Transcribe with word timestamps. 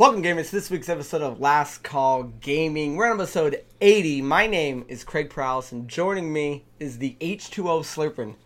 Welcome, 0.00 0.22
gamers, 0.22 0.46
to 0.46 0.52
this 0.52 0.70
week's 0.70 0.88
episode 0.88 1.20
of 1.20 1.40
Last 1.40 1.82
Call 1.82 2.22
Gaming. 2.22 2.96
We're 2.96 3.10
on 3.10 3.20
episode 3.20 3.62
80. 3.82 4.22
My 4.22 4.46
name 4.46 4.86
is 4.88 5.04
Craig 5.04 5.28
Prowse, 5.28 5.72
and 5.72 5.88
joining 5.88 6.32
me 6.32 6.64
is 6.78 6.96
the 6.96 7.18
H2O 7.20 7.82
slurping, 7.82 8.36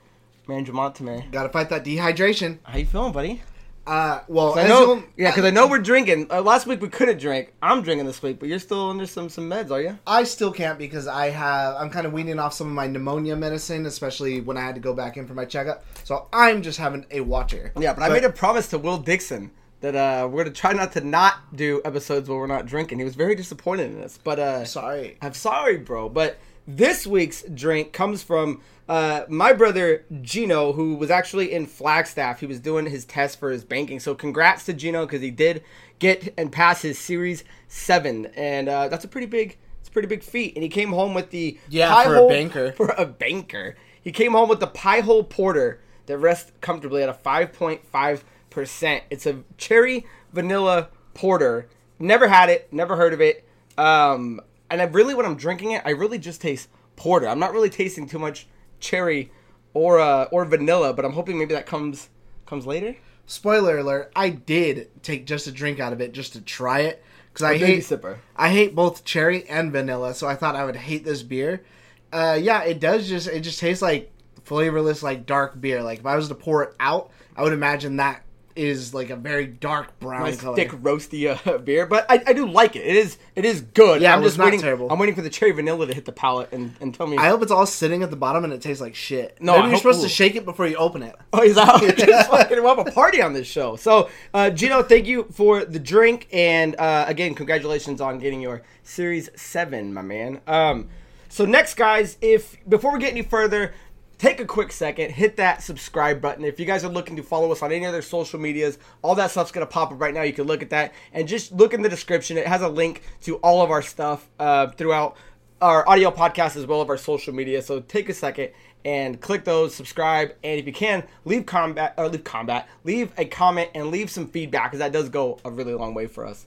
Man 0.48 0.64
Montame. 0.64 1.30
Gotta 1.30 1.50
fight 1.50 1.68
that 1.68 1.84
dehydration. 1.84 2.58
How 2.64 2.76
you 2.76 2.86
feeling, 2.86 3.12
buddy? 3.12 3.40
Uh, 3.86 4.22
well, 4.26 4.58
I 4.58 4.66
know, 4.66 5.04
yeah, 5.16 5.30
because 5.30 5.44
I 5.44 5.50
know 5.50 5.68
we're 5.68 5.78
drinking. 5.78 6.26
Uh, 6.28 6.42
last 6.42 6.66
week 6.66 6.82
we 6.82 6.88
couldn't 6.88 7.18
drink. 7.18 7.52
I'm 7.62 7.82
drinking 7.82 8.06
this 8.06 8.20
week, 8.20 8.40
but 8.40 8.48
you're 8.48 8.58
still 8.58 8.90
under 8.90 9.06
some 9.06 9.28
some 9.28 9.48
meds, 9.48 9.70
are 9.70 9.80
you? 9.80 9.96
I 10.08 10.24
still 10.24 10.50
can't 10.50 10.76
because 10.76 11.06
I 11.06 11.30
have 11.30 11.76
I'm 11.76 11.88
kind 11.88 12.04
of 12.04 12.12
weaning 12.12 12.40
off 12.40 12.54
some 12.54 12.66
of 12.66 12.72
my 12.72 12.88
pneumonia 12.88 13.36
medicine, 13.36 13.86
especially 13.86 14.40
when 14.40 14.56
I 14.56 14.62
had 14.62 14.74
to 14.74 14.80
go 14.80 14.92
back 14.92 15.16
in 15.16 15.28
for 15.28 15.34
my 15.34 15.44
checkup. 15.44 15.84
So 16.02 16.26
I'm 16.32 16.62
just 16.62 16.80
having 16.80 17.06
a 17.12 17.20
watcher. 17.20 17.70
Yeah, 17.78 17.94
but, 17.94 18.02
I 18.02 18.08
made 18.08 18.24
a 18.24 18.32
promise 18.32 18.66
to 18.70 18.78
Will 18.78 18.98
Dixon 18.98 19.52
that 19.84 19.94
uh, 19.94 20.26
we're 20.26 20.44
gonna 20.44 20.54
try 20.54 20.72
not 20.72 20.92
to 20.92 21.02
not 21.02 21.54
do 21.54 21.82
episodes 21.84 22.26
where 22.26 22.38
we're 22.38 22.46
not 22.46 22.64
drinking. 22.64 22.98
He 22.98 23.04
was 23.04 23.14
very 23.14 23.34
disappointed 23.34 23.92
in 23.92 24.02
us, 24.02 24.18
but 24.22 24.38
uh, 24.38 24.64
Sorry. 24.64 25.18
I'm 25.20 25.34
sorry, 25.34 25.76
bro. 25.76 26.08
But 26.08 26.38
this 26.66 27.06
week's 27.06 27.42
drink 27.42 27.92
comes 27.92 28.22
from 28.22 28.62
uh, 28.88 29.24
my 29.28 29.52
brother 29.52 30.06
Gino, 30.22 30.72
who 30.72 30.94
was 30.94 31.10
actually 31.10 31.52
in 31.52 31.66
Flagstaff. 31.66 32.40
He 32.40 32.46
was 32.46 32.60
doing 32.60 32.86
his 32.86 33.04
test 33.04 33.38
for 33.38 33.50
his 33.50 33.62
banking. 33.62 34.00
So 34.00 34.14
congrats 34.14 34.64
to 34.64 34.72
Gino 34.72 35.04
because 35.04 35.20
he 35.20 35.30
did 35.30 35.62
get 35.98 36.32
and 36.38 36.50
pass 36.50 36.80
his 36.80 36.98
Series 36.98 37.44
Seven, 37.68 38.26
and 38.34 38.70
uh, 38.70 38.88
that's 38.88 39.04
a 39.04 39.08
pretty 39.08 39.26
big. 39.26 39.58
It's 39.80 39.90
a 39.90 39.92
pretty 39.92 40.08
big 40.08 40.22
feat. 40.22 40.54
And 40.56 40.62
he 40.62 40.70
came 40.70 40.92
home 40.92 41.12
with 41.12 41.28
the 41.28 41.58
Yeah, 41.68 41.92
pie 41.92 42.04
for 42.04 42.16
a 42.16 42.26
banker. 42.26 42.72
For 42.76 42.94
a 42.96 43.04
banker, 43.04 43.76
he 44.02 44.12
came 44.12 44.32
home 44.32 44.48
with 44.48 44.60
the 44.60 44.66
pie 44.66 45.00
hole 45.00 45.24
porter 45.24 45.82
that 46.06 46.16
rests 46.16 46.52
comfortably 46.62 47.02
at 47.02 47.10
a 47.10 47.14
five 47.14 47.52
point 47.52 47.84
five 47.86 48.24
percent. 48.54 49.04
It's 49.10 49.26
a 49.26 49.42
cherry 49.58 50.06
vanilla 50.32 50.88
porter. 51.12 51.68
Never 51.98 52.28
had 52.28 52.48
it. 52.48 52.72
Never 52.72 52.96
heard 52.96 53.12
of 53.12 53.20
it. 53.20 53.44
Um, 53.76 54.40
and 54.70 54.80
I 54.80 54.84
really, 54.84 55.14
when 55.14 55.26
I'm 55.26 55.36
drinking 55.36 55.72
it, 55.72 55.82
I 55.84 55.90
really 55.90 56.18
just 56.18 56.40
taste 56.40 56.68
porter. 56.96 57.28
I'm 57.28 57.38
not 57.38 57.52
really 57.52 57.70
tasting 57.70 58.06
too 58.06 58.18
much 58.18 58.46
cherry 58.80 59.30
or 59.74 59.98
uh, 59.98 60.24
or 60.30 60.44
vanilla, 60.44 60.94
but 60.94 61.04
I'm 61.04 61.12
hoping 61.12 61.38
maybe 61.38 61.54
that 61.54 61.66
comes 61.66 62.08
comes 62.46 62.66
later. 62.66 62.96
Spoiler 63.26 63.78
alert: 63.78 64.12
I 64.14 64.30
did 64.30 64.90
take 65.02 65.26
just 65.26 65.46
a 65.46 65.52
drink 65.52 65.80
out 65.80 65.92
of 65.92 66.00
it 66.00 66.12
just 66.12 66.32
to 66.34 66.40
try 66.40 66.80
it 66.80 67.02
because 67.32 67.42
I 67.42 67.58
hate 67.58 67.80
sipper. 67.80 68.18
I 68.36 68.50
hate 68.50 68.74
both 68.74 69.04
cherry 69.04 69.48
and 69.48 69.72
vanilla, 69.72 70.14
so 70.14 70.28
I 70.28 70.36
thought 70.36 70.56
I 70.56 70.64
would 70.64 70.76
hate 70.76 71.04
this 71.04 71.22
beer. 71.22 71.64
Uh, 72.12 72.38
yeah, 72.40 72.62
it 72.62 72.78
does 72.78 73.08
just 73.08 73.26
it 73.26 73.40
just 73.40 73.58
tastes 73.58 73.82
like 73.82 74.12
flavorless, 74.44 75.02
like 75.02 75.26
dark 75.26 75.60
beer. 75.60 75.82
Like 75.82 75.98
if 76.00 76.06
I 76.06 76.16
was 76.16 76.28
to 76.28 76.34
pour 76.34 76.62
it 76.62 76.74
out, 76.78 77.10
I 77.36 77.42
would 77.42 77.52
imagine 77.52 77.96
that 77.96 78.22
is 78.56 78.94
like 78.94 79.10
a 79.10 79.16
very 79.16 79.46
dark 79.46 79.98
brown 79.98 80.22
Nice 80.22 80.40
color. 80.40 80.54
thick 80.56 80.70
roasty 80.70 81.36
uh, 81.46 81.58
beer, 81.64 81.86
but 81.86 82.06
I, 82.08 82.22
I 82.26 82.32
do 82.32 82.46
like 82.48 82.76
it. 82.76 82.86
It 82.86 82.96
is 82.96 83.18
it 83.34 83.44
is 83.44 83.60
good. 83.62 84.00
Yeah, 84.02 84.14
I'm 84.14 84.22
just 84.22 84.38
not 84.38 84.44
waiting. 84.44 84.60
terrible. 84.60 84.90
I'm 84.90 84.98
waiting 84.98 85.14
for 85.14 85.22
the 85.22 85.30
cherry 85.30 85.50
vanilla 85.52 85.86
to 85.86 85.94
hit 85.94 86.04
the 86.04 86.12
palate 86.12 86.52
and, 86.52 86.74
and 86.80 86.94
tell 86.94 87.06
me. 87.06 87.16
I 87.18 87.28
hope 87.28 87.42
it's 87.42 87.50
all 87.50 87.66
sitting 87.66 88.02
at 88.02 88.10
the 88.10 88.16
bottom 88.16 88.44
and 88.44 88.52
it 88.52 88.60
tastes 88.62 88.80
like 88.80 88.94
shit. 88.94 89.36
No, 89.40 89.52
No, 89.54 89.58
I 89.58 89.62
you're 89.62 89.70
hope- 89.72 89.78
supposed 89.78 90.00
ooh. 90.00 90.04
to 90.04 90.08
shake 90.08 90.36
it 90.36 90.44
before 90.44 90.66
you 90.66 90.76
open 90.76 91.02
it. 91.02 91.16
Oh, 91.32 91.42
he's 91.42 91.56
out. 91.58 91.80
Fucking 91.80 92.62
we'll 92.62 92.76
have 92.76 92.86
a 92.86 92.90
party 92.92 93.20
on 93.20 93.32
this 93.32 93.46
show. 93.46 93.76
So, 93.76 94.08
uh, 94.32 94.50
Gino, 94.50 94.82
thank 94.82 95.06
you 95.06 95.24
for 95.32 95.64
the 95.64 95.78
drink, 95.78 96.28
and 96.32 96.76
uh, 96.76 97.04
again, 97.08 97.34
congratulations 97.34 98.00
on 98.00 98.18
getting 98.18 98.40
your 98.40 98.62
Series 98.82 99.30
Seven, 99.34 99.92
my 99.92 100.02
man. 100.02 100.40
Um, 100.46 100.88
so 101.28 101.44
next, 101.44 101.74
guys, 101.74 102.16
if 102.20 102.56
before 102.68 102.92
we 102.92 103.00
get 103.00 103.10
any 103.10 103.22
further, 103.22 103.74
take 104.18 104.40
a 104.40 104.44
quick 104.44 104.72
second, 104.72 105.12
hit 105.12 105.36
that 105.36 105.62
subscribe 105.62 106.20
button. 106.20 106.44
If 106.44 106.58
you 106.60 106.66
guys 106.66 106.84
are 106.84 106.88
looking 106.88 107.16
to 107.16 107.22
follow 107.22 107.50
us 107.52 107.62
on 107.62 107.72
any 107.72 107.86
other 107.86 108.02
social 108.02 108.38
medias, 108.38 108.78
all 109.02 109.14
that 109.14 109.30
stuff's 109.30 109.52
gonna 109.52 109.66
pop 109.66 109.92
up 109.92 110.00
right 110.00 110.14
now. 110.14 110.22
You 110.22 110.32
can 110.32 110.46
look 110.46 110.62
at 110.62 110.70
that, 110.70 110.92
and 111.12 111.28
just 111.28 111.52
look 111.52 111.74
in 111.74 111.82
the 111.82 111.88
description. 111.88 112.36
It 112.36 112.46
has 112.46 112.62
a 112.62 112.68
link 112.68 113.02
to 113.22 113.36
all 113.36 113.62
of 113.62 113.70
our 113.70 113.82
stuff 113.82 114.28
uh, 114.38 114.68
throughout 114.68 115.16
our 115.60 115.88
audio 115.88 116.10
podcast 116.10 116.56
as 116.56 116.66
well 116.66 116.82
as 116.82 116.88
our 116.88 116.98
social 116.98 117.32
media. 117.32 117.62
So 117.62 117.80
take 117.80 118.08
a 118.08 118.14
second 118.14 118.50
and 118.84 119.20
click 119.20 119.44
those, 119.44 119.74
subscribe, 119.74 120.34
and 120.44 120.60
if 120.60 120.66
you 120.66 120.72
can, 120.72 121.04
leave 121.24 121.46
combat 121.46 121.94
or 121.96 122.08
leave 122.08 122.24
combat, 122.24 122.68
leave 122.84 123.12
a 123.16 123.24
comment 123.24 123.70
and 123.74 123.90
leave 123.90 124.10
some 124.10 124.28
feedback 124.28 124.70
because 124.70 124.80
that 124.80 124.92
does 124.92 125.08
go 125.08 125.38
a 125.44 125.50
really 125.50 125.72
long 125.72 125.94
way 125.94 126.06
for 126.06 126.26
us. 126.26 126.46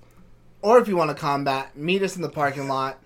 Or 0.61 0.77
if 0.77 0.87
you 0.87 0.95
want 0.95 1.09
to 1.09 1.15
combat, 1.15 1.75
meet 1.75 2.03
us 2.03 2.15
in 2.15 2.21
the 2.21 2.29
parking 2.29 2.67
lot 2.67 2.99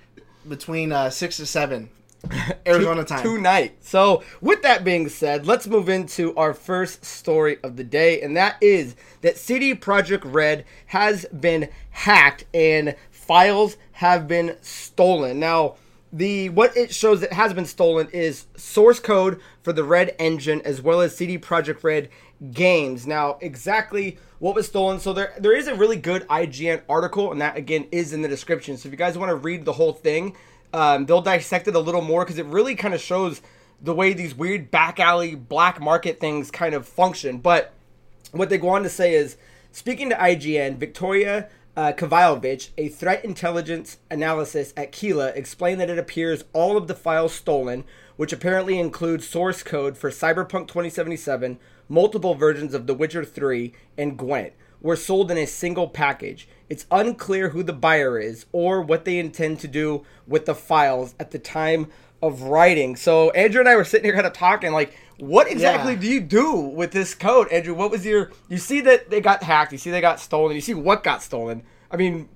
between 0.48 0.92
uh, 0.92 1.10
six 1.10 1.38
to 1.38 1.46
seven 1.46 1.90
Arizona 2.68 3.04
time. 3.04 3.24
tonight. 3.24 3.78
So, 3.82 4.24
with 4.42 4.62
that 4.62 4.84
being 4.84 5.10
said, 5.10 5.48
let's 5.48 5.68
move 5.68 5.90
into 5.90 6.36
our 6.36 6.54
first 6.54 7.04
story 7.04 7.58
of 7.64 7.76
the 7.76 7.84
day, 7.84 8.22
and 8.22 8.36
that 8.38 8.58
is 8.62 8.96
that 9.22 9.38
CD 9.38 9.74
Projekt 9.74 10.22
Red 10.24 10.66
has 10.88 11.26
been 11.26 11.70
hacked 11.90 12.46
and 12.54 12.96
files 13.10 13.78
have 13.94 14.28
been 14.28 14.58
stolen. 14.62 15.40
Now, 15.40 15.76
the 16.14 16.50
what 16.50 16.76
it 16.76 16.94
shows 16.94 17.22
that 17.22 17.34
has 17.34 17.54
been 17.54 17.66
stolen 17.66 18.10
is 18.12 18.46
source 18.56 19.00
code 19.00 19.40
for 19.64 19.72
the 19.72 19.84
Red 19.84 20.16
engine 20.20 20.62
as 20.62 20.82
well 20.82 21.02
as 21.02 21.16
CD 21.16 21.38
Projekt 21.38 21.84
Red 21.84 22.10
games. 22.52 23.08
Now, 23.08 23.38
exactly 23.42 24.18
what 24.40 24.56
was 24.56 24.68
stolen. 24.68 25.00
So 25.00 25.14
there 25.14 25.34
there 25.40 25.56
is 25.56 25.68
a 25.68 25.76
really 25.76 25.96
good 25.96 26.28
IGN 26.28 26.82
article, 26.90 27.32
and 27.32 27.40
that 27.42 27.56
again 27.56 27.88
is 27.92 28.12
in 28.12 28.22
the 28.22 28.28
description. 28.28 28.76
So 28.76 28.88
if 28.88 28.92
you 28.92 28.98
guys 28.98 29.18
want 29.18 29.30
to 29.30 29.36
read 29.36 29.66
the 29.66 29.74
whole 29.74 29.94
thing, 29.94 30.36
um, 30.74 31.06
they'll 31.06 31.22
dissect 31.22 31.68
it 31.68 31.76
a 31.76 31.80
little 31.80 32.02
more 32.02 32.24
because 32.24 32.38
it 32.38 32.46
really 32.46 32.76
kind 32.76 32.94
of 32.94 33.02
shows 33.02 33.42
the 33.82 33.94
way 33.94 34.14
these 34.14 34.36
weird 34.36 34.72
back 34.72 35.00
alley 35.00 35.36
black 35.36 35.82
market 35.82 36.20
things 36.20 36.52
kind 36.52 36.76
of 36.76 36.88
function. 36.88 37.40
But 37.40 37.74
what 38.32 38.50
they 38.50 38.58
go 38.58 38.70
on 38.70 38.84
to 38.84 38.90
say 38.90 39.14
is, 39.14 39.38
speaking 39.72 40.10
to 40.10 40.16
IGN, 40.16 40.78
Victoria 40.78 41.50
uh, 41.76 41.94
a 42.78 42.90
threat 42.90 43.24
intelligence 43.24 43.98
analysis 44.10 44.74
at 44.76 44.92
KELA, 44.92 45.36
explained 45.36 45.80
that 45.80 45.90
it 45.90 45.98
appears 45.98 46.44
all 46.54 46.78
of 46.78 46.88
the 46.88 46.96
files 46.96 47.34
stolen, 47.34 47.84
which 48.18 48.34
apparently 48.34 48.78
includes 48.80 49.28
source 49.28 49.64
code 49.64 49.98
for 49.98 50.10
Cyberpunk 50.10 50.68
2077, 50.68 51.60
multiple 51.88 52.36
versions 52.36 52.74
of 52.74 52.88
The 52.88 52.94
Witcher 52.94 53.24
3, 53.24 53.74
and 53.98 54.18
Gwent, 54.18 54.54
were 54.82 54.96
sold 54.96 55.32
in 55.32 55.38
a 55.38 55.46
single 55.46 55.88
package. 55.88 56.48
It's 56.70 56.86
unclear 56.92 57.50
who 57.50 57.64
the 57.64 57.74
buyer 57.74 58.18
is 58.20 58.46
or 58.52 58.82
what 58.82 59.06
they 59.06 59.20
intend 59.20 59.60
to 59.60 59.68
do 59.68 60.04
with 60.28 60.46
the 60.46 60.56
files 60.56 61.14
at 61.20 61.32
the 61.32 61.40
time 61.40 61.88
of 62.22 62.44
writing. 62.44 62.96
So 62.96 63.30
Andrew 63.32 63.60
and 63.60 63.70
I 63.70 63.76
were 63.76 63.84
sitting 63.84 64.06
here 64.06 64.14
kind 64.14 64.28
of 64.28 64.34
talking 64.34 64.72
like, 64.72 64.94
what 65.18 65.52
exactly 65.52 65.94
Yeah. 65.94 66.00
do 66.00 66.08
you 66.08 66.20
do 66.22 66.56
with 66.56 66.92
this 66.92 67.14
code, 67.14 67.48
Andrew? 67.52 67.74
What 67.76 67.92
was 67.92 68.06
your? 68.06 68.32
You 68.50 68.58
see 68.58 68.82
that 68.82 69.10
they 69.10 69.22
got 69.22 69.44
hacked. 69.44 69.72
You 69.72 69.78
see 69.78 69.92
they 69.92 70.02
got 70.02 70.20
stolen. 70.20 70.56
You 70.56 70.62
see 70.62 70.74
what 70.74 71.04
got 71.04 71.22
stolen. 71.22 71.64
I 71.92 71.98
mean, 71.98 72.28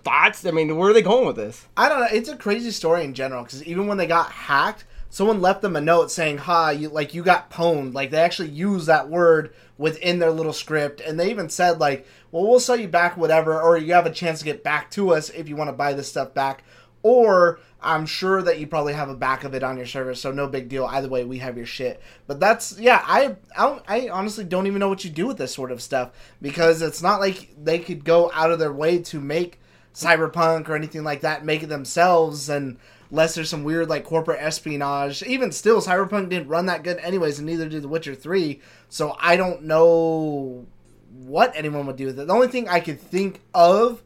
thoughts. 0.00 0.46
I 0.46 0.50
mean, 0.52 0.76
where 0.76 0.90
are 0.90 0.92
they 0.92 1.02
going 1.02 1.26
with 1.26 1.36
this? 1.36 1.66
I 1.76 1.88
don't 1.88 2.00
know. 2.00 2.08
It's 2.12 2.28
a 2.28 2.36
crazy 2.36 2.70
story 2.70 3.04
in 3.04 3.14
general 3.14 3.42
because 3.42 3.64
even 3.64 3.86
when 3.88 3.98
they 3.98 4.06
got 4.06 4.30
hacked, 4.30 4.84
someone 5.12 5.42
left 5.42 5.60
them 5.60 5.76
a 5.76 5.80
note 5.80 6.10
saying, 6.10 6.38
"Ha, 6.38 6.70
you 6.70 6.88
like 6.88 7.12
you 7.14 7.22
got 7.22 7.50
pwned." 7.50 7.92
Like 7.94 8.10
they 8.10 8.18
actually 8.18 8.48
used 8.48 8.86
that 8.86 9.08
word 9.10 9.54
within 9.76 10.18
their 10.18 10.30
little 10.32 10.52
script, 10.54 11.00
and 11.00 11.20
they 11.20 11.30
even 11.30 11.48
said 11.50 11.78
like, 11.78 12.06
"Well, 12.32 12.48
we'll 12.48 12.58
sell 12.60 12.76
you 12.76 12.88
back 12.88 13.16
whatever, 13.16 13.60
or 13.60 13.76
you 13.76 13.92
have 13.92 14.06
a 14.06 14.10
chance 14.10 14.38
to 14.40 14.44
get 14.46 14.64
back 14.64 14.90
to 14.92 15.12
us 15.14 15.28
if 15.30 15.48
you 15.48 15.54
want 15.54 15.68
to 15.68 15.72
buy 15.74 15.92
this 15.92 16.08
stuff 16.08 16.34
back." 16.34 16.64
Or 17.04 17.58
I'm 17.82 18.06
sure 18.06 18.42
that 18.42 18.60
you 18.60 18.68
probably 18.68 18.92
have 18.92 19.08
a 19.08 19.14
back 19.16 19.42
of 19.42 19.54
it 19.54 19.64
on 19.64 19.76
your 19.76 19.86
server, 19.86 20.14
so 20.14 20.30
no 20.30 20.46
big 20.46 20.68
deal. 20.68 20.86
Either 20.86 21.08
way, 21.08 21.24
we 21.24 21.38
have 21.38 21.56
your 21.56 21.66
shit. 21.66 22.00
But 22.26 22.40
that's 22.40 22.78
yeah. 22.78 23.02
I 23.04 23.36
I, 23.56 23.62
don't- 23.66 23.84
I 23.88 24.08
honestly 24.08 24.44
don't 24.44 24.66
even 24.66 24.78
know 24.78 24.88
what 24.88 25.04
you 25.04 25.10
do 25.10 25.26
with 25.26 25.36
this 25.36 25.52
sort 25.52 25.72
of 25.72 25.82
stuff 25.82 26.10
because 26.40 26.80
it's 26.80 27.02
not 27.02 27.20
like 27.20 27.48
they 27.62 27.78
could 27.80 28.04
go 28.04 28.30
out 28.32 28.50
of 28.52 28.58
their 28.60 28.72
way 28.72 28.98
to 28.98 29.20
make 29.20 29.58
cyberpunk 29.94 30.68
or 30.68 30.74
anything 30.74 31.04
like 31.04 31.20
that 31.20 31.44
make 31.44 31.62
it 31.62 31.68
themselves 31.68 32.48
and 32.48 32.78
unless 33.12 33.36
there's 33.36 33.48
some 33.48 33.62
weird 33.62 33.88
like 33.88 34.04
corporate 34.04 34.40
espionage. 34.40 35.22
Even 35.22 35.52
still 35.52 35.80
cyberpunk 35.80 36.30
didn't 36.30 36.48
run 36.48 36.66
that 36.66 36.82
good 36.82 36.98
anyways 36.98 37.38
and 37.38 37.46
neither 37.46 37.68
did 37.68 37.82
the 37.82 37.88
witcher 37.88 38.14
3 38.14 38.60
so 38.88 39.16
i 39.20 39.36
don't 39.36 39.62
know 39.62 40.66
what 41.12 41.52
anyone 41.54 41.86
would 41.86 41.96
do 41.96 42.06
with 42.06 42.18
it. 42.18 42.26
The 42.26 42.32
only 42.32 42.48
thing 42.48 42.68
i 42.68 42.80
could 42.80 43.00
think 43.00 43.40
of 43.54 44.02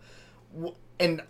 and 1.00 1.23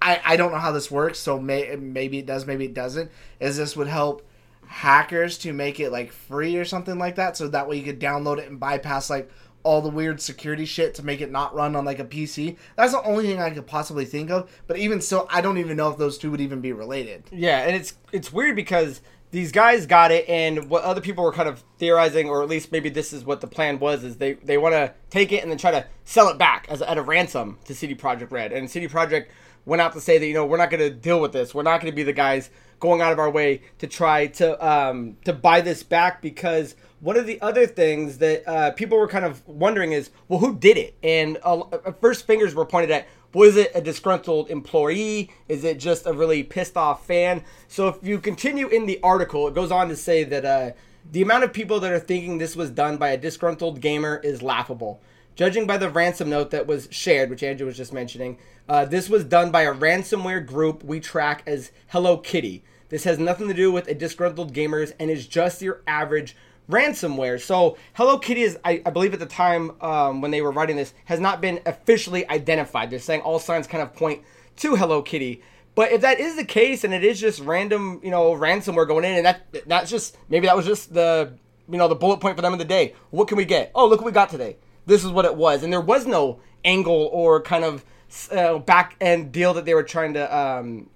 i 0.00 0.20
i 0.24 0.36
don't 0.36 0.52
know 0.52 0.58
how 0.58 0.72
this 0.72 0.90
works 0.90 1.18
so 1.18 1.40
may, 1.40 1.74
maybe 1.74 2.18
it 2.18 2.26
does 2.26 2.46
maybe 2.46 2.66
it 2.66 2.74
doesn't 2.74 3.10
is 3.40 3.56
this 3.56 3.74
would 3.76 3.88
help 3.88 4.22
hackers 4.66 5.38
to 5.38 5.52
make 5.52 5.80
it 5.80 5.90
like 5.90 6.12
free 6.12 6.56
or 6.56 6.64
something 6.64 6.98
like 6.98 7.16
that. 7.16 7.36
So 7.36 7.48
that 7.48 7.68
way 7.68 7.76
you 7.76 7.84
could 7.84 8.00
download 8.00 8.38
it 8.38 8.48
and 8.48 8.60
bypass 8.60 9.08
like 9.08 9.30
all 9.66 9.82
the 9.82 9.90
weird 9.90 10.20
security 10.20 10.64
shit 10.64 10.94
to 10.94 11.04
make 11.04 11.20
it 11.20 11.32
not 11.32 11.52
run 11.52 11.74
on 11.74 11.84
like 11.84 11.98
a 11.98 12.04
PC. 12.04 12.56
That's 12.76 12.92
the 12.92 13.02
only 13.02 13.26
thing 13.26 13.42
I 13.42 13.50
could 13.50 13.66
possibly 13.66 14.04
think 14.04 14.30
of. 14.30 14.48
But 14.68 14.78
even 14.78 15.00
still, 15.00 15.26
I 15.28 15.40
don't 15.40 15.58
even 15.58 15.76
know 15.76 15.90
if 15.90 15.98
those 15.98 16.18
two 16.18 16.30
would 16.30 16.40
even 16.40 16.60
be 16.60 16.72
related. 16.72 17.24
Yeah, 17.32 17.58
and 17.58 17.74
it's 17.74 17.94
it's 18.12 18.32
weird 18.32 18.54
because 18.54 19.00
these 19.32 19.50
guys 19.50 19.84
got 19.84 20.12
it, 20.12 20.28
and 20.28 20.70
what 20.70 20.84
other 20.84 21.00
people 21.00 21.24
were 21.24 21.32
kind 21.32 21.48
of 21.48 21.64
theorizing, 21.78 22.28
or 22.28 22.44
at 22.44 22.48
least 22.48 22.70
maybe 22.70 22.88
this 22.88 23.12
is 23.12 23.24
what 23.24 23.40
the 23.40 23.48
plan 23.48 23.80
was, 23.80 24.04
is 24.04 24.18
they 24.18 24.34
they 24.34 24.56
want 24.56 24.74
to 24.74 24.94
take 25.10 25.32
it 25.32 25.42
and 25.42 25.50
then 25.50 25.58
try 25.58 25.72
to 25.72 25.84
sell 26.04 26.28
it 26.28 26.38
back 26.38 26.66
as 26.70 26.80
at 26.80 26.96
a 26.96 27.02
ransom 27.02 27.58
to 27.64 27.74
CD 27.74 27.96
Projekt 27.96 28.30
Red, 28.30 28.52
and 28.52 28.70
CD 28.70 28.86
Projekt 28.86 29.26
went 29.66 29.82
out 29.82 29.92
to 29.92 30.00
say 30.00 30.16
that 30.16 30.26
you 30.26 30.32
know 30.32 30.46
we're 30.46 30.56
not 30.56 30.70
going 30.70 30.80
to 30.80 30.90
deal 30.90 31.20
with 31.20 31.32
this, 31.32 31.54
we're 31.54 31.62
not 31.62 31.80
going 31.82 31.92
to 31.92 31.96
be 31.96 32.02
the 32.02 32.12
guys 32.14 32.48
going 32.80 33.00
out 33.00 33.12
of 33.12 33.18
our 33.18 33.30
way 33.30 33.62
to 33.78 33.86
try 33.86 34.26
to 34.26 34.66
um, 34.66 35.16
to 35.24 35.32
buy 35.32 35.60
this 35.60 35.82
back 35.82 36.22
because 36.22 36.74
one 37.00 37.16
of 37.16 37.26
the 37.26 37.40
other 37.42 37.66
things 37.66 38.18
that 38.18 38.48
uh, 38.48 38.70
people 38.70 38.98
were 38.98 39.08
kind 39.08 39.24
of 39.24 39.46
wondering 39.46 39.92
is, 39.92 40.10
well, 40.28 40.38
who 40.38 40.56
did 40.56 40.78
it? 40.78 40.96
And 41.02 41.38
uh, 41.42 41.62
first 42.00 42.26
fingers 42.26 42.54
were 42.54 42.64
pointed 42.64 42.90
at 42.90 43.06
was 43.34 43.56
it 43.56 43.70
a 43.74 43.82
disgruntled 43.82 44.48
employee? 44.48 45.30
Is 45.46 45.62
it 45.62 45.78
just 45.78 46.06
a 46.06 46.12
really 46.12 46.42
pissed 46.42 46.76
off 46.76 47.06
fan? 47.06 47.44
So 47.68 47.88
if 47.88 47.96
you 48.02 48.18
continue 48.18 48.68
in 48.68 48.86
the 48.86 48.98
article, 49.02 49.46
it 49.46 49.54
goes 49.54 49.70
on 49.70 49.88
to 49.88 49.96
say 49.96 50.24
that 50.24 50.44
uh, 50.46 50.70
the 51.12 51.20
amount 51.20 51.44
of 51.44 51.52
people 51.52 51.78
that 51.80 51.92
are 51.92 51.98
thinking 51.98 52.38
this 52.38 52.56
was 52.56 52.70
done 52.70 52.96
by 52.96 53.10
a 53.10 53.18
disgruntled 53.18 53.80
gamer 53.80 54.20
is 54.24 54.42
laughable. 54.42 55.02
Judging 55.36 55.66
by 55.66 55.76
the 55.76 55.90
ransom 55.90 56.30
note 56.30 56.50
that 56.50 56.66
was 56.66 56.88
shared, 56.90 57.28
which 57.28 57.42
Andrew 57.42 57.66
was 57.66 57.76
just 57.76 57.92
mentioning, 57.92 58.38
uh, 58.70 58.86
this 58.86 59.10
was 59.10 59.22
done 59.22 59.50
by 59.50 59.62
a 59.62 59.74
ransomware 59.74 60.44
group 60.44 60.82
we 60.82 60.98
track 60.98 61.42
as 61.46 61.72
Hello 61.88 62.16
Kitty. 62.16 62.64
This 62.88 63.04
has 63.04 63.18
nothing 63.18 63.46
to 63.48 63.54
do 63.54 63.70
with 63.70 63.86
a 63.86 63.94
disgruntled 63.94 64.54
gamers 64.54 64.94
and 64.98 65.10
is 65.10 65.26
just 65.26 65.60
your 65.60 65.82
average 65.86 66.34
ransomware. 66.70 67.38
So 67.38 67.76
Hello 67.92 68.18
Kitty 68.18 68.42
is, 68.44 68.58
I, 68.64 68.80
I 68.86 68.90
believe, 68.90 69.12
at 69.12 69.20
the 69.20 69.26
time 69.26 69.72
um, 69.82 70.22
when 70.22 70.30
they 70.30 70.40
were 70.40 70.52
writing 70.52 70.76
this, 70.76 70.94
has 71.04 71.20
not 71.20 71.42
been 71.42 71.60
officially 71.66 72.26
identified. 72.30 72.90
They're 72.90 72.98
saying 72.98 73.20
all 73.20 73.38
signs 73.38 73.66
kind 73.66 73.82
of 73.82 73.94
point 73.94 74.22
to 74.56 74.74
Hello 74.74 75.02
Kitty. 75.02 75.42
But 75.74 75.92
if 75.92 76.00
that 76.00 76.18
is 76.18 76.36
the 76.36 76.46
case, 76.46 76.82
and 76.82 76.94
it 76.94 77.04
is 77.04 77.20
just 77.20 77.40
random, 77.40 78.00
you 78.02 78.10
know, 78.10 78.32
ransomware 78.32 78.88
going 78.88 79.04
in, 79.04 79.16
and 79.16 79.26
that 79.26 79.42
that's 79.66 79.90
just 79.90 80.16
maybe 80.30 80.46
that 80.46 80.56
was 80.56 80.64
just 80.64 80.94
the 80.94 81.34
you 81.68 81.76
know 81.76 81.88
the 81.88 81.94
bullet 81.94 82.20
point 82.20 82.36
for 82.36 82.42
them 82.42 82.54
in 82.54 82.58
the 82.58 82.64
day. 82.64 82.94
What 83.10 83.28
can 83.28 83.36
we 83.36 83.44
get? 83.44 83.70
Oh, 83.74 83.86
look 83.86 84.00
what 84.00 84.06
we 84.06 84.12
got 84.12 84.30
today. 84.30 84.56
This 84.86 85.04
is 85.04 85.10
what 85.10 85.24
it 85.24 85.36
was, 85.36 85.62
and 85.62 85.72
there 85.72 85.80
was 85.80 86.06
no 86.06 86.40
angle 86.64 87.10
or 87.12 87.42
kind 87.42 87.64
of 87.64 87.84
uh, 88.30 88.58
back 88.58 88.96
end 89.00 89.32
deal 89.32 89.54
that 89.54 89.64
they 89.64 89.74
were 89.74 89.82
trying 89.82 90.14
to 90.14 90.36
um, 90.36 90.88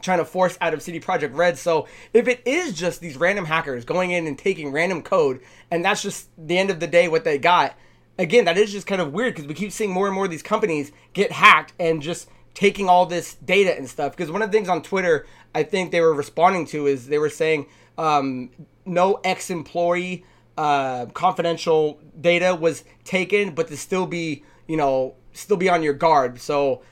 trying 0.00 0.18
to 0.18 0.24
force 0.24 0.58
out 0.60 0.74
of 0.74 0.82
CD 0.82 1.00
Projekt 1.00 1.34
Red. 1.34 1.58
So 1.58 1.86
if 2.12 2.28
it 2.28 2.42
is 2.44 2.74
just 2.74 3.00
these 3.00 3.16
random 3.16 3.44
hackers 3.44 3.84
going 3.84 4.10
in 4.10 4.26
and 4.26 4.38
taking 4.38 4.72
random 4.72 5.02
code, 5.02 5.40
and 5.70 5.84
that's 5.84 6.02
just 6.02 6.28
the 6.36 6.58
end 6.58 6.70
of 6.70 6.80
the 6.80 6.86
day 6.86 7.08
what 7.08 7.24
they 7.24 7.38
got, 7.38 7.74
again, 8.18 8.44
that 8.46 8.58
is 8.58 8.72
just 8.72 8.86
kind 8.86 9.00
of 9.00 9.12
weird 9.12 9.34
because 9.34 9.48
we 9.48 9.54
keep 9.54 9.72
seeing 9.72 9.90
more 9.90 10.06
and 10.06 10.14
more 10.14 10.24
of 10.24 10.30
these 10.30 10.42
companies 10.42 10.92
get 11.12 11.32
hacked 11.32 11.72
and 11.78 12.02
just 12.02 12.28
taking 12.54 12.88
all 12.88 13.06
this 13.06 13.34
data 13.34 13.76
and 13.76 13.88
stuff. 13.88 14.16
Because 14.16 14.30
one 14.30 14.42
of 14.42 14.50
the 14.50 14.56
things 14.56 14.68
on 14.68 14.82
Twitter 14.82 15.26
I 15.54 15.62
think 15.62 15.90
they 15.90 16.00
were 16.00 16.14
responding 16.14 16.66
to 16.66 16.86
is 16.86 17.06
they 17.06 17.18
were 17.18 17.30
saying 17.30 17.66
um, 17.96 18.50
no 18.84 19.20
ex 19.24 19.50
employee 19.50 20.24
uh, 20.56 21.06
confidential 21.06 22.00
data 22.20 22.54
was 22.54 22.84
taken, 23.04 23.54
but 23.54 23.68
to 23.68 23.76
still 23.76 24.06
be, 24.06 24.44
you 24.66 24.76
know, 24.76 25.14
still 25.32 25.56
be 25.56 25.68
on 25.68 25.82
your 25.82 25.94
guard. 25.94 26.40
So 26.40 26.82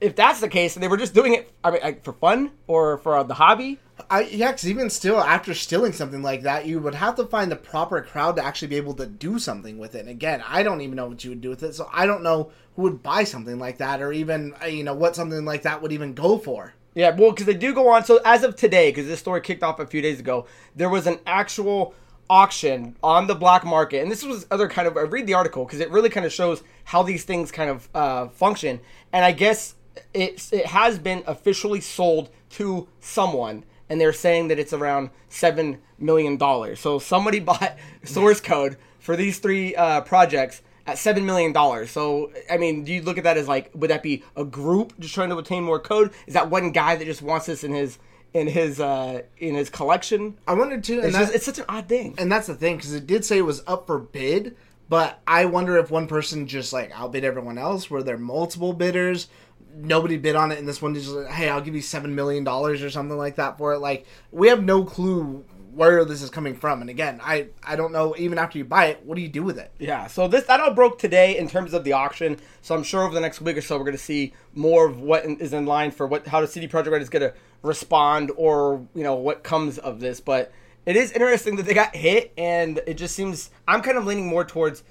if 0.00 0.16
that's 0.16 0.40
the 0.40 0.48
case, 0.48 0.76
and 0.76 0.82
they 0.82 0.88
were 0.88 0.96
just 0.96 1.14
doing 1.14 1.34
it, 1.34 1.52
I 1.62 1.70
mean, 1.70 1.80
like, 1.82 2.04
for 2.04 2.14
fun 2.14 2.52
or 2.66 2.98
for 2.98 3.22
the 3.24 3.34
hobby. 3.34 3.78
I, 4.08 4.22
yeah, 4.22 4.52
because 4.52 4.68
even 4.68 4.88
still, 4.88 5.20
after 5.20 5.52
stealing 5.52 5.92
something 5.92 6.22
like 6.22 6.42
that, 6.42 6.64
you 6.64 6.80
would 6.80 6.94
have 6.94 7.16
to 7.16 7.26
find 7.26 7.52
the 7.52 7.56
proper 7.56 8.00
crowd 8.00 8.36
to 8.36 8.44
actually 8.44 8.68
be 8.68 8.76
able 8.76 8.94
to 8.94 9.06
do 9.06 9.38
something 9.38 9.76
with 9.76 9.94
it. 9.94 10.00
And 10.00 10.08
again, 10.08 10.42
I 10.48 10.62
don't 10.62 10.80
even 10.80 10.96
know 10.96 11.08
what 11.08 11.22
you 11.22 11.30
would 11.30 11.42
do 11.42 11.50
with 11.50 11.62
it, 11.62 11.74
so 11.74 11.88
I 11.92 12.06
don't 12.06 12.22
know 12.22 12.50
who 12.76 12.82
would 12.82 13.02
buy 13.02 13.24
something 13.24 13.58
like 13.58 13.76
that, 13.76 14.00
or 14.00 14.10
even 14.10 14.54
uh, 14.62 14.66
you 14.66 14.84
know 14.84 14.94
what 14.94 15.16
something 15.16 15.44
like 15.44 15.62
that 15.62 15.82
would 15.82 15.92
even 15.92 16.14
go 16.14 16.38
for. 16.38 16.72
Yeah, 16.94 17.14
well, 17.14 17.30
because 17.30 17.46
they 17.46 17.54
do 17.54 17.74
go 17.74 17.88
on. 17.88 18.04
So 18.04 18.20
as 18.24 18.42
of 18.42 18.56
today, 18.56 18.90
because 18.90 19.06
this 19.06 19.20
story 19.20 19.42
kicked 19.42 19.62
off 19.62 19.78
a 19.78 19.86
few 19.86 20.00
days 20.00 20.18
ago, 20.18 20.46
there 20.74 20.88
was 20.88 21.06
an 21.06 21.18
actual 21.26 21.94
auction 22.30 22.96
on 23.02 23.26
the 23.26 23.34
black 23.34 23.64
market, 23.64 24.02
and 24.02 24.10
this 24.10 24.24
was 24.24 24.46
other 24.50 24.68
kind 24.68 24.88
of. 24.88 24.96
I 24.96 25.02
read 25.02 25.26
the 25.26 25.34
article 25.34 25.66
because 25.66 25.80
it 25.80 25.90
really 25.90 26.08
kind 26.08 26.24
of 26.24 26.32
shows 26.32 26.62
how 26.84 27.02
these 27.02 27.24
things 27.24 27.50
kind 27.50 27.68
of 27.68 27.88
uh, 27.94 28.28
function, 28.28 28.80
and 29.12 29.24
I 29.24 29.32
guess 29.32 29.74
it 30.14 30.48
it 30.52 30.66
has 30.66 30.98
been 30.98 31.22
officially 31.26 31.80
sold 31.80 32.30
to 32.50 32.88
someone 33.00 33.64
and 33.90 34.00
they're 34.00 34.12
saying 34.12 34.48
that 34.48 34.58
it's 34.58 34.72
around 34.72 35.10
seven 35.28 35.78
million 35.98 36.38
dollars. 36.38 36.80
So 36.80 36.98
somebody 36.98 37.40
bought 37.50 37.76
source 38.04 38.40
code 38.40 38.78
for 39.00 39.16
these 39.16 39.38
three 39.38 39.74
uh, 39.74 40.00
projects 40.02 40.62
at 40.86 40.96
seven 40.96 41.26
million 41.26 41.52
dollars. 41.52 41.90
So 41.90 42.32
I 42.48 42.56
mean, 42.56 42.84
do 42.84 42.92
you 42.94 43.02
look 43.02 43.18
at 43.18 43.24
that 43.24 43.36
as 43.36 43.48
like, 43.48 43.70
would 43.74 43.90
that 43.90 44.02
be 44.02 44.22
a 44.36 44.44
group 44.44 44.98
just 44.98 45.12
trying 45.12 45.28
to 45.30 45.36
obtain 45.36 45.64
more 45.64 45.80
code? 45.80 46.12
Is 46.26 46.34
that 46.34 46.48
one 46.48 46.70
guy 46.70 46.96
that 46.96 47.04
just 47.04 47.20
wants 47.20 47.46
this 47.46 47.64
in 47.64 47.74
his 47.74 47.98
in 48.34 48.46
his 48.46 48.80
uh 48.80 49.22
in 49.38 49.54
his 49.54 49.70
collection? 49.70 50.36
I 50.46 50.54
wanted 50.54 50.84
to. 50.84 51.00
It's, 51.00 51.16
just, 51.16 51.34
it's 51.34 51.44
such 51.44 51.58
an 51.58 51.64
odd 51.68 51.88
thing. 51.88 52.14
And 52.18 52.30
that's 52.30 52.46
the 52.46 52.54
thing 52.54 52.76
because 52.76 52.94
it 52.94 53.06
did 53.06 53.24
say 53.24 53.38
it 53.38 53.42
was 53.42 53.62
up 53.66 53.86
for 53.86 53.98
bid. 53.98 54.56
But 54.88 55.20
I 55.24 55.44
wonder 55.44 55.78
if 55.78 55.90
one 55.90 56.08
person 56.08 56.48
just 56.48 56.72
like 56.72 56.90
outbid 56.92 57.24
everyone 57.24 57.58
else. 57.58 57.90
Were 57.90 58.02
there 58.02 58.18
multiple 58.18 58.72
bidders? 58.72 59.28
nobody 59.74 60.16
bid 60.16 60.36
on 60.36 60.52
it, 60.52 60.58
and 60.58 60.66
this 60.66 60.82
one 60.82 60.94
just 60.94 61.08
like, 61.08 61.28
hey, 61.28 61.48
I'll 61.48 61.60
give 61.60 61.74
you 61.74 61.80
seven 61.80 62.14
million 62.14 62.44
dollars 62.44 62.82
or 62.82 62.90
something 62.90 63.16
like 63.16 63.36
that 63.36 63.58
for 63.58 63.72
it. 63.72 63.78
Like 63.78 64.06
we 64.30 64.48
have 64.48 64.62
no 64.62 64.84
clue 64.84 65.44
where 65.80 66.04
this 66.04 66.20
is 66.20 66.28
coming 66.28 66.54
from. 66.54 66.82
And 66.82 66.90
again, 66.90 67.20
I 67.22 67.46
I 67.64 67.74
don't 67.74 67.90
know. 67.90 68.14
Even 68.18 68.36
after 68.36 68.58
you 68.58 68.66
buy 68.66 68.88
it, 68.88 69.02
what 69.02 69.14
do 69.16 69.22
you 69.22 69.28
do 69.28 69.42
with 69.42 69.58
it? 69.58 69.72
Yeah. 69.78 70.08
So 70.08 70.28
this 70.28 70.44
that 70.44 70.60
all 70.60 70.74
broke 70.74 70.98
today 70.98 71.38
in 71.38 71.48
terms 71.48 71.72
of 71.72 71.84
the 71.84 71.94
auction. 71.94 72.38
So 72.60 72.74
I'm 72.74 72.82
sure 72.82 73.02
over 73.02 73.14
the 73.14 73.20
next 73.20 73.40
week 73.40 73.56
or 73.56 73.62
so 73.62 73.78
we're 73.78 73.84
going 73.84 73.96
to 73.96 74.02
see 74.02 74.34
more 74.54 74.86
of 74.86 75.00
what 75.00 75.24
is 75.24 75.54
in 75.54 75.64
line 75.64 75.90
for 75.90 76.06
what 76.06 76.26
how 76.26 76.42
the 76.42 76.46
CD 76.46 76.68
Projekt 76.68 76.90
Red 76.90 77.00
is 77.00 77.08
going 77.08 77.22
to 77.22 77.32
respond 77.62 78.30
or 78.36 78.86
you 78.94 79.02
know 79.02 79.14
what 79.14 79.42
comes 79.42 79.78
of 79.78 80.00
this. 80.00 80.20
But 80.20 80.52
it 80.84 80.96
is 80.96 81.12
interesting 81.12 81.56
that 81.56 81.64
they 81.64 81.72
got 81.72 81.96
hit, 81.96 82.34
and 82.36 82.82
it 82.86 82.98
just 82.98 83.16
seems 83.16 83.50
I'm 83.66 83.80
kind 83.80 83.96
of 83.96 84.04
leaning 84.04 84.26
more 84.26 84.44
towards 84.44 84.82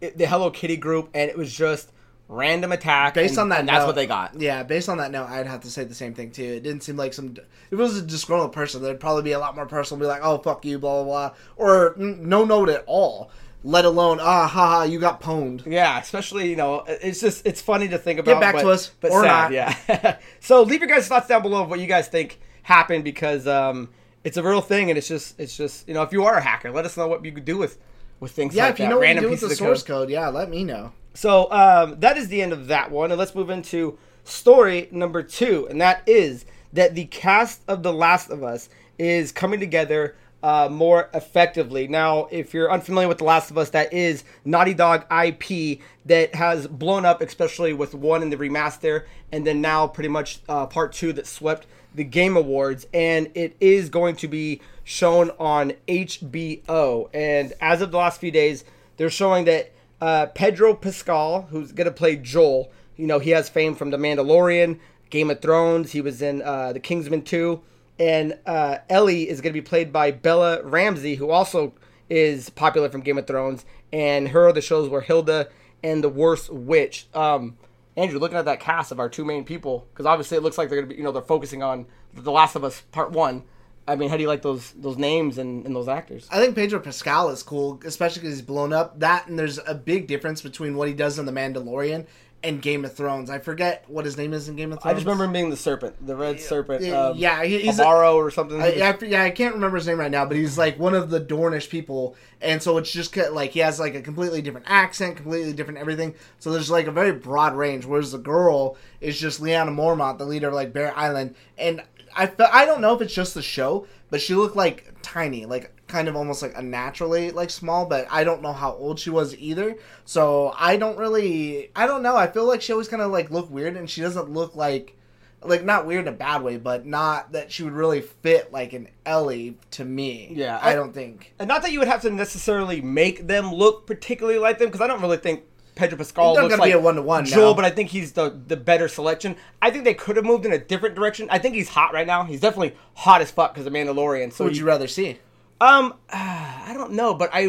the 0.00 0.26
Hello 0.26 0.50
Kitty 0.50 0.78
group, 0.78 1.10
and 1.12 1.28
it 1.28 1.36
was 1.36 1.52
just 1.52 1.92
random 2.28 2.72
attack. 2.72 3.14
Based 3.14 3.32
and, 3.32 3.40
on 3.40 3.48
that, 3.48 3.66
that's 3.66 3.80
note, 3.80 3.86
what 3.86 3.94
they 3.96 4.06
got. 4.06 4.40
Yeah, 4.40 4.62
based 4.62 4.88
on 4.88 4.98
that 4.98 5.10
note, 5.10 5.28
I'd 5.28 5.46
have 5.46 5.62
to 5.62 5.70
say 5.70 5.84
the 5.84 5.94
same 5.94 6.14
thing 6.14 6.30
too. 6.30 6.44
It 6.44 6.62
didn't 6.62 6.82
seem 6.82 6.96
like 6.96 7.14
some. 7.14 7.36
If 7.36 7.72
it 7.72 7.76
was 7.76 7.96
a 7.96 8.02
disgruntled 8.02 8.52
person, 8.52 8.82
there'd 8.82 9.00
probably 9.00 9.22
be 9.22 9.32
a 9.32 9.38
lot 9.38 9.56
more 9.56 9.66
personal, 9.66 10.00
be 10.00 10.06
like, 10.06 10.22
"Oh 10.22 10.38
fuck 10.38 10.64
you," 10.64 10.78
blah 10.78 11.02
blah 11.02 11.04
blah, 11.04 11.36
or 11.56 11.94
no 11.96 12.44
note 12.44 12.68
at 12.68 12.84
all. 12.86 13.30
Let 13.64 13.84
alone, 13.84 14.18
ah, 14.20 14.46
haha, 14.46 14.84
you 14.84 15.00
got 15.00 15.20
pwned. 15.20 15.66
Yeah, 15.66 15.98
especially 15.98 16.48
you 16.48 16.56
know, 16.56 16.84
it's 16.86 17.20
just 17.20 17.44
it's 17.44 17.60
funny 17.60 17.88
to 17.88 17.98
think 17.98 18.20
about. 18.20 18.34
Get 18.34 18.40
back 18.40 18.54
but, 18.54 18.62
to 18.62 18.70
us, 18.70 18.92
but 19.00 19.10
or 19.10 19.24
sad, 19.24 19.50
not. 19.50 19.52
Yeah. 19.52 20.18
so 20.40 20.62
leave 20.62 20.80
your 20.80 20.88
guys' 20.88 21.08
thoughts 21.08 21.26
down 21.26 21.42
below 21.42 21.62
of 21.62 21.70
what 21.70 21.80
you 21.80 21.86
guys 21.86 22.06
think 22.08 22.38
happened 22.62 23.02
because 23.02 23.46
um, 23.46 23.88
it's 24.22 24.36
a 24.36 24.42
real 24.42 24.60
thing 24.60 24.90
and 24.90 24.98
it's 24.98 25.08
just 25.08 25.40
it's 25.40 25.56
just 25.56 25.88
you 25.88 25.94
know 25.94 26.02
if 26.02 26.12
you 26.12 26.24
are 26.24 26.36
a 26.36 26.40
hacker, 26.40 26.70
let 26.70 26.84
us 26.84 26.96
know 26.96 27.08
what 27.08 27.24
you 27.24 27.32
could 27.32 27.44
do 27.44 27.58
with 27.58 27.78
with 28.20 28.32
things 28.32 28.54
yeah, 28.54 28.64
like 28.64 28.74
if 28.74 28.78
you 28.80 28.84
that. 28.84 28.90
know 28.90 28.96
what 28.96 29.02
you 29.02 29.06
Random 29.08 29.24
do 29.24 29.30
with 29.30 29.40
the 29.40 29.54
source 29.54 29.82
code. 29.82 30.08
code, 30.08 30.10
yeah, 30.10 30.28
let 30.28 30.50
me 30.50 30.64
know. 30.64 30.92
So 31.14 31.50
um, 31.50 31.98
that 32.00 32.16
is 32.16 32.28
the 32.28 32.42
end 32.42 32.52
of 32.52 32.68
that 32.68 32.90
one, 32.90 33.10
and 33.10 33.18
let's 33.18 33.34
move 33.34 33.50
into 33.50 33.98
story 34.24 34.88
number 34.90 35.22
two, 35.22 35.66
and 35.68 35.80
that 35.80 36.02
is 36.06 36.44
that 36.72 36.94
the 36.94 37.06
cast 37.06 37.62
of 37.66 37.82
The 37.82 37.92
Last 37.92 38.30
of 38.30 38.42
Us 38.42 38.68
is 38.98 39.32
coming 39.32 39.58
together 39.60 40.16
uh, 40.42 40.68
more 40.70 41.08
effectively. 41.14 41.88
Now, 41.88 42.28
if 42.30 42.54
you're 42.54 42.70
unfamiliar 42.70 43.08
with 43.08 43.18
The 43.18 43.24
Last 43.24 43.50
of 43.50 43.58
Us, 43.58 43.70
that 43.70 43.92
is 43.92 44.24
Naughty 44.44 44.74
Dog 44.74 45.04
IP 45.12 45.80
that 46.06 46.34
has 46.34 46.66
blown 46.66 47.04
up, 47.04 47.20
especially 47.20 47.72
with 47.72 47.94
one 47.94 48.22
in 48.22 48.30
the 48.30 48.36
remaster, 48.36 49.04
and 49.32 49.46
then 49.46 49.60
now 49.60 49.86
pretty 49.86 50.08
much 50.08 50.40
uh, 50.48 50.66
part 50.66 50.92
two 50.92 51.12
that 51.14 51.26
swept 51.26 51.66
the 51.94 52.04
Game 52.04 52.36
Awards, 52.36 52.86
and 52.94 53.30
it 53.34 53.56
is 53.60 53.88
going 53.88 54.14
to 54.16 54.28
be 54.28 54.60
shown 54.88 55.30
on 55.38 55.74
HBO. 55.86 57.10
And 57.12 57.52
as 57.60 57.82
of 57.82 57.90
the 57.90 57.98
last 57.98 58.18
few 58.18 58.30
days, 58.30 58.64
they're 58.96 59.10
showing 59.10 59.44
that 59.44 59.70
uh, 60.00 60.26
Pedro 60.34 60.74
Pascal, 60.74 61.42
who's 61.50 61.72
going 61.72 61.84
to 61.84 61.92
play 61.92 62.16
Joel, 62.16 62.72
you 62.96 63.06
know, 63.06 63.18
he 63.18 63.30
has 63.30 63.50
fame 63.50 63.74
from 63.74 63.90
The 63.90 63.98
Mandalorian, 63.98 64.78
Game 65.10 65.28
of 65.28 65.42
Thrones. 65.42 65.92
He 65.92 66.00
was 66.00 66.22
in 66.22 66.40
uh, 66.40 66.72
The 66.72 66.80
Kingsman 66.80 67.20
2. 67.22 67.60
And 67.98 68.38
uh, 68.46 68.78
Ellie 68.88 69.28
is 69.28 69.42
going 69.42 69.52
to 69.52 69.60
be 69.60 69.64
played 69.64 69.92
by 69.92 70.10
Bella 70.10 70.62
Ramsey, 70.62 71.16
who 71.16 71.28
also 71.28 71.74
is 72.08 72.48
popular 72.48 72.88
from 72.88 73.02
Game 73.02 73.18
of 73.18 73.26
Thrones. 73.26 73.66
And 73.92 74.28
her 74.28 74.48
other 74.48 74.62
shows 74.62 74.88
were 74.88 75.02
Hilda 75.02 75.48
and 75.82 76.02
The 76.02 76.08
Worst 76.08 76.50
Witch. 76.50 77.08
Um, 77.12 77.58
Andrew, 77.94 78.18
looking 78.18 78.38
at 78.38 78.46
that 78.46 78.60
cast 78.60 78.90
of 78.90 79.00
our 79.00 79.10
two 79.10 79.26
main 79.26 79.44
people, 79.44 79.86
because 79.92 80.06
obviously 80.06 80.38
it 80.38 80.42
looks 80.42 80.56
like 80.56 80.70
they're 80.70 80.78
going 80.78 80.88
to 80.88 80.94
be, 80.94 80.98
you 80.98 81.04
know, 81.04 81.12
they're 81.12 81.20
focusing 81.20 81.62
on 81.62 81.84
The 82.14 82.32
Last 82.32 82.56
of 82.56 82.64
Us 82.64 82.80
Part 82.90 83.10
1. 83.10 83.42
I 83.88 83.96
mean, 83.96 84.08
how 84.10 84.16
do 84.16 84.22
you 84.22 84.28
like 84.28 84.42
those 84.42 84.72
those 84.72 84.98
names 84.98 85.38
and, 85.38 85.64
and 85.66 85.74
those 85.74 85.88
actors? 85.88 86.28
I 86.30 86.38
think 86.38 86.54
Pedro 86.54 86.78
Pascal 86.80 87.30
is 87.30 87.42
cool, 87.42 87.80
especially 87.84 88.20
because 88.22 88.36
he's 88.36 88.46
blown 88.46 88.72
up. 88.72 88.98
That 89.00 89.26
and 89.28 89.38
there's 89.38 89.58
a 89.66 89.74
big 89.74 90.06
difference 90.06 90.42
between 90.42 90.76
what 90.76 90.88
he 90.88 90.94
does 90.94 91.18
in 91.18 91.26
The 91.26 91.32
Mandalorian 91.32 92.06
and 92.44 92.62
Game 92.62 92.84
of 92.84 92.92
Thrones. 92.94 93.30
I 93.30 93.40
forget 93.40 93.84
what 93.88 94.04
his 94.04 94.16
name 94.16 94.32
is 94.32 94.48
in 94.48 94.54
Game 94.54 94.72
of 94.72 94.80
Thrones. 94.80 94.92
I 94.92 94.94
just 94.94 95.04
remember 95.06 95.24
him 95.24 95.32
being 95.32 95.50
the 95.50 95.56
serpent, 95.56 96.06
the 96.06 96.14
red 96.14 96.38
serpent. 96.38 96.82
Yeah, 96.84 97.06
Um, 97.08 97.16
yeah, 97.16 97.42
he- 97.42 97.58
he's 97.58 97.80
a- 97.80 97.84
or 97.84 98.30
something. 98.30 98.62
I, 98.62 98.66
I, 98.78 98.96
yeah, 99.02 99.24
I 99.24 99.30
can't 99.30 99.54
remember 99.54 99.76
his 99.76 99.88
name 99.88 99.98
right 99.98 100.10
now, 100.10 100.24
but 100.24 100.36
he's 100.36 100.56
like 100.56 100.78
one 100.78 100.94
of 100.94 101.10
the 101.10 101.20
Dornish 101.20 101.68
people, 101.68 102.14
and 102.40 102.62
so 102.62 102.78
it's 102.78 102.92
just 102.92 103.16
like 103.16 103.50
he 103.50 103.58
has 103.58 103.80
like 103.80 103.96
a 103.96 104.02
completely 104.02 104.40
different 104.40 104.66
accent, 104.70 105.16
completely 105.16 105.52
different 105.52 105.80
everything. 105.80 106.14
So 106.38 106.52
there's 106.52 106.70
like 106.70 106.86
a 106.86 106.92
very 106.92 107.10
broad 107.12 107.56
range. 107.56 107.86
Whereas 107.86 108.12
the 108.12 108.18
girl 108.18 108.76
is 109.00 109.18
just 109.18 109.42
Lyanna 109.42 109.74
Mormont, 109.74 110.18
the 110.18 110.24
leader 110.24 110.46
of 110.46 110.54
like 110.54 110.72
Bear 110.72 110.96
Island, 110.96 111.34
and 111.58 111.82
I 112.18 112.26
fe- 112.26 112.48
I 112.52 112.66
don't 112.66 112.80
know 112.80 112.94
if 112.94 113.00
it's 113.00 113.14
just 113.14 113.34
the 113.34 113.42
show, 113.42 113.86
but 114.10 114.20
she 114.20 114.34
looked 114.34 114.56
like 114.56 114.92
tiny, 115.02 115.46
like 115.46 115.72
kind 115.86 116.06
of 116.08 116.16
almost 116.16 116.42
like 116.42 116.52
unnaturally 116.56 117.30
like 117.30 117.48
small. 117.50 117.86
But 117.86 118.06
I 118.10 118.24
don't 118.24 118.42
know 118.42 118.52
how 118.52 118.72
old 118.74 118.98
she 118.98 119.10
was 119.10 119.34
either. 119.36 119.76
So 120.04 120.52
I 120.58 120.76
don't 120.76 120.98
really, 120.98 121.70
I 121.74 121.86
don't 121.86 122.02
know. 122.02 122.16
I 122.16 122.26
feel 122.26 122.44
like 122.46 122.60
she 122.60 122.72
always 122.72 122.88
kind 122.88 123.00
of 123.02 123.10
like 123.10 123.30
look 123.30 123.50
weird, 123.50 123.76
and 123.76 123.88
she 123.88 124.00
doesn't 124.02 124.30
look 124.30 124.54
like 124.56 124.96
like 125.44 125.64
not 125.64 125.86
weird 125.86 126.08
in 126.08 126.12
a 126.12 126.16
bad 126.16 126.42
way, 126.42 126.56
but 126.56 126.84
not 126.84 127.30
that 127.30 127.52
she 127.52 127.62
would 127.62 127.72
really 127.72 128.00
fit 128.00 128.52
like 128.52 128.72
an 128.72 128.88
Ellie 129.06 129.56
to 129.70 129.84
me. 129.84 130.32
Yeah, 130.34 130.58
I, 130.60 130.72
I- 130.72 130.74
don't 130.74 130.92
think. 130.92 131.32
And 131.38 131.46
not 131.46 131.62
that 131.62 131.70
you 131.70 131.78
would 131.78 131.86
have 131.86 132.02
to 132.02 132.10
necessarily 132.10 132.80
make 132.80 133.26
them 133.28 133.54
look 133.54 133.86
particularly 133.86 134.40
like 134.40 134.58
them, 134.58 134.66
because 134.66 134.80
I 134.80 134.88
don't 134.88 135.00
really 135.00 135.16
think 135.16 135.44
Pedro 135.78 135.96
Pascal 135.96 136.32
It's 136.32 136.36
not 136.38 136.44
looks 136.50 136.58
like 136.58 136.68
be 136.68 136.72
a 136.72 136.80
one-to-one 136.80 137.24
Joel, 137.24 137.50
now. 137.50 137.54
but 137.54 137.64
I 137.64 137.70
think 137.70 137.90
he's 137.90 138.12
the 138.12 138.36
the 138.48 138.56
better 138.56 138.88
selection. 138.88 139.36
I 139.62 139.70
think 139.70 139.84
they 139.84 139.94
could 139.94 140.16
have 140.16 140.24
moved 140.24 140.44
in 140.44 140.52
a 140.52 140.58
different 140.58 140.96
direction. 140.96 141.28
I 141.30 141.38
think 141.38 141.54
he's 141.54 141.68
hot 141.68 141.92
right 141.94 142.06
now. 142.06 142.24
He's 142.24 142.40
definitely 142.40 142.74
hot 142.94 143.20
as 143.22 143.30
fuck 143.30 143.54
because 143.54 143.64
of 143.66 143.72
Mandalorian. 143.72 144.32
So 144.32 144.38
Who 144.42 144.48
would 144.48 144.52
he- 144.54 144.58
you 144.58 144.66
rather 144.66 144.88
see? 144.88 145.18
Um, 145.60 145.94
I 146.12 146.70
don't 146.74 146.92
know, 146.92 147.14
but 147.14 147.30
I, 147.32 147.46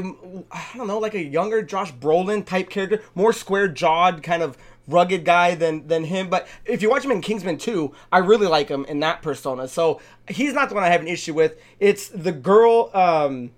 I 0.51 0.65
don't 0.75 0.87
know, 0.87 0.97
like 0.97 1.13
a 1.13 1.21
younger 1.23 1.61
Josh 1.61 1.93
Brolin 1.93 2.43
type 2.43 2.67
character, 2.69 3.03
more 3.13 3.31
square 3.33 3.67
jawed, 3.67 4.23
kind 4.23 4.41
of 4.41 4.57
rugged 4.87 5.23
guy 5.25 5.53
than 5.53 5.87
than 5.87 6.03
him. 6.05 6.27
But 6.29 6.47
if 6.65 6.81
you 6.81 6.89
watch 6.89 7.03
him 7.05 7.11
in 7.11 7.21
Kingsman 7.21 7.57
2, 7.59 7.93
I 8.11 8.17
really 8.19 8.47
like 8.47 8.67
him 8.69 8.83
in 8.85 8.99
that 9.01 9.21
persona. 9.21 9.67
So 9.67 10.01
he's 10.27 10.53
not 10.53 10.69
the 10.69 10.75
one 10.75 10.83
I 10.83 10.87
have 10.89 11.01
an 11.01 11.07
issue 11.07 11.33
with. 11.35 11.59
It's 11.79 12.07
the 12.09 12.31
girl, 12.31 12.89
um, 12.95 13.51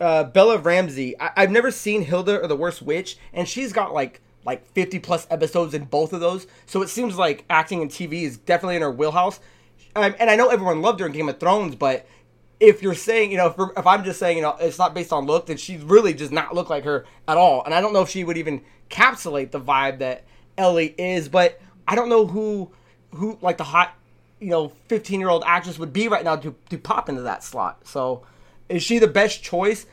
uh, 0.00 0.24
Bella 0.24 0.58
Ramsey. 0.58 1.18
I, 1.20 1.30
I've 1.36 1.50
never 1.50 1.70
seen 1.70 2.02
Hilda 2.02 2.40
or 2.40 2.46
the 2.46 2.56
Worst 2.56 2.82
Witch, 2.82 3.18
and 3.32 3.48
she's 3.48 3.72
got 3.72 3.92
like 3.92 4.20
like 4.44 4.66
50 4.72 4.98
plus 5.00 5.26
episodes 5.30 5.74
in 5.74 5.84
both 5.84 6.12
of 6.12 6.20
those. 6.20 6.46
So 6.64 6.80
it 6.80 6.88
seems 6.88 7.16
like 7.16 7.44
acting 7.50 7.82
in 7.82 7.88
TV 7.88 8.22
is 8.22 8.38
definitely 8.38 8.76
in 8.76 8.82
her 8.82 8.90
wheelhouse. 8.90 9.40
Um, 9.94 10.14
and 10.18 10.30
I 10.30 10.36
know 10.36 10.48
everyone 10.48 10.80
loved 10.80 11.00
her 11.00 11.06
in 11.06 11.12
Game 11.12 11.28
of 11.28 11.38
Thrones, 11.38 11.74
but 11.74 12.06
if 12.60 12.82
you're 12.82 12.94
saying, 12.94 13.30
you 13.30 13.36
know, 13.36 13.48
if, 13.48 13.78
if 13.78 13.86
I'm 13.86 14.04
just 14.04 14.18
saying, 14.18 14.38
you 14.38 14.42
know, 14.42 14.56
it's 14.60 14.78
not 14.78 14.94
based 14.94 15.12
on 15.12 15.26
look, 15.26 15.46
then 15.46 15.56
she 15.56 15.76
really 15.76 16.12
does 16.12 16.30
not 16.30 16.54
look 16.54 16.70
like 16.70 16.84
her 16.84 17.04
at 17.26 17.36
all. 17.36 17.62
And 17.64 17.74
I 17.74 17.80
don't 17.80 17.92
know 17.92 18.02
if 18.02 18.08
she 18.08 18.24
would 18.24 18.36
even 18.38 18.62
encapsulate 18.90 19.50
the 19.50 19.60
vibe 19.60 19.98
that 19.98 20.24
Ellie 20.56 20.94
is, 20.98 21.28
but 21.28 21.60
I 21.86 21.94
don't 21.94 22.08
know 22.08 22.26
who, 22.26 22.70
who 23.12 23.38
like 23.42 23.58
the 23.58 23.64
hot, 23.64 23.94
you 24.40 24.50
know, 24.50 24.72
15 24.88 25.20
year 25.20 25.28
old 25.28 25.44
actress 25.46 25.78
would 25.78 25.92
be 25.92 26.08
right 26.08 26.24
now 26.24 26.36
to, 26.36 26.54
to 26.70 26.78
pop 26.78 27.08
into 27.08 27.22
that 27.22 27.44
slot. 27.44 27.86
So 27.86 28.22
is 28.68 28.82
she 28.82 28.98
the 28.98 29.08
best 29.08 29.42
choice? 29.42 29.86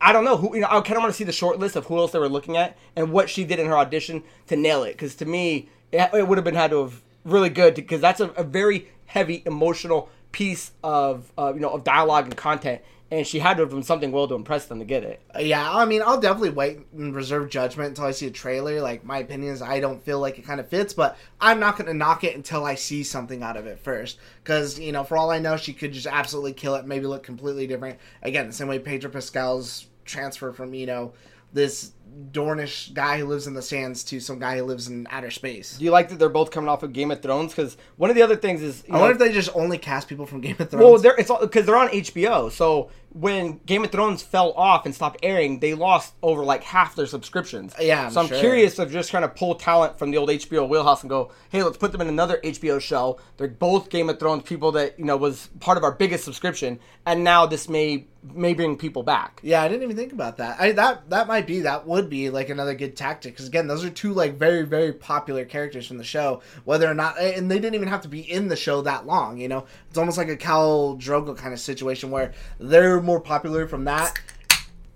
I 0.00 0.12
don't 0.12 0.24
know 0.24 0.36
who. 0.36 0.54
You 0.54 0.62
know, 0.62 0.68
I 0.70 0.80
kind 0.80 0.96
of 0.96 1.02
want 1.02 1.12
to 1.12 1.16
see 1.16 1.24
the 1.24 1.32
short 1.32 1.58
list 1.58 1.76
of 1.76 1.86
who 1.86 1.98
else 1.98 2.12
they 2.12 2.18
were 2.18 2.28
looking 2.28 2.56
at 2.56 2.76
and 2.96 3.12
what 3.12 3.28
she 3.28 3.44
did 3.44 3.58
in 3.58 3.66
her 3.66 3.76
audition 3.76 4.22
to 4.46 4.56
nail 4.56 4.82
it. 4.82 4.92
Because 4.92 5.14
to 5.16 5.26
me, 5.26 5.68
it, 5.92 6.10
it 6.14 6.26
would 6.26 6.38
have 6.38 6.44
been 6.44 6.54
had 6.54 6.70
to 6.70 6.82
have 6.82 7.02
really 7.24 7.50
good 7.50 7.74
because 7.74 8.00
that's 8.00 8.20
a, 8.20 8.28
a 8.30 8.44
very 8.44 8.88
heavy 9.06 9.42
emotional 9.44 10.08
piece 10.32 10.72
of 10.82 11.30
uh, 11.36 11.52
you 11.54 11.60
know 11.60 11.70
of 11.70 11.84
dialogue 11.84 12.24
and 12.24 12.36
content, 12.36 12.80
and 13.10 13.26
she 13.26 13.40
had 13.40 13.56
to 13.56 13.64
have 13.64 13.70
done 13.70 13.82
something 13.82 14.12
well 14.12 14.28
to 14.28 14.34
impress 14.34 14.66
them 14.66 14.78
to 14.78 14.84
get 14.84 15.02
it. 15.02 15.20
Yeah, 15.38 15.68
I 15.68 15.84
mean, 15.84 16.00
I'll 16.00 16.20
definitely 16.20 16.50
wait 16.50 16.78
and 16.92 17.14
reserve 17.14 17.50
judgment 17.50 17.88
until 17.88 18.04
I 18.04 18.12
see 18.12 18.26
a 18.26 18.30
trailer. 18.30 18.80
Like, 18.80 19.04
my 19.04 19.18
opinion 19.18 19.52
is 19.52 19.62
I 19.62 19.80
don't 19.80 20.02
feel 20.02 20.20
like 20.20 20.38
it 20.38 20.42
kind 20.42 20.60
of 20.60 20.68
fits, 20.68 20.94
but 20.94 21.18
I'm 21.40 21.58
not 21.58 21.76
going 21.76 21.88
to 21.88 21.94
knock 21.94 22.22
it 22.22 22.36
until 22.36 22.64
I 22.64 22.76
see 22.76 23.02
something 23.02 23.42
out 23.42 23.56
of 23.56 23.66
it 23.66 23.80
first. 23.80 24.18
Because, 24.42 24.78
you 24.78 24.92
know, 24.92 25.02
for 25.02 25.16
all 25.16 25.30
I 25.30 25.40
know, 25.40 25.56
she 25.56 25.72
could 25.72 25.92
just 25.92 26.06
absolutely 26.06 26.52
kill 26.52 26.76
it, 26.76 26.86
maybe 26.86 27.06
look 27.06 27.24
completely 27.24 27.66
different. 27.66 27.98
Again, 28.22 28.46
the 28.46 28.52
same 28.52 28.68
way 28.68 28.78
Pedro 28.78 29.10
Pascal's 29.10 29.86
transfer 30.04 30.52
from, 30.52 30.72
you 30.72 30.86
know, 30.86 31.12
this 31.52 31.92
Dornish 32.32 32.92
guy 32.92 33.18
who 33.18 33.26
lives 33.26 33.46
in 33.46 33.54
the 33.54 33.62
sands 33.62 34.04
to 34.04 34.20
some 34.20 34.38
guy 34.38 34.58
who 34.58 34.64
lives 34.64 34.88
in 34.88 35.06
outer 35.10 35.30
space. 35.30 35.76
Do 35.76 35.84
you 35.84 35.90
like 35.90 36.08
that 36.10 36.18
they're 36.18 36.28
both 36.28 36.50
coming 36.50 36.68
off 36.68 36.82
of 36.82 36.92
Game 36.92 37.10
of 37.10 37.22
Thrones? 37.22 37.52
Because 37.52 37.76
one 37.96 38.10
of 38.10 38.16
the 38.16 38.22
other 38.22 38.36
things 38.36 38.62
is 38.62 38.84
I 38.88 38.92
know, 38.92 39.00
wonder 39.00 39.12
if 39.12 39.18
they 39.18 39.32
just 39.32 39.50
only 39.54 39.78
cast 39.78 40.08
people 40.08 40.26
from 40.26 40.40
Game 40.40 40.56
of 40.58 40.70
Thrones. 40.70 40.84
Well, 40.84 40.98
they're 40.98 41.16
it's 41.18 41.30
because 41.40 41.66
they're 41.66 41.76
on 41.76 41.88
HBO. 41.88 42.50
So 42.50 42.90
when 43.12 43.58
Game 43.66 43.84
of 43.84 43.90
Thrones 43.90 44.22
fell 44.22 44.52
off 44.52 44.86
and 44.86 44.94
stopped 44.94 45.18
airing, 45.22 45.58
they 45.58 45.74
lost 45.74 46.14
over 46.22 46.44
like 46.44 46.62
half 46.62 46.94
their 46.94 47.06
subscriptions. 47.06 47.74
Yeah, 47.80 48.06
I'm 48.06 48.12
so 48.12 48.20
I'm 48.20 48.28
sure. 48.28 48.38
curious 48.38 48.78
of 48.78 48.90
just 48.90 49.10
trying 49.10 49.24
to 49.24 49.28
pull 49.28 49.56
talent 49.56 49.98
from 49.98 50.10
the 50.10 50.18
old 50.18 50.28
HBO 50.28 50.68
wheelhouse 50.68 51.02
and 51.02 51.10
go, 51.10 51.32
hey, 51.50 51.62
let's 51.62 51.76
put 51.76 51.92
them 51.92 52.00
in 52.00 52.08
another 52.08 52.38
HBO 52.44 52.80
show. 52.80 53.18
They're 53.36 53.48
both 53.48 53.90
Game 53.90 54.08
of 54.08 54.20
Thrones 54.20 54.44
people 54.44 54.72
that 54.72 54.98
you 54.98 55.04
know 55.04 55.16
was 55.16 55.48
part 55.58 55.76
of 55.76 55.84
our 55.84 55.92
biggest 55.92 56.24
subscription, 56.24 56.78
and 57.04 57.24
now 57.24 57.46
this 57.46 57.68
may 57.68 58.06
may 58.22 58.54
bring 58.54 58.76
people 58.76 59.02
back. 59.02 59.40
Yeah, 59.42 59.62
I 59.62 59.68
didn't 59.68 59.82
even 59.82 59.96
think 59.96 60.12
about 60.12 60.36
that. 60.36 60.60
I 60.60 60.72
that 60.72 61.10
that 61.10 61.26
might 61.26 61.46
be 61.46 61.60
that 61.60 61.86
would 61.86 61.99
be 62.08 62.30
like 62.30 62.48
another 62.48 62.74
good 62.74 62.96
tactic 62.96 63.34
because 63.34 63.46
again, 63.46 63.66
those 63.66 63.84
are 63.84 63.90
two 63.90 64.12
like 64.12 64.34
very 64.34 64.62
very 64.62 64.92
popular 64.92 65.44
characters 65.44 65.86
from 65.86 65.98
the 65.98 66.04
show. 66.04 66.40
Whether 66.64 66.88
or 66.88 66.94
not, 66.94 67.18
and 67.18 67.50
they 67.50 67.58
didn't 67.58 67.74
even 67.74 67.88
have 67.88 68.02
to 68.02 68.08
be 68.08 68.20
in 68.20 68.48
the 68.48 68.56
show 68.56 68.82
that 68.82 69.06
long. 69.06 69.38
You 69.38 69.48
know, 69.48 69.66
it's 69.88 69.98
almost 69.98 70.18
like 70.18 70.28
a 70.28 70.36
Khal 70.36 71.00
Drogo 71.00 71.36
kind 71.36 71.52
of 71.52 71.60
situation 71.60 72.10
where 72.10 72.32
they're 72.58 73.00
more 73.00 73.20
popular 73.20 73.66
from 73.66 73.84
that, 73.84 74.18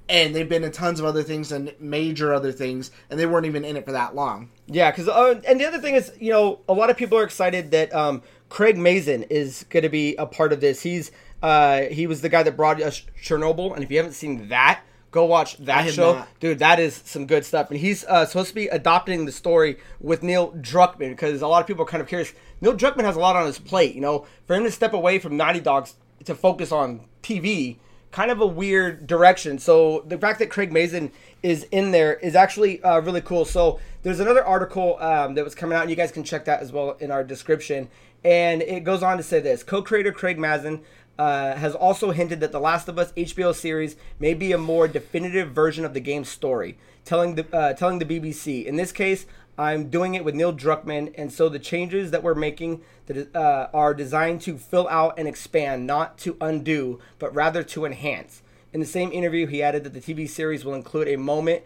and 0.08 0.34
they've 0.34 0.48
been 0.48 0.64
in 0.64 0.72
tons 0.72 1.00
of 1.00 1.06
other 1.06 1.22
things 1.22 1.52
and 1.52 1.74
major 1.78 2.32
other 2.32 2.52
things, 2.52 2.90
and 3.10 3.18
they 3.18 3.26
weren't 3.26 3.46
even 3.46 3.64
in 3.64 3.76
it 3.76 3.84
for 3.84 3.92
that 3.92 4.14
long. 4.14 4.50
Yeah, 4.66 4.90
because 4.90 5.08
uh, 5.08 5.40
and 5.46 5.60
the 5.60 5.66
other 5.66 5.78
thing 5.78 5.94
is, 5.94 6.12
you 6.18 6.30
know, 6.30 6.60
a 6.68 6.72
lot 6.72 6.90
of 6.90 6.96
people 6.96 7.18
are 7.18 7.24
excited 7.24 7.70
that 7.70 7.94
um, 7.94 8.22
Craig 8.48 8.76
Mazin 8.76 9.24
is 9.24 9.64
going 9.70 9.82
to 9.82 9.88
be 9.88 10.14
a 10.16 10.26
part 10.26 10.52
of 10.52 10.60
this. 10.60 10.82
He's 10.82 11.10
uh, 11.42 11.82
he 11.82 12.06
was 12.06 12.22
the 12.22 12.28
guy 12.28 12.42
that 12.42 12.56
brought 12.56 12.80
us 12.80 13.02
Chernobyl, 13.22 13.74
and 13.74 13.82
if 13.82 13.90
you 13.90 13.96
haven't 13.98 14.12
seen 14.12 14.48
that, 14.48 14.82
go 15.14 15.24
watch 15.24 15.56
that 15.58 15.88
show, 15.94 16.14
not. 16.14 16.28
dude. 16.40 16.58
That 16.58 16.80
is 16.80 17.00
some 17.04 17.26
good 17.26 17.44
stuff, 17.44 17.70
and 17.70 17.78
he's 17.78 18.04
uh, 18.04 18.26
supposed 18.26 18.48
to 18.48 18.54
be 18.54 18.66
adopting 18.66 19.26
the 19.26 19.32
story 19.32 19.78
with 20.00 20.24
Neil 20.24 20.50
Druckmann 20.52 21.10
because 21.10 21.40
a 21.40 21.46
lot 21.46 21.60
of 21.60 21.68
people 21.68 21.84
are 21.84 21.88
kind 21.88 22.00
of 22.00 22.08
curious. 22.08 22.32
Neil 22.60 22.74
Druckmann 22.76 23.04
has 23.04 23.14
a 23.14 23.20
lot 23.20 23.36
on 23.36 23.46
his 23.46 23.60
plate, 23.60 23.94
you 23.94 24.00
know, 24.00 24.26
for 24.46 24.56
him 24.56 24.64
to 24.64 24.72
step 24.72 24.92
away 24.92 25.20
from 25.20 25.36
Naughty 25.36 25.60
Dogs 25.60 25.94
to 26.24 26.34
focus 26.34 26.72
on 26.72 27.02
TV 27.22 27.76
kind 28.10 28.30
of 28.30 28.40
a 28.40 28.46
weird 28.46 29.08
direction. 29.08 29.58
So 29.58 30.04
the 30.06 30.16
fact 30.16 30.38
that 30.38 30.48
Craig 30.48 30.72
Mazin 30.72 31.10
is 31.42 31.64
in 31.72 31.90
there 31.90 32.14
is 32.14 32.36
actually 32.36 32.80
uh, 32.82 33.00
really 33.00 33.20
cool. 33.20 33.44
So 33.44 33.80
there's 34.04 34.20
another 34.20 34.44
article 34.44 34.96
um, 35.00 35.34
that 35.34 35.44
was 35.44 35.54
coming 35.54 35.76
out, 35.76 35.82
and 35.82 35.90
you 35.90 35.96
guys 35.96 36.12
can 36.12 36.22
check 36.22 36.44
that 36.44 36.60
as 36.60 36.70
well 36.70 36.92
in 37.00 37.10
our 37.10 37.24
description. 37.24 37.88
And 38.24 38.62
it 38.62 38.84
goes 38.84 39.02
on 39.02 39.16
to 39.16 39.22
say 39.22 39.40
this: 39.40 39.62
co-creator 39.64 40.12
Craig 40.12 40.38
Mazin. 40.38 40.82
Uh, 41.16 41.54
has 41.54 41.76
also 41.76 42.10
hinted 42.10 42.40
that 42.40 42.50
The 42.50 42.58
Last 42.58 42.88
of 42.88 42.98
Us 42.98 43.12
HBO 43.12 43.54
series 43.54 43.94
may 44.18 44.34
be 44.34 44.50
a 44.50 44.58
more 44.58 44.88
definitive 44.88 45.52
version 45.52 45.84
of 45.84 45.94
the 45.94 46.00
game's 46.00 46.28
story, 46.28 46.76
telling 47.04 47.36
the 47.36 47.46
uh, 47.56 47.72
telling 47.74 48.00
the 48.00 48.04
BBC. 48.04 48.64
In 48.64 48.74
this 48.74 48.90
case, 48.90 49.24
I'm 49.56 49.90
doing 49.90 50.14
it 50.14 50.24
with 50.24 50.34
Neil 50.34 50.52
Druckmann, 50.52 51.14
and 51.16 51.32
so 51.32 51.48
the 51.48 51.60
changes 51.60 52.10
that 52.10 52.24
we're 52.24 52.34
making 52.34 52.82
that 53.06 53.34
uh, 53.34 53.68
are 53.72 53.94
designed 53.94 54.40
to 54.42 54.58
fill 54.58 54.88
out 54.88 55.16
and 55.16 55.28
expand, 55.28 55.86
not 55.86 56.18
to 56.18 56.36
undo, 56.40 56.98
but 57.20 57.32
rather 57.32 57.62
to 57.62 57.84
enhance. 57.84 58.42
In 58.72 58.80
the 58.80 58.86
same 58.86 59.12
interview, 59.12 59.46
he 59.46 59.62
added 59.62 59.84
that 59.84 59.92
the 59.92 60.00
TV 60.00 60.28
series 60.28 60.64
will 60.64 60.74
include 60.74 61.06
a 61.06 61.16
moment, 61.16 61.62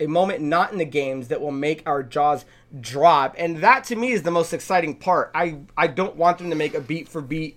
a 0.00 0.08
moment 0.08 0.40
not 0.40 0.72
in 0.72 0.78
the 0.78 0.84
games 0.84 1.28
that 1.28 1.40
will 1.40 1.52
make 1.52 1.84
our 1.86 2.02
jaws 2.02 2.44
drop, 2.80 3.36
and 3.38 3.58
that 3.58 3.84
to 3.84 3.94
me 3.94 4.10
is 4.10 4.24
the 4.24 4.32
most 4.32 4.52
exciting 4.52 4.96
part. 4.96 5.30
I 5.32 5.58
I 5.76 5.86
don't 5.86 6.16
want 6.16 6.38
them 6.38 6.50
to 6.50 6.56
make 6.56 6.74
a 6.74 6.80
beat 6.80 7.08
for 7.08 7.20
beat 7.20 7.56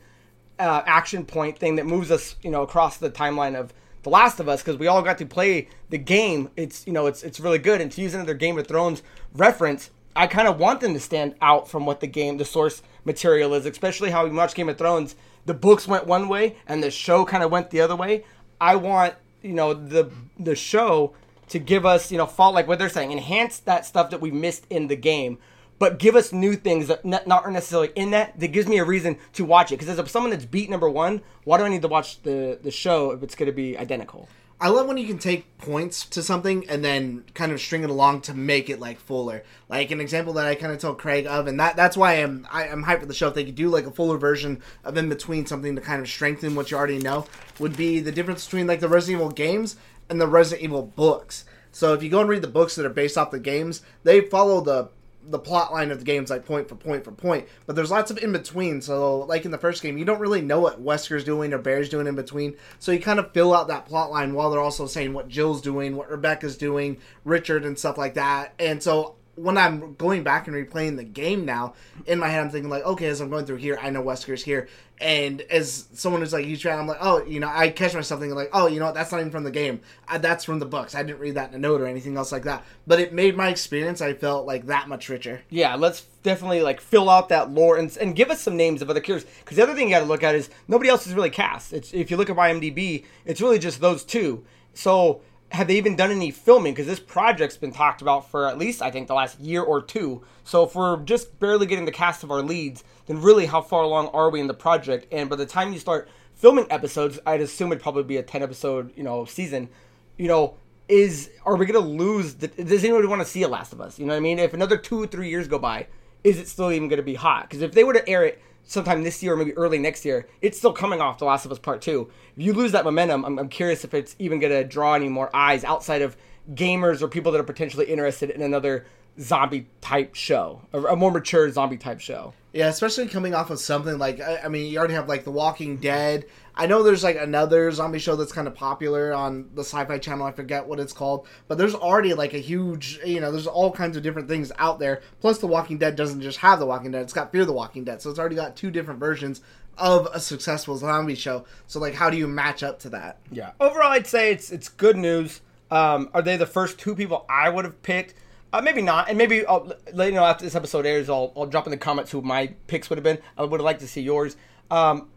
uh, 0.59 0.83
action 0.85 1.25
point 1.25 1.57
thing 1.57 1.75
that 1.75 1.85
moves 1.85 2.11
us, 2.11 2.35
you 2.41 2.49
know, 2.49 2.63
across 2.63 2.97
the 2.97 3.09
timeline 3.09 3.55
of 3.55 3.73
The 4.03 4.09
Last 4.09 4.39
of 4.39 4.49
Us 4.49 4.61
because 4.61 4.77
we 4.77 4.87
all 4.87 5.01
got 5.01 5.17
to 5.19 5.25
play 5.25 5.67
the 5.89 5.97
game. 5.97 6.49
It's 6.55 6.85
you 6.87 6.93
know, 6.93 7.05
it's 7.07 7.23
it's 7.23 7.39
really 7.39 7.59
good. 7.59 7.81
And 7.81 7.91
to 7.91 8.01
use 8.01 8.13
another 8.13 8.33
Game 8.33 8.57
of 8.57 8.67
Thrones 8.67 9.03
reference, 9.33 9.91
I 10.15 10.27
kind 10.27 10.47
of 10.47 10.59
want 10.59 10.81
them 10.81 10.93
to 10.93 10.99
stand 10.99 11.35
out 11.41 11.69
from 11.69 11.85
what 11.85 11.99
the 11.99 12.07
game, 12.07 12.37
the 12.37 12.45
source 12.45 12.81
material 13.05 13.53
is. 13.53 13.65
Especially 13.65 14.09
how 14.09 14.25
we 14.25 14.31
watch 14.31 14.55
Game 14.55 14.69
of 14.69 14.77
Thrones, 14.77 15.15
the 15.45 15.53
books 15.53 15.87
went 15.87 16.07
one 16.07 16.27
way 16.27 16.57
and 16.67 16.83
the 16.83 16.91
show 16.91 17.25
kind 17.25 17.43
of 17.43 17.51
went 17.51 17.69
the 17.69 17.81
other 17.81 17.95
way. 17.95 18.23
I 18.59 18.75
want 18.75 19.13
you 19.41 19.53
know 19.53 19.73
the 19.73 20.11
the 20.39 20.55
show 20.55 21.13
to 21.49 21.59
give 21.59 21.85
us 21.85 22.11
you 22.11 22.17
know 22.17 22.25
fall 22.25 22.51
like 22.51 22.67
what 22.67 22.79
they're 22.79 22.89
saying, 22.89 23.11
enhance 23.11 23.59
that 23.59 23.85
stuff 23.85 24.09
that 24.09 24.21
we 24.21 24.31
missed 24.31 24.65
in 24.69 24.87
the 24.87 24.95
game 24.95 25.37
but 25.79 25.99
give 25.99 26.15
us 26.15 26.31
new 26.31 26.55
things 26.55 26.87
that 26.87 27.05
not 27.05 27.27
necessarily 27.51 27.91
in 27.95 28.11
that 28.11 28.39
that 28.39 28.51
gives 28.51 28.67
me 28.67 28.77
a 28.77 28.85
reason 28.85 29.17
to 29.33 29.45
watch 29.45 29.71
it 29.71 29.79
because 29.79 29.99
as 29.99 30.11
someone 30.11 30.31
that's 30.31 30.45
beat 30.45 30.69
number 30.69 30.89
one 30.89 31.21
why 31.43 31.57
do 31.57 31.63
i 31.63 31.69
need 31.69 31.81
to 31.81 31.87
watch 31.87 32.21
the 32.23 32.59
the 32.61 32.71
show 32.71 33.11
if 33.11 33.23
it's 33.23 33.35
going 33.35 33.47
to 33.47 33.55
be 33.55 33.77
identical 33.77 34.27
I 34.59 34.69
love 34.69 34.87
when 34.87 34.97
you 34.97 35.05
can 35.05 35.19
take 35.19 35.55
points 35.59 36.03
to 36.07 36.23
something 36.23 36.67
and 36.67 36.83
then 36.83 37.25
kind 37.35 37.51
of 37.51 37.61
string 37.61 37.83
it 37.83 37.91
along 37.91 38.21
to 38.21 38.33
make 38.33 38.71
it 38.71 38.79
like 38.79 38.99
fuller. 38.99 39.43
Like 39.69 39.91
an 39.91 40.01
example 40.01 40.33
that 40.33 40.47
I 40.47 40.55
kind 40.55 40.73
of 40.73 40.79
told 40.79 40.97
Craig 40.97 41.27
of, 41.27 41.45
and 41.45 41.59
that 41.59 41.75
that's 41.75 41.95
why 41.95 42.13
I'm 42.13 42.47
I, 42.51 42.67
I'm 42.67 42.83
hyped 42.83 43.01
for 43.01 43.05
the 43.05 43.13
show. 43.13 43.27
If 43.27 43.35
they 43.35 43.45
could 43.45 43.53
do 43.53 43.69
like 43.69 43.85
a 43.85 43.91
fuller 43.91 44.17
version 44.17 44.63
of 44.83 44.97
in 44.97 45.09
between 45.09 45.45
something 45.45 45.75
to 45.75 45.81
kind 45.81 46.01
of 46.01 46.07
strengthen 46.07 46.55
what 46.55 46.71
you 46.71 46.77
already 46.77 46.97
know, 46.97 47.27
would 47.59 47.77
be 47.77 47.99
the 47.99 48.11
difference 48.11 48.45
between 48.45 48.65
like 48.65 48.79
the 48.79 48.89
Resident 48.89 49.21
Evil 49.21 49.31
games 49.31 49.75
and 50.09 50.19
the 50.19 50.27
Resident 50.27 50.63
Evil 50.63 50.81
books. 50.81 51.45
So 51.71 51.93
if 51.93 52.01
you 52.01 52.09
go 52.09 52.21
and 52.21 52.29
read 52.29 52.41
the 52.41 52.47
books 52.47 52.75
that 52.75 52.85
are 52.87 52.89
based 52.89 53.15
off 53.15 53.29
the 53.29 53.39
games, 53.39 53.83
they 54.03 54.21
follow 54.21 54.61
the 54.61 54.89
the 55.29 55.39
plot 55.39 55.71
line 55.71 55.91
of 55.91 55.99
the 55.99 56.05
games 56.05 56.29
like 56.29 56.45
point 56.45 56.69
for 56.69 56.75
point 56.75 57.03
for 57.03 57.11
point. 57.11 57.47
But 57.65 57.75
there's 57.75 57.91
lots 57.91 58.11
of 58.11 58.17
in 58.17 58.31
between 58.31 58.81
so 58.81 59.19
like 59.19 59.45
in 59.45 59.51
the 59.51 59.57
first 59.57 59.83
game 59.83 59.97
you 59.97 60.05
don't 60.05 60.19
really 60.19 60.41
know 60.41 60.59
what 60.59 60.81
wesker's 60.81 61.23
doing 61.23 61.53
or 61.53 61.57
bear's 61.57 61.89
doing 61.89 62.07
in 62.07 62.15
between. 62.15 62.55
So 62.79 62.91
you 62.91 62.99
kind 62.99 63.19
of 63.19 63.31
fill 63.33 63.53
out 63.53 63.67
that 63.67 63.85
plot 63.85 64.11
line 64.11 64.33
while 64.33 64.49
they're 64.49 64.61
also 64.61 64.87
saying 64.87 65.13
what 65.13 65.27
jill's 65.27 65.61
doing 65.61 65.95
what 65.95 66.09
rebecca's 66.09 66.57
doing 66.57 66.97
richard 67.25 67.65
and 67.65 67.77
stuff 67.77 67.97
like 67.97 68.13
that. 68.15 68.53
And 68.57 68.81
so 68.81 69.16
when 69.37 69.57
I'm 69.57 69.93
going 69.95 70.23
back 70.23 70.47
and 70.47 70.55
replaying 70.55 70.97
the 70.97 71.03
game 71.03 71.45
now, 71.45 71.75
in 72.05 72.19
my 72.19 72.27
head 72.27 72.41
I'm 72.41 72.49
thinking 72.49 72.69
like, 72.69 72.83
okay, 72.83 73.05
as 73.05 73.21
I'm 73.21 73.29
going 73.29 73.45
through 73.45 73.57
here, 73.57 73.79
I 73.81 73.91
know 73.91 74.01
Wesker's 74.01 74.43
here, 74.43 74.67
and 74.99 75.41
as 75.41 75.87
someone 75.93 76.21
who's 76.21 76.33
like 76.33 76.45
you 76.45 76.57
try, 76.57 76.73
I'm 76.73 76.87
like, 76.87 76.97
oh, 76.99 77.23
you 77.23 77.39
know, 77.39 77.47
I 77.47 77.69
catch 77.69 77.93
myself 77.93 78.19
thinking 78.19 78.35
like, 78.35 78.49
oh, 78.51 78.67
you 78.67 78.79
know, 78.79 78.87
what, 78.87 78.95
that's 78.95 79.11
not 79.11 79.19
even 79.19 79.31
from 79.31 79.43
the 79.43 79.51
game, 79.51 79.81
I, 80.07 80.17
that's 80.17 80.43
from 80.43 80.59
the 80.59 80.65
books. 80.65 80.95
I 80.95 81.03
didn't 81.03 81.19
read 81.19 81.35
that 81.35 81.49
in 81.49 81.55
a 81.55 81.59
note 81.59 81.81
or 81.81 81.85
anything 81.85 82.17
else 82.17 82.31
like 82.31 82.43
that, 82.43 82.65
but 82.87 82.99
it 82.99 83.13
made 83.13 83.37
my 83.37 83.49
experience. 83.49 84.01
I 84.01 84.13
felt 84.13 84.47
like 84.47 84.65
that 84.65 84.89
much 84.89 85.07
richer. 85.07 85.43
Yeah, 85.49 85.75
let's 85.75 86.01
definitely 86.23 86.61
like 86.61 86.81
fill 86.81 87.09
out 87.09 87.29
that 87.29 87.51
lore 87.51 87.77
and, 87.77 87.95
and 87.97 88.15
give 88.15 88.31
us 88.31 88.41
some 88.41 88.57
names 88.57 88.81
of 88.81 88.89
other 88.89 88.99
characters. 88.99 89.29
Because 89.39 89.57
the 89.57 89.63
other 89.63 89.75
thing 89.75 89.89
you 89.89 89.93
got 89.93 89.99
to 89.99 90.05
look 90.05 90.23
at 90.23 90.35
is 90.35 90.49
nobody 90.67 90.89
else 90.89 91.05
is 91.05 91.13
really 91.13 91.29
cast. 91.29 91.73
It's 91.73 91.93
if 91.93 92.09
you 92.09 92.17
look 92.17 92.29
at 92.29 92.35
IMDb, 92.35 93.05
it's 93.25 93.39
really 93.39 93.59
just 93.59 93.79
those 93.79 94.03
two. 94.03 94.43
So 94.73 95.21
have 95.51 95.67
they 95.67 95.77
even 95.77 95.95
done 95.95 96.11
any 96.11 96.31
filming? 96.31 96.73
Because 96.73 96.87
this 96.87 96.99
project's 96.99 97.57
been 97.57 97.71
talked 97.71 98.01
about 98.01 98.29
for 98.29 98.47
at 98.47 98.57
least 98.57 98.81
I 98.81 98.91
think 98.91 99.07
the 99.07 99.13
last 99.13 99.39
year 99.39 99.61
or 99.61 99.81
two. 99.81 100.23
So 100.43 100.63
if 100.63 100.75
we're 100.75 100.97
just 100.97 101.39
barely 101.39 101.65
getting 101.65 101.85
the 101.85 101.91
cast 101.91 102.23
of 102.23 102.31
our 102.31 102.41
leads, 102.41 102.83
then 103.05 103.21
really 103.21 103.45
how 103.45 103.61
far 103.61 103.83
along 103.83 104.07
are 104.07 104.29
we 104.29 104.39
in 104.39 104.47
the 104.47 104.53
project? 104.53 105.07
And 105.11 105.29
by 105.29 105.35
the 105.35 105.45
time 105.45 105.73
you 105.73 105.79
start 105.79 106.09
filming 106.35 106.67
episodes, 106.69 107.19
I'd 107.25 107.41
assume 107.41 107.71
it'd 107.71 107.81
probably 107.81 108.03
be 108.03 108.17
a 108.17 108.23
ten 108.23 108.43
episode 108.43 108.91
you 108.95 109.03
know 109.03 109.25
season. 109.25 109.69
You 110.17 110.27
know, 110.27 110.55
is 110.89 111.29
are 111.45 111.55
we 111.55 111.65
gonna 111.65 111.79
lose? 111.79 112.35
The, 112.35 112.47
does 112.47 112.83
anybody 112.83 113.07
want 113.07 113.21
to 113.21 113.27
see 113.27 113.43
a 113.43 113.47
Last 113.47 113.73
of 113.73 113.81
Us? 113.81 113.97
You 113.97 114.05
know 114.05 114.13
what 114.13 114.17
I 114.17 114.21
mean? 114.21 114.39
If 114.39 114.53
another 114.53 114.77
two 114.77 115.03
or 115.03 115.07
three 115.07 115.29
years 115.29 115.47
go 115.47 115.59
by, 115.59 115.87
is 116.23 116.39
it 116.39 116.47
still 116.47 116.71
even 116.71 116.89
gonna 116.89 117.03
be 117.03 117.15
hot? 117.15 117.43
Because 117.43 117.61
if 117.61 117.71
they 117.71 117.83
were 117.83 117.93
to 117.93 118.07
air 118.07 118.23
it 118.23 118.41
sometime 118.67 119.01
this 119.01 119.23
year 119.23 119.33
or 119.33 119.37
maybe 119.37 119.53
early 119.53 119.79
next 119.79 120.05
year, 120.05 120.27
it's 120.41 120.57
still 120.57 120.73
coming 120.73 121.01
off 121.01 121.17
The 121.17 121.25
Last 121.25 121.45
of 121.45 121.51
Us 121.51 121.57
Part 121.57 121.81
2. 121.81 122.07
If 122.35 122.43
you 122.45 122.53
lose 122.53 122.73
that 122.73 122.83
momentum, 122.83 123.25
I'm, 123.25 123.39
I'm 123.39 123.49
curious 123.49 123.83
if 123.83 123.93
it's 123.93 124.15
even 124.19 124.39
going 124.39 124.53
to 124.53 124.63
draw 124.63 124.93
any 124.93 125.09
more 125.09 125.35
eyes 125.35 125.63
outside 125.63 126.03
of 126.03 126.15
gamers 126.53 127.01
or 127.01 127.07
people 127.07 127.31
that 127.31 127.39
are 127.39 127.45
potentially 127.45 127.85
interested 127.85 128.29
in 128.29 128.41
another 128.41 128.85
zombie 129.19 129.67
type 129.81 130.15
show, 130.15 130.61
a, 130.73 130.81
a 130.81 130.95
more 130.95 131.11
mature 131.11 131.49
zombie 131.51 131.77
type 131.77 131.99
show. 131.99 132.33
Yeah, 132.53 132.69
especially 132.69 133.07
coming 133.07 133.35
off 133.35 133.49
of 133.49 133.59
something 133.59 133.97
like 133.97 134.19
I, 134.19 134.41
I 134.45 134.47
mean, 134.47 134.71
you 134.71 134.79
already 134.79 134.95
have 134.95 135.07
like 135.07 135.23
The 135.23 135.31
Walking 135.31 135.77
Dead. 135.77 136.25
I 136.55 136.65
know 136.65 136.81
there's 136.81 137.03
like 137.03 137.17
another 137.17 137.71
zombie 137.71 137.99
show 137.99 138.15
that's 138.15 138.31
kind 138.31 138.47
of 138.47 138.55
popular 138.55 139.13
on 139.13 139.49
the 139.53 139.63
Sci-Fi 139.63 139.99
Channel. 139.99 140.25
I 140.25 140.31
forget 140.31 140.65
what 140.65 140.79
it's 140.79 140.93
called, 140.93 141.27
but 141.47 141.57
there's 141.57 141.75
already 141.75 142.15
like 142.15 142.33
a 142.33 142.39
huge, 142.39 142.99
you 143.05 143.19
know, 143.19 143.31
there's 143.31 143.45
all 143.45 143.71
kinds 143.71 143.95
of 143.95 144.01
different 144.01 144.27
things 144.27 144.51
out 144.57 144.79
there. 144.79 145.01
Plus, 145.19 145.37
The 145.37 145.47
Walking 145.47 145.77
Dead 145.77 145.95
doesn't 145.95 146.21
just 146.21 146.39
have 146.39 146.59
The 146.59 146.65
Walking 146.65 146.91
Dead; 146.91 147.03
it's 147.03 147.13
got 147.13 147.31
Fear 147.31 147.45
the 147.45 147.53
Walking 147.53 147.83
Dead, 147.83 148.01
so 148.01 148.09
it's 148.09 148.19
already 148.19 148.35
got 148.35 148.55
two 148.55 148.71
different 148.71 148.99
versions 148.99 149.41
of 149.77 150.07
a 150.11 150.19
successful 150.19 150.77
zombie 150.77 151.15
show. 151.15 151.45
So, 151.67 151.79
like, 151.79 151.93
how 151.93 152.09
do 152.09 152.17
you 152.17 152.27
match 152.27 152.63
up 152.63 152.79
to 152.79 152.89
that? 152.89 153.19
Yeah. 153.31 153.51
Overall, 153.59 153.91
I'd 153.91 154.07
say 154.07 154.31
it's 154.31 154.51
it's 154.51 154.69
good 154.69 154.97
news. 154.97 155.41
Um, 155.69 156.09
are 156.13 156.21
they 156.21 156.37
the 156.37 156.45
first 156.45 156.79
two 156.79 156.95
people 156.95 157.25
I 157.29 157.49
would 157.49 157.65
have 157.65 157.81
picked? 157.83 158.15
Uh, 158.53 158.61
maybe 158.61 158.81
not, 158.81 159.09
and 159.09 159.17
maybe 159.17 159.45
I'll 159.45 159.71
let 159.93 160.07
you 160.07 160.15
know 160.15 160.23
after 160.23 160.45
this 160.45 160.55
episode 160.55 160.85
airs. 160.85 161.09
I'll, 161.09 161.33
I'll 161.35 161.45
drop 161.45 161.67
in 161.67 161.71
the 161.71 161.77
comments 161.77 162.11
who 162.11 162.21
my 162.21 162.47
picks 162.67 162.89
would 162.89 162.97
have 162.97 163.03
been. 163.03 163.19
I 163.37 163.43
would 163.43 163.59
have 163.59 163.65
liked 163.65 163.81
to 163.81 163.87
see 163.87 164.01
yours. 164.01 164.37
Um, 164.71 165.09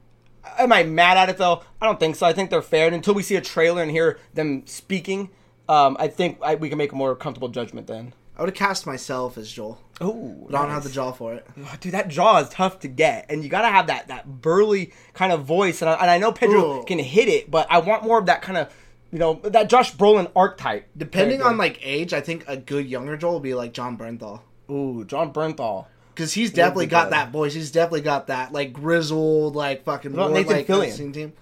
am 0.58 0.72
I 0.72 0.82
mad 0.82 1.16
at 1.16 1.28
it 1.28 1.38
though? 1.38 1.62
I 1.80 1.86
don't 1.86 2.00
think 2.00 2.16
so. 2.16 2.26
I 2.26 2.32
think 2.32 2.50
they're 2.50 2.62
fair. 2.62 2.86
And 2.86 2.94
until 2.94 3.14
we 3.14 3.22
see 3.22 3.36
a 3.36 3.40
trailer 3.40 3.82
and 3.82 3.90
hear 3.90 4.18
them 4.34 4.66
speaking, 4.66 5.30
um, 5.68 5.96
I 6.00 6.08
think 6.08 6.38
I, 6.42 6.56
we 6.56 6.68
can 6.68 6.78
make 6.78 6.92
a 6.92 6.96
more 6.96 7.14
comfortable 7.14 7.48
judgment 7.48 7.86
then. 7.86 8.14
I 8.36 8.42
would 8.42 8.48
have 8.48 8.56
cast 8.56 8.86
myself 8.86 9.36
as 9.36 9.52
Joel. 9.52 9.78
Oh, 10.00 10.46
but 10.48 10.56
I 10.56 10.62
don't 10.62 10.70
have 10.70 10.82
the 10.82 10.90
jaw 10.90 11.12
for 11.12 11.34
it. 11.34 11.46
Dude, 11.80 11.92
that 11.92 12.08
jaw 12.08 12.38
is 12.38 12.48
tough 12.48 12.80
to 12.80 12.88
get, 12.88 13.26
and 13.28 13.44
you 13.44 13.50
gotta 13.50 13.68
have 13.68 13.88
that 13.88 14.08
that 14.08 14.40
burly 14.40 14.92
kind 15.12 15.30
of 15.30 15.44
voice. 15.44 15.82
And 15.82 15.90
I, 15.90 15.94
and 15.94 16.10
I 16.10 16.16
know 16.16 16.32
Pedro 16.32 16.80
Ooh. 16.80 16.84
can 16.84 16.98
hit 16.98 17.28
it, 17.28 17.50
but 17.50 17.66
I 17.70 17.78
want 17.80 18.02
more 18.02 18.18
of 18.18 18.26
that 18.26 18.40
kind 18.40 18.56
of, 18.56 18.72
you 19.12 19.18
know, 19.18 19.40
that 19.44 19.68
Josh 19.68 19.94
Brolin 19.94 20.30
archetype. 20.36 20.88
Depending 20.96 21.42
on 21.42 21.56
like 21.56 21.78
age, 21.82 22.12
I 22.12 22.20
think 22.20 22.44
a 22.46 22.56
good 22.56 22.86
younger 22.86 23.16
Joel 23.16 23.34
would 23.34 23.42
be 23.42 23.54
like 23.54 23.72
Jon 23.72 23.96
Bernthal. 23.96 24.40
ooh, 24.70 25.04
Jon 25.04 25.32
Bernthal. 25.32 25.86
Because 26.14 26.32
he's 26.32 26.52
definitely 26.52 26.86
got 26.86 27.06
good. 27.06 27.12
that 27.14 27.30
voice. 27.30 27.54
He's 27.54 27.70
definitely 27.70 28.02
got 28.02 28.26
that 28.26 28.52
like 28.52 28.72
grizzled, 28.72 29.56
like 29.56 29.84
fucking 29.84 30.12
more 30.12 30.28
Nathan 30.28 30.56
like 30.56 30.66
Fillion? 30.66 31.14
team. 31.14 31.32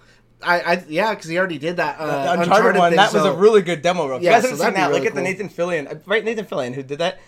I, 0.41 0.61
I 0.61 0.83
yeah, 0.87 1.13
because 1.13 1.29
he 1.29 1.37
already 1.37 1.57
did 1.57 1.77
that. 1.77 1.97
Uh, 1.99 2.35
the 2.35 2.41
Uncharted, 2.43 2.79
one, 2.79 2.91
thing, 2.91 2.97
that 2.97 3.13
was 3.13 3.25
a 3.25 3.33
really 3.33 3.61
good 3.61 3.81
demo. 3.81 4.15
If 4.15 4.21
Yeah, 4.21 4.39
so 4.39 4.47
haven't 4.47 4.57
that'd 4.57 4.59
seen 4.59 4.73
that, 4.75 4.87
really 4.87 4.99
look 4.99 5.09
at 5.09 5.15
the. 5.15 5.21
Nathan 5.21 5.49
Fillion, 5.49 5.91
uh, 5.91 5.99
right? 6.05 6.23
Nathan 6.23 6.45
Fillion 6.45 6.73
who 6.73 6.83
did 6.83 6.99
that. 6.99 7.19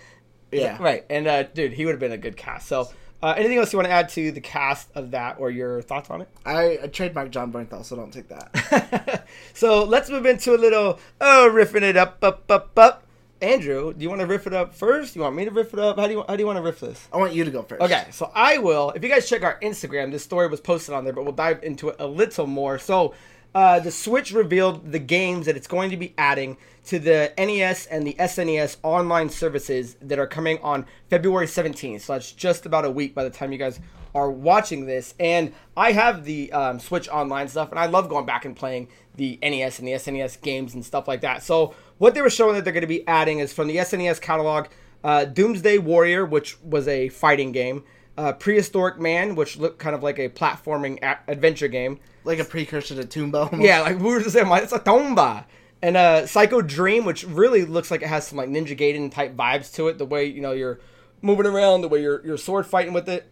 yeah. 0.52 0.82
right. 0.82 1.04
And 1.10 1.28
uh, 1.28 1.44
dude, 1.44 1.74
he 1.74 1.86
would 1.86 1.92
have 1.92 2.00
been 2.00 2.14
a 2.14 2.18
good 2.18 2.38
cast. 2.38 2.68
So, 2.68 2.90
uh, 3.22 3.34
anything 3.38 3.58
else 3.58 3.72
you 3.72 3.78
want 3.78 3.88
to 3.88 3.94
add 3.94 4.10
to 4.10 4.32
the 4.32 4.42
cast 4.42 4.90
of 4.96 5.12
that 5.12 5.38
or 5.40 5.52
your 5.52 5.82
thoughts 5.82 6.10
on 6.10 6.22
it? 6.22 6.30
I, 6.46 6.80
I 6.84 6.88
trademarked 6.88 7.32
Jon 7.32 7.52
Bernthal, 7.52 7.86
so 7.86 7.96
don't 7.96 8.12
take 8.12 8.28
that. 8.30 9.28
so 9.54 9.84
let's 9.84 10.10
move 10.10 10.26
into 10.26 10.56
a 10.56 10.58
little 10.58 11.00
oh 11.20 11.50
riffing 11.54 11.84
it 11.84 11.98
up 11.98 12.24
up 12.24 12.50
up 12.50 12.78
up. 12.78 13.04
Andrew, 13.42 13.92
do 13.92 14.04
you 14.04 14.10
want 14.10 14.22
to 14.22 14.28
riff 14.28 14.46
it 14.46 14.54
up 14.54 14.74
first? 14.74 15.16
You 15.16 15.24
want 15.24 15.36
me 15.36 15.46
to 15.46 15.52
riff 15.52 15.74
it 15.74 15.80
up? 15.80 15.98
How 15.98 16.06
do 16.08 16.14
you 16.14 16.24
how 16.28 16.36
do 16.36 16.42
you 16.42 16.48
want 16.48 16.58
to 16.58 16.64
riff 16.64 16.80
this? 16.80 17.08
I 17.12 17.18
want 17.18 17.34
you 17.34 17.44
to 17.44 17.52
go 17.52 17.64
first. 17.64 17.82
Okay, 17.82 18.06
so 18.12 18.32
I 18.36 18.60
will. 18.60 18.92
If 18.92 19.04
you 19.04 19.10
guys 19.10 19.28
check 19.28 19.44
our 19.44 19.60
Instagram, 19.62 20.12
this 20.12 20.24
story 20.24 20.48
was 20.48 20.62
posted 20.62 20.94
on 20.94 21.04
there, 21.04 21.14
but 21.14 21.24
we'll 21.24 21.34
dive 21.34 21.64
into 21.64 21.90
it 21.90 21.96
a 22.00 22.08
little 22.08 22.46
more. 22.48 22.78
So, 22.78 23.14
uh, 23.54 23.80
the 23.80 23.92
Switch 23.92 24.32
revealed 24.32 24.92
the 24.92 25.00
games 25.00 25.46
that 25.46 25.58
it's 25.58 25.68
going 25.68 25.90
to 25.92 25.98
be 25.98 26.14
adding 26.18 26.58
to 26.86 27.00
the 27.00 27.34
NES 27.38 27.86
and 27.88 28.08
the 28.08 28.14
SNES 28.14 28.78
online 28.82 29.30
services 29.30 29.96
that 30.02 30.18
are 30.20 30.28
coming 30.28 30.58
on 30.64 30.86
February 31.10 31.46
17th. 31.46 32.02
So 32.02 32.14
that's 32.14 32.32
just 32.32 32.66
about 32.66 32.86
a 32.86 32.92
week 32.92 33.14
by 33.14 33.24
the 33.24 33.30
time 33.30 33.52
you 33.52 33.58
guys 33.58 33.80
are 34.16 34.32
watching 34.32 34.86
this. 34.86 35.14
And 35.20 35.54
I 35.76 35.92
have 35.92 36.24
the 36.24 36.52
um, 36.52 36.80
Switch 36.80 37.08
online 37.10 37.48
stuff, 37.48 37.72
and 37.72 37.80
I 37.80 37.86
love 37.86 38.10
going 38.10 38.26
back 38.26 38.46
and 38.46 38.56
playing 38.56 38.88
the 39.16 39.38
NES 39.42 39.80
and 39.80 39.88
the 39.88 39.94
SNES 39.94 40.42
games 40.42 40.74
and 40.74 40.86
stuff 40.86 41.08
like 41.08 41.22
that. 41.22 41.44
So 41.44 41.76
what 41.98 42.14
they 42.14 42.22
were 42.22 42.30
showing 42.30 42.56
that 42.56 42.64
they're 42.64 42.74
going 42.74 42.82
to 42.82 42.88
be 42.88 43.08
adding 43.08 43.40
is 43.40 43.54
from 43.54 43.68
the 43.68 43.78
SNES 43.78 44.22
catalog, 44.22 44.68
uh, 45.04 45.26
Doomsday 45.26 45.78
Warrior, 45.78 46.26
which 46.26 46.60
was 46.62 46.88
a 46.88 47.10
fighting 47.10 47.52
game, 47.52 47.84
uh, 48.18 48.34
Prehistoric 48.34 49.00
Man, 49.00 49.36
which 49.36 49.58
looked 49.58 49.80
kind 49.80 49.96
of 49.96 50.04
like 50.04 50.20
a 50.20 50.30
platforming 50.30 51.02
a- 51.04 51.20
adventure 51.28 51.68
game. 51.68 52.00
Like 52.24 52.40
a 52.40 52.44
precursor 52.44 53.02
to 53.02 53.04
Tomba. 53.04 53.52
almost. 53.52 53.64
Yeah, 53.64 53.82
like 53.82 53.98
we 53.98 54.04
were 54.04 54.20
just 54.20 54.34
saying, 54.34 54.48
it's 54.52 54.74
a 54.74 54.80
tomba. 54.80 55.46
And 55.82 55.98
uh, 55.98 56.28
Psycho 56.28 56.62
Dream, 56.62 57.06
which 57.06 57.24
really 57.24 57.66
looks 57.66 57.90
like 57.90 58.04
it 58.04 58.08
has 58.08 58.28
some 58.28 58.38
like 58.38 58.50
Ninja 58.50 58.78
Gaiden 58.78 59.12
type 59.12 59.36
vibes 59.36 59.74
to 59.76 59.88
it. 59.88 59.98
The 59.98 60.06
way 60.06 60.26
you 60.26 60.42
know 60.42 60.52
you're 60.52 60.80
moving 61.24 61.48
around, 61.48 61.82
the 61.82 61.88
way 61.90 62.02
you're 62.02 62.24
you're 62.24 62.38
sword 62.38 62.68
fighting 62.68 62.94
with 62.94 63.10
it. 63.10 63.32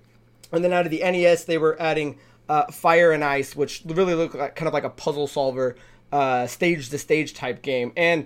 And 0.52 0.64
then 0.64 0.74
out 0.74 0.86
of 0.86 0.92
the 0.92 1.00
NES, 1.02 1.46
they 1.46 1.60
were 1.60 1.80
adding 1.80 2.18
uh, 2.48 2.66
Fire 2.72 3.12
and 3.12 3.24
Ice, 3.24 3.56
which 3.56 3.84
really 3.86 4.16
looked 4.16 4.34
like 4.34 4.56
kind 4.56 4.68
of 4.68 4.74
like 4.74 4.84
a 4.84 4.90
puzzle 4.90 5.28
solver, 5.28 5.76
uh, 6.12 6.48
stage 6.48 6.90
to 6.90 6.98
stage 6.98 7.36
type 7.36 7.62
game. 7.62 7.94
And 7.96 8.26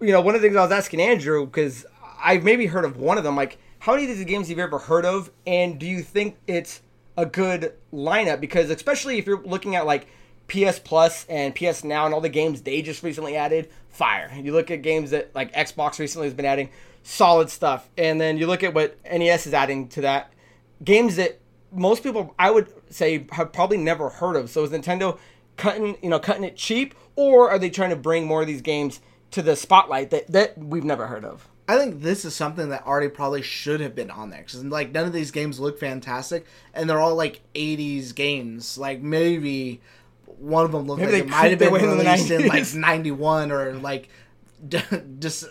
you 0.00 0.10
know, 0.10 0.20
one 0.20 0.34
of 0.34 0.42
the 0.42 0.48
things 0.48 0.56
I 0.56 0.62
was 0.62 0.72
asking 0.72 1.00
Andrew 1.00 1.46
because 1.46 1.86
I've 2.20 2.42
maybe 2.42 2.66
heard 2.66 2.84
of 2.84 2.96
one 2.96 3.16
of 3.16 3.22
them. 3.24 3.36
Like, 3.36 3.58
how 3.82 3.94
many 3.94 4.08
of 4.08 4.16
these 4.16 4.24
games 4.26 4.46
have 4.46 4.56
you 4.56 4.62
ever 4.62 4.78
heard 4.78 5.04
of? 5.04 5.28
And 5.44 5.76
do 5.76 5.86
you 5.86 6.02
think 6.02 6.36
it's 6.46 6.82
a 7.16 7.26
good 7.26 7.74
lineup? 7.92 8.40
Because 8.40 8.70
especially 8.70 9.18
if 9.18 9.26
you're 9.26 9.42
looking 9.42 9.74
at 9.74 9.86
like 9.86 10.06
PS 10.46 10.78
Plus 10.78 11.26
and 11.28 11.52
PS 11.52 11.82
Now 11.82 12.04
and 12.04 12.14
all 12.14 12.20
the 12.20 12.28
games 12.28 12.62
they 12.62 12.80
just 12.80 13.02
recently 13.02 13.34
added, 13.34 13.70
fire. 13.88 14.30
You 14.40 14.52
look 14.52 14.70
at 14.70 14.82
games 14.82 15.10
that 15.10 15.34
like 15.34 15.52
Xbox 15.52 15.98
recently 15.98 16.28
has 16.28 16.34
been 16.34 16.44
adding, 16.44 16.70
solid 17.02 17.50
stuff. 17.50 17.90
And 17.98 18.20
then 18.20 18.38
you 18.38 18.46
look 18.46 18.62
at 18.62 18.72
what 18.72 18.96
NES 19.04 19.48
is 19.48 19.52
adding 19.52 19.88
to 19.88 20.02
that, 20.02 20.32
games 20.84 21.16
that 21.16 21.40
most 21.72 22.04
people 22.04 22.36
I 22.38 22.52
would 22.52 22.72
say 22.88 23.26
have 23.32 23.52
probably 23.52 23.78
never 23.78 24.10
heard 24.10 24.36
of. 24.36 24.48
So 24.48 24.62
is 24.62 24.70
Nintendo 24.70 25.18
cutting 25.56 25.96
you 26.00 26.08
know 26.08 26.20
cutting 26.20 26.44
it 26.44 26.54
cheap, 26.54 26.94
or 27.16 27.50
are 27.50 27.58
they 27.58 27.68
trying 27.68 27.90
to 27.90 27.96
bring 27.96 28.26
more 28.26 28.42
of 28.42 28.46
these 28.46 28.62
games 28.62 29.00
to 29.32 29.42
the 29.42 29.56
spotlight 29.56 30.10
that 30.10 30.28
that 30.28 30.56
we've 30.56 30.84
never 30.84 31.08
heard 31.08 31.24
of? 31.24 31.48
I 31.68 31.78
think 31.78 32.02
this 32.02 32.24
is 32.24 32.34
something 32.34 32.70
that 32.70 32.86
already 32.86 33.08
probably 33.08 33.42
should 33.42 33.80
have 33.80 33.94
been 33.94 34.10
on 34.10 34.30
there 34.30 34.40
because 34.40 34.64
like 34.64 34.92
none 34.92 35.06
of 35.06 35.12
these 35.12 35.30
games 35.30 35.60
look 35.60 35.78
fantastic, 35.78 36.46
and 36.74 36.88
they're 36.88 37.00
all 37.00 37.14
like 37.14 37.40
'80s 37.54 38.14
games. 38.14 38.76
Like 38.76 39.00
maybe 39.00 39.80
one 40.26 40.64
of 40.64 40.72
them 40.72 40.86
looked 40.86 41.00
Maybe 41.00 41.12
like 41.12 41.22
it 41.24 41.28
might 41.28 41.50
have 41.50 41.58
been 41.58 41.72
way 41.72 41.80
into 41.80 41.94
the 41.94 42.02
released 42.02 42.30
in 42.30 42.48
like 42.48 42.74
'91 42.74 43.52
or 43.52 43.74
like 43.74 44.08
just 45.18 45.46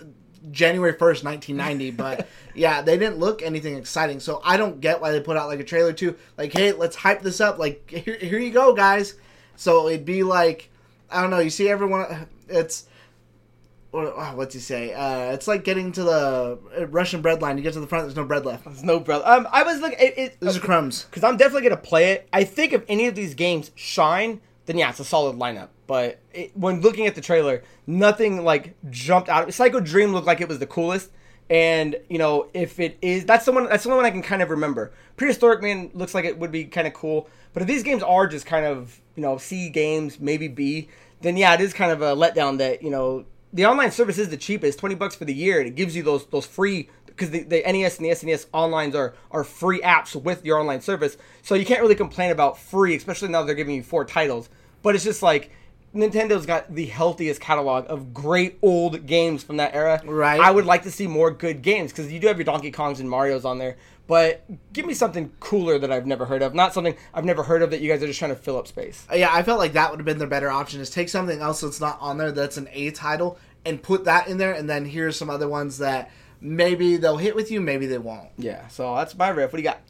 January 0.51 0.93
1st, 0.93 1.23
1990. 1.23 1.91
But 1.91 2.27
yeah, 2.55 2.81
they 2.81 2.97
didn't 2.97 3.17
look 3.17 3.41
anything 3.41 3.75
exciting. 3.75 4.19
So 4.19 4.41
I 4.43 4.57
don't 4.57 4.81
get 4.81 5.01
why 5.01 5.11
they 5.11 5.21
put 5.21 5.37
out 5.37 5.47
like 5.47 5.59
a 5.59 5.63
trailer 5.63 5.93
too. 5.93 6.15
Like, 6.37 6.51
hey, 6.51 6.73
let's 6.73 6.95
hype 6.95 7.21
this 7.21 7.39
up. 7.39 7.57
Like, 7.57 7.89
here, 7.89 8.17
here 8.17 8.39
you 8.39 8.51
go, 8.51 8.73
guys. 8.73 9.15
So 9.55 9.87
it'd 9.87 10.05
be 10.05 10.23
like, 10.23 10.69
I 11.09 11.21
don't 11.21 11.29
know. 11.29 11.39
You 11.39 11.49
see 11.49 11.69
everyone. 11.69 12.27
It's 12.49 12.85
what- 13.91 14.13
oh, 14.15 14.31
what's 14.35 14.53
he 14.53 14.59
say? 14.59 14.93
Uh, 14.93 15.31
it's 15.33 15.47
like 15.47 15.63
getting 15.63 15.91
to 15.93 16.03
the 16.03 16.59
uh, 16.79 16.87
Russian 16.87 17.21
bread 17.21 17.41
line. 17.41 17.57
You 17.57 17.63
get 17.63 17.73
to 17.73 17.79
the 17.79 17.87
front, 17.87 18.05
there's 18.05 18.15
no 18.15 18.25
bread 18.25 18.45
left. 18.45 18.65
There's 18.65 18.83
no 18.83 18.99
bread. 18.99 19.21
Um, 19.23 19.47
I 19.51 19.63
was 19.63 19.79
looking. 19.79 19.99
It, 19.99 20.13
it, 20.17 20.37
Those 20.39 20.57
are 20.57 20.61
crumbs. 20.61 21.05
because 21.05 21.23
I'm 21.23 21.37
definitely 21.37 21.69
gonna 21.69 21.81
play 21.81 22.11
it. 22.11 22.27
I 22.33 22.43
think 22.43 22.73
if 22.73 22.83
any 22.87 23.07
of 23.07 23.15
these 23.15 23.33
games 23.35 23.71
shine, 23.75 24.41
then 24.65 24.77
yeah, 24.77 24.89
it's 24.89 24.99
a 24.99 25.05
solid 25.05 25.37
lineup. 25.37 25.69
But 25.87 26.19
it, 26.33 26.55
when 26.55 26.81
looking 26.81 27.05
at 27.07 27.15
the 27.15 27.21
trailer, 27.21 27.63
nothing 27.85 28.43
like 28.45 28.75
jumped 28.89 29.27
out. 29.29 29.53
Psycho 29.53 29.79
Dream 29.81 30.13
looked 30.13 30.27
like 30.27 30.39
it 30.39 30.47
was 30.47 30.59
the 30.59 30.67
coolest, 30.67 31.09
and 31.49 31.97
you 32.09 32.17
know 32.17 32.47
if 32.53 32.79
it 32.79 32.97
is, 33.01 33.25
that's 33.25 33.43
the 33.45 33.51
one. 33.51 33.65
That's 33.67 33.83
the 33.83 33.89
only 33.89 33.97
one 33.97 34.05
I 34.05 34.11
can 34.11 34.21
kind 34.21 34.41
of 34.41 34.49
remember. 34.49 34.93
Prehistoric 35.17 35.61
Man 35.61 35.91
looks 35.93 36.13
like 36.15 36.23
it 36.25 36.37
would 36.39 36.51
be 36.51 36.63
kind 36.65 36.87
of 36.87 36.93
cool. 36.93 37.27
But 37.53 37.61
if 37.63 37.67
these 37.67 37.83
games 37.83 38.01
are 38.03 38.25
just 38.27 38.45
kind 38.45 38.65
of 38.65 39.01
you 39.15 39.21
know 39.21 39.37
C 39.37 39.69
games, 39.69 40.17
maybe 40.19 40.47
B, 40.47 40.87
then 41.19 41.35
yeah, 41.35 41.53
it 41.55 41.59
is 41.61 41.73
kind 41.73 41.91
of 41.91 42.01
a 42.01 42.15
letdown 42.15 42.59
that 42.59 42.81
you 42.81 42.89
know 42.89 43.25
the 43.53 43.65
online 43.65 43.91
service 43.91 44.17
is 44.17 44.29
the 44.29 44.37
cheapest, 44.37 44.79
twenty 44.79 44.95
bucks 44.95 45.15
for 45.15 45.25
the 45.25 45.33
year, 45.33 45.59
and 45.59 45.67
it 45.67 45.75
gives 45.75 45.95
you 45.95 46.03
those 46.03 46.25
those 46.27 46.45
free 46.45 46.89
because 47.05 47.29
the, 47.29 47.43
the 47.43 47.61
NES 47.65 47.97
and 47.97 48.05
the 48.05 48.11
SNES 48.11 48.47
onlines 48.47 48.95
are 48.95 49.13
are 49.31 49.43
free 49.43 49.81
apps 49.81 50.15
with 50.15 50.45
your 50.45 50.59
online 50.59 50.81
service, 50.81 51.17
so 51.41 51.55
you 51.55 51.65
can't 51.65 51.81
really 51.81 51.95
complain 51.95 52.31
about 52.31 52.57
free, 52.57 52.95
especially 52.95 53.27
now 53.27 53.43
they're 53.43 53.55
giving 53.55 53.75
you 53.75 53.83
four 53.83 54.05
titles. 54.05 54.49
But 54.81 54.95
it's 54.95 55.03
just 55.03 55.21
like 55.21 55.51
Nintendo's 55.93 56.45
got 56.45 56.73
the 56.73 56.85
healthiest 56.85 57.41
catalog 57.41 57.85
of 57.89 58.13
great 58.13 58.57
old 58.61 59.05
games 59.05 59.43
from 59.43 59.57
that 59.57 59.75
era. 59.75 60.01
Right. 60.05 60.39
I 60.39 60.49
would 60.51 60.65
like 60.65 60.83
to 60.83 60.91
see 60.91 61.05
more 61.07 61.31
good 61.31 61.61
games 61.61 61.91
because 61.91 62.11
you 62.11 62.19
do 62.19 62.27
have 62.27 62.37
your 62.37 62.45
Donkey 62.45 62.71
Kongs 62.71 62.99
and 62.99 63.09
Mario's 63.09 63.43
on 63.43 63.57
there, 63.57 63.75
but 64.07 64.43
give 64.71 64.85
me 64.85 64.93
something 64.93 65.31
cooler 65.41 65.77
that 65.79 65.91
I've 65.91 66.05
never 66.05 66.25
heard 66.25 66.41
of, 66.43 66.55
not 66.55 66.73
something 66.73 66.95
I've 67.13 67.25
never 67.25 67.43
heard 67.43 67.61
of 67.61 67.71
that 67.71 67.81
you 67.81 67.89
guys 67.91 68.01
are 68.01 68.07
just 68.07 68.19
trying 68.19 68.31
to 68.31 68.37
fill 68.37 68.57
up 68.57 68.67
space. 68.67 69.05
Uh, 69.11 69.15
Yeah, 69.15 69.29
I 69.33 69.43
felt 69.43 69.59
like 69.59 69.73
that 69.73 69.91
would 69.91 69.99
have 69.99 70.05
been 70.05 70.17
the 70.17 70.27
better 70.27 70.49
option. 70.49 70.79
Is 70.79 70.89
take 70.89 71.09
something 71.09 71.41
else 71.41 71.59
that's 71.61 71.81
not 71.81 71.97
on 71.99 72.17
there 72.17 72.31
that's 72.31 72.55
an 72.57 72.69
A 72.71 72.91
title 72.91 73.37
and 73.65 73.83
put 73.83 74.05
that 74.05 74.27
in 74.27 74.37
there, 74.37 74.53
and 74.53 74.69
then 74.69 74.85
here's 74.85 75.17
some 75.17 75.29
other 75.29 75.49
ones 75.49 75.77
that 75.79 76.09
maybe 76.39 76.95
they'll 76.97 77.17
hit 77.17 77.35
with 77.35 77.51
you, 77.51 77.59
maybe 77.59 77.85
they 77.85 77.97
won't. 77.97 78.29
Yeah, 78.37 78.67
so 78.69 78.95
that's 78.95 79.15
my 79.15 79.27
riff. 79.29 79.51
What 79.51 79.57
do 79.57 79.63
you 79.63 79.69
got? 79.69 79.81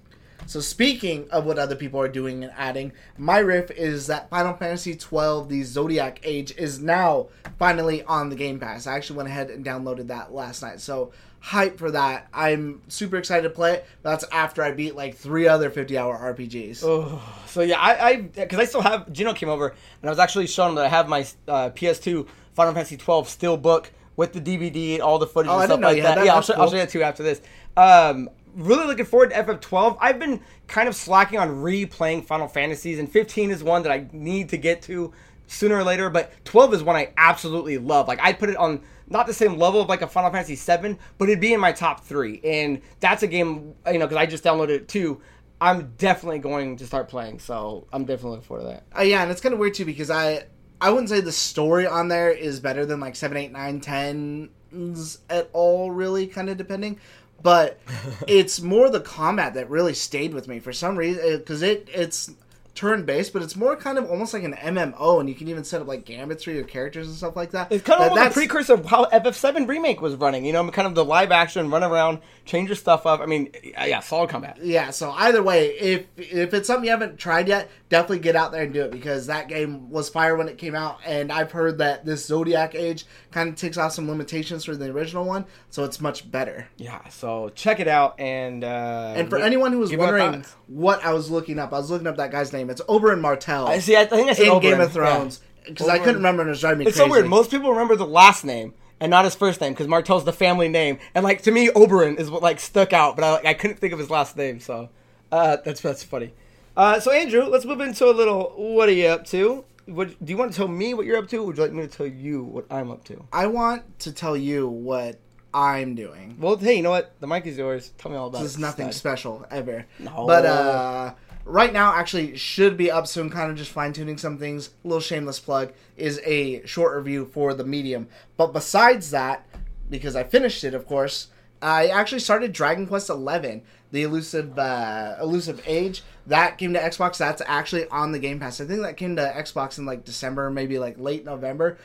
So 0.51 0.59
speaking 0.59 1.29
of 1.31 1.45
what 1.45 1.57
other 1.57 1.77
people 1.77 2.01
are 2.01 2.09
doing 2.09 2.43
and 2.43 2.51
adding, 2.57 2.91
my 3.17 3.37
riff 3.37 3.71
is 3.71 4.07
that 4.07 4.29
Final 4.29 4.53
Fantasy 4.53 4.91
XII, 4.91 5.45
the 5.47 5.63
Zodiac 5.63 6.19
Age, 6.23 6.53
is 6.57 6.81
now 6.81 7.27
finally 7.57 8.03
on 8.03 8.27
the 8.27 8.35
Game 8.35 8.59
Pass. 8.59 8.85
I 8.85 8.97
actually 8.97 9.15
went 9.15 9.29
ahead 9.29 9.49
and 9.49 9.65
downloaded 9.65 10.07
that 10.07 10.33
last 10.33 10.61
night. 10.61 10.81
So 10.81 11.13
hype 11.39 11.77
for 11.79 11.91
that. 11.91 12.27
I'm 12.33 12.81
super 12.89 13.15
excited 13.15 13.43
to 13.43 13.49
play 13.49 13.75
it. 13.75 13.85
That's 14.03 14.25
after 14.29 14.61
I 14.61 14.71
beat 14.71 14.93
like 14.93 15.15
three 15.15 15.47
other 15.47 15.69
50 15.69 15.97
hour 15.97 16.17
RPGs. 16.35 16.83
Oh, 16.83 17.21
so 17.47 17.61
yeah, 17.61 17.79
I 17.79 18.09
I 18.09 18.15
because 18.17 18.59
I 18.59 18.65
still 18.65 18.81
have 18.81 19.09
Gino 19.13 19.33
came 19.33 19.47
over 19.47 19.69
and 19.69 20.09
I 20.09 20.09
was 20.09 20.19
actually 20.19 20.47
showing 20.47 20.71
him 20.71 20.75
that 20.75 20.85
I 20.85 20.89
have 20.89 21.07
my 21.07 21.21
uh, 21.47 21.69
PS2 21.69 22.27
Final 22.55 22.73
Fantasy 22.73 22.97
12 22.97 23.29
steel 23.29 23.55
book 23.55 23.89
with 24.17 24.33
the 24.33 24.41
DVD, 24.41 24.95
and 24.95 25.01
all 25.01 25.17
the 25.17 25.27
footage 25.27 25.49
Oh, 25.49 25.59
and 25.59 25.69
stuff 25.69 25.79
like 25.79 26.01
that. 26.03 26.15
that. 26.15 26.25
Yeah, 26.25 26.31
I'll 26.33 26.37
That's 26.41 26.47
show, 26.47 26.53
I'll 26.55 26.67
show 26.69 26.75
you 26.75 26.81
that 26.81 26.89
too 26.89 27.03
after 27.03 27.23
this. 27.23 27.41
Um, 27.77 28.29
really 28.55 28.85
looking 28.85 29.05
forward 29.05 29.31
to 29.31 29.43
FF12. 29.43 29.97
I've 29.99 30.19
been 30.19 30.41
kind 30.67 30.87
of 30.87 30.95
slacking 30.95 31.39
on 31.39 31.49
replaying 31.49 32.25
Final 32.25 32.47
Fantasies, 32.47 32.99
and 32.99 33.11
15 33.11 33.51
is 33.51 33.63
one 33.63 33.83
that 33.83 33.91
I 33.91 34.07
need 34.11 34.49
to 34.49 34.57
get 34.57 34.81
to 34.83 35.13
sooner 35.47 35.77
or 35.77 35.83
later. 35.83 36.09
But 36.09 36.33
12 36.45 36.75
is 36.75 36.83
one 36.83 36.95
I 36.95 37.11
absolutely 37.17 37.77
love. 37.77 38.07
Like 38.07 38.19
I 38.21 38.33
put 38.33 38.49
it 38.49 38.57
on 38.57 38.81
not 39.07 39.27
the 39.27 39.33
same 39.33 39.57
level 39.57 39.81
of 39.81 39.89
like 39.89 40.01
a 40.01 40.07
Final 40.07 40.31
Fantasy 40.31 40.55
7, 40.55 40.97
but 41.17 41.29
it'd 41.29 41.41
be 41.41 41.53
in 41.53 41.59
my 41.59 41.71
top 41.71 42.03
three. 42.03 42.41
And 42.43 42.81
that's 42.99 43.23
a 43.23 43.27
game 43.27 43.75
you 43.87 43.99
know 43.99 44.07
because 44.07 44.17
I 44.17 44.25
just 44.25 44.43
downloaded 44.43 44.69
it 44.69 44.87
too. 44.87 45.21
I'm 45.59 45.93
definitely 45.99 46.39
going 46.39 46.77
to 46.77 46.87
start 46.87 47.07
playing, 47.07 47.37
so 47.37 47.85
I'm 47.93 48.05
definitely 48.05 48.31
looking 48.31 48.45
forward 48.45 48.63
to 48.63 48.67
that. 48.69 48.83
Uh, 48.97 49.03
yeah, 49.03 49.21
and 49.21 49.29
it's 49.29 49.41
kind 49.41 49.53
of 49.53 49.59
weird 49.59 49.75
too 49.75 49.85
because 49.85 50.09
I 50.09 50.45
I 50.81 50.89
wouldn't 50.89 51.09
say 51.09 51.21
the 51.21 51.31
story 51.31 51.85
on 51.85 52.07
there 52.07 52.31
is 52.31 52.59
better 52.59 52.87
than 52.87 52.99
like 52.99 53.15
7, 53.15 53.37
8, 53.37 53.51
9, 53.51 53.81
10s 53.81 55.19
at 55.29 55.47
all, 55.53 55.91
really, 55.91 56.25
kind 56.25 56.49
of 56.49 56.57
depending. 56.57 56.99
But 57.41 57.79
it's 58.27 58.61
more 58.61 58.89
the 58.89 58.99
combat 59.01 59.53
that 59.55 59.69
really 59.69 59.93
stayed 59.93 60.33
with 60.33 60.47
me 60.47 60.59
for 60.59 60.73
some 60.73 60.95
reason 60.97 61.23
uh, 61.33 61.37
because 61.37 61.61
it 61.61 61.87
it's 61.93 62.31
turn 62.73 63.03
based, 63.03 63.33
but 63.33 63.41
it's 63.41 63.55
more 63.57 63.75
kind 63.75 63.97
of 63.97 64.09
almost 64.09 64.33
like 64.33 64.43
an 64.43 64.53
MMO, 64.53 65.19
and 65.19 65.27
you 65.27 65.35
can 65.35 65.49
even 65.49 65.63
set 65.63 65.81
up 65.81 65.87
like 65.87 66.05
gambits 66.05 66.45
for 66.45 66.51
your 66.51 66.63
characters 66.63 67.07
and 67.07 67.15
stuff 67.15 67.35
like 67.35 67.51
that. 67.51 67.71
It's 67.71 67.83
kind 67.83 68.01
of 68.01 68.09
That- 68.09 68.15
like 68.15 68.31
a 68.31 68.33
precursor 68.33 68.75
of 68.75 68.85
how 68.85 69.05
FF7 69.05 69.67
remake 69.67 70.01
was 70.01 70.15
running. 70.15 70.45
You 70.45 70.53
know, 70.53 70.67
kind 70.71 70.87
of 70.87 70.95
the 70.95 71.03
live 71.03 71.31
action, 71.31 71.69
run 71.69 71.83
around, 71.83 72.19
change 72.45 72.69
your 72.69 72.77
stuff 72.77 73.05
up. 73.05 73.19
I 73.19 73.25
mean, 73.25 73.51
yeah, 73.63 73.99
solid 73.99 74.29
combat. 74.29 74.57
Yeah, 74.63 74.91
so 74.91 75.11
either 75.11 75.43
way, 75.43 75.67
if 75.67 76.05
if 76.17 76.53
it's 76.53 76.67
something 76.67 76.85
you 76.85 76.91
haven't 76.91 77.17
tried 77.17 77.47
yet, 77.49 77.69
definitely 77.91 78.19
get 78.19 78.37
out 78.37 78.53
there 78.53 78.63
and 78.63 78.73
do 78.73 78.83
it 78.83 78.91
because 78.91 79.27
that 79.27 79.49
game 79.49 79.89
was 79.89 80.07
fire 80.07 80.37
when 80.37 80.47
it 80.47 80.57
came 80.57 80.73
out, 80.73 80.99
and 81.05 81.31
I've 81.31 81.51
heard 81.51 81.77
that 81.79 82.05
this 82.05 82.25
Zodiac 82.25 82.73
Age 82.73 83.05
kind 83.31 83.49
of 83.49 83.55
takes 83.55 83.77
off 83.77 83.91
some 83.91 84.09
limitations 84.09 84.63
for 84.63 84.75
the 84.75 84.89
original 84.89 85.25
one, 85.25 85.45
so 85.69 85.83
it's 85.83 85.99
much 85.99 86.31
better. 86.31 86.69
Yeah, 86.77 87.07
so 87.09 87.49
check 87.49 87.81
it 87.81 87.89
out 87.89 88.17
and 88.19 88.63
uh, 88.63 89.13
And 89.15 89.29
for 89.29 89.37
anyone 89.37 89.73
who 89.73 89.79
was 89.79 89.89
give 89.89 89.99
me 89.99 90.05
my 90.05 90.11
wondering 90.11 90.45
what 90.67 91.03
I 91.03 91.11
was 91.11 91.29
looking 91.29 91.59
up, 91.59 91.73
I 91.73 91.79
was 91.79 91.91
looking 91.91 92.07
up 92.07 92.15
that 92.15 92.31
guy's 92.31 92.53
name. 92.53 92.69
It's 92.69 92.81
Oberyn 92.83 93.19
Martell 93.19 93.67
I 93.67 93.79
see. 93.79 93.97
I 93.97 94.05
think 94.05 94.29
I 94.29 94.33
said 94.33 94.47
in 94.47 94.53
Oberyn. 94.53 94.61
Game 94.61 94.79
of 94.79 94.93
Thrones 94.93 95.41
because 95.67 95.89
I 95.89 95.99
couldn't 95.99 96.15
remember 96.15 96.41
and 96.41 96.49
it 96.49 96.51
was 96.51 96.61
driving 96.61 96.79
me 96.79 96.85
It's 96.87 96.95
crazy. 96.95 97.09
so 97.09 97.11
weird. 97.11 97.27
Most 97.27 97.51
people 97.51 97.69
remember 97.69 97.95
the 97.95 98.07
last 98.07 98.43
name 98.45 98.73
and 99.01 99.09
not 99.09 99.25
his 99.25 99.35
first 99.35 99.59
name 99.59 99.73
because 99.73 99.87
Martell's 99.87 100.23
the 100.23 100.33
family 100.33 100.69
name. 100.69 100.97
And 101.13 101.25
like 101.25 101.41
to 101.43 101.51
me, 101.51 101.67
Oberyn 101.67 102.17
is 102.17 102.31
what 102.31 102.41
like 102.41 102.59
stuck 102.61 102.93
out, 102.93 103.17
but 103.17 103.25
I, 103.25 103.31
like, 103.33 103.45
I 103.45 103.53
couldn't 103.53 103.77
think 103.77 103.91
of 103.91 103.99
his 103.99 104.09
last 104.09 104.37
name. 104.37 104.61
So 104.61 104.89
uh, 105.31 105.57
that's 105.65 105.81
that's 105.81 106.03
funny. 106.03 106.33
Uh, 106.75 106.99
so 106.99 107.11
Andrew, 107.11 107.43
let's 107.43 107.65
move 107.65 107.81
into 107.81 108.05
a 108.05 108.11
little. 108.11 108.53
What 108.55 108.89
are 108.89 108.93
you 108.93 109.07
up 109.07 109.25
to? 109.27 109.65
What 109.85 110.23
do 110.23 110.31
you 110.31 110.37
want 110.37 110.51
to 110.51 110.57
tell 110.57 110.67
me 110.67 110.93
what 110.93 111.05
you're 111.05 111.17
up 111.17 111.27
to? 111.29 111.37
Or 111.37 111.47
would 111.47 111.57
you 111.57 111.63
like 111.63 111.73
me 111.73 111.81
to 111.81 111.87
tell 111.87 112.07
you 112.07 112.43
what 112.43 112.65
I'm 112.69 112.91
up 112.91 113.03
to? 113.05 113.25
I 113.33 113.47
want 113.47 113.99
to 113.99 114.11
tell 114.11 114.37
you 114.37 114.67
what 114.67 115.19
I'm 115.53 115.95
doing. 115.95 116.37
Well, 116.39 116.55
hey, 116.55 116.75
you 116.75 116.83
know 116.83 116.91
what? 116.91 117.19
The 117.19 117.27
mic 117.27 117.45
is 117.45 117.57
yours. 117.57 117.91
Tell 117.97 118.11
me 118.11 118.17
all 118.17 118.27
about 118.27 118.39
it. 118.39 118.43
This 118.43 118.53
is 118.53 118.57
nothing 118.57 118.91
special 118.91 119.45
ever. 119.51 119.85
No. 119.99 120.25
But 120.25 120.45
uh 120.45 121.13
right 121.43 121.73
now 121.73 121.93
actually 121.95 122.37
should 122.37 122.77
be 122.77 122.91
up 122.91 123.07
soon, 123.07 123.29
kind 123.29 123.51
of 123.51 123.57
just 123.57 123.71
fine 123.71 123.91
tuning 123.91 124.17
some 124.17 124.37
things. 124.37 124.69
A 124.85 124.87
little 124.87 125.01
shameless 125.01 125.39
plug 125.39 125.73
is 125.97 126.21
a 126.23 126.65
short 126.65 126.95
review 126.95 127.25
for 127.25 127.53
the 127.53 127.65
medium. 127.65 128.07
But 128.37 128.53
besides 128.53 129.11
that, 129.11 129.45
because 129.89 130.15
I 130.15 130.23
finished 130.23 130.63
it 130.63 130.73
of 130.73 130.87
course, 130.87 131.27
I 131.61 131.87
actually 131.87 132.19
started 132.19 132.53
Dragon 132.53 132.87
Quest 132.87 133.09
Eleven, 133.09 133.63
the 133.91 134.03
elusive 134.03 134.57
uh 134.57 135.15
elusive 135.21 135.61
age. 135.65 136.03
That 136.27 136.57
came 136.57 136.73
to 136.73 136.79
Xbox. 136.79 137.17
That's 137.17 137.41
actually 137.45 137.87
on 137.87 138.11
the 138.11 138.19
Game 138.19 138.39
Pass. 138.39 138.61
I 138.61 138.65
think 138.65 138.81
that 138.81 138.97
came 138.97 139.15
to 139.15 139.33
Xbox 139.35 139.77
in 139.77 139.85
like 139.85 140.05
December, 140.05 140.49
maybe 140.49 140.79
like 140.79 140.99
late 140.99 141.25
November. 141.25 141.77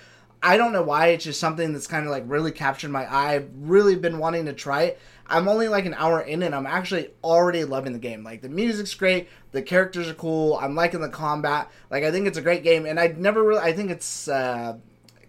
I 0.43 0.57
don't 0.57 0.73
know 0.73 0.83
why. 0.83 1.09
It's 1.09 1.25
just 1.25 1.41
something 1.41 1.73
that's 1.73 1.87
kind 1.87 2.05
of 2.05 2.13
like 2.13 2.25
really 2.27 2.53
captured 2.53 2.91
my 2.91 3.05
eye. 3.05 3.35
I've 3.35 3.51
really 3.57 3.97
been 3.97 4.19
wanting 4.19 4.45
to 4.47 4.53
try 4.53 4.83
it. 4.83 5.01
I'm 5.27 5.49
only 5.49 5.69
like 5.69 5.87
an 5.87 5.95
hour 5.95 6.21
in 6.21 6.43
and 6.43 6.55
I'm 6.55 6.67
actually 6.67 7.11
already 7.25 7.65
loving 7.65 7.93
the 7.93 7.99
game. 7.99 8.23
Like 8.23 8.43
the 8.43 8.49
music's 8.49 8.95
great, 8.95 9.29
the 9.53 9.63
characters 9.63 10.09
are 10.09 10.15
cool. 10.15 10.59
I'm 10.61 10.75
liking 10.75 11.01
the 11.01 11.09
combat. 11.09 11.71
Like 11.91 12.05
I 12.05 12.13
think 12.13 12.27
it's 12.27 12.39
a 12.39 12.43
great 12.43 12.63
game, 12.63 12.87
and 12.87 13.01
I 13.01 13.09
never 13.09 13.43
really. 13.43 13.61
I 13.61 13.73
think 13.73 13.91
it's 13.91 14.29
uh, 14.29 14.77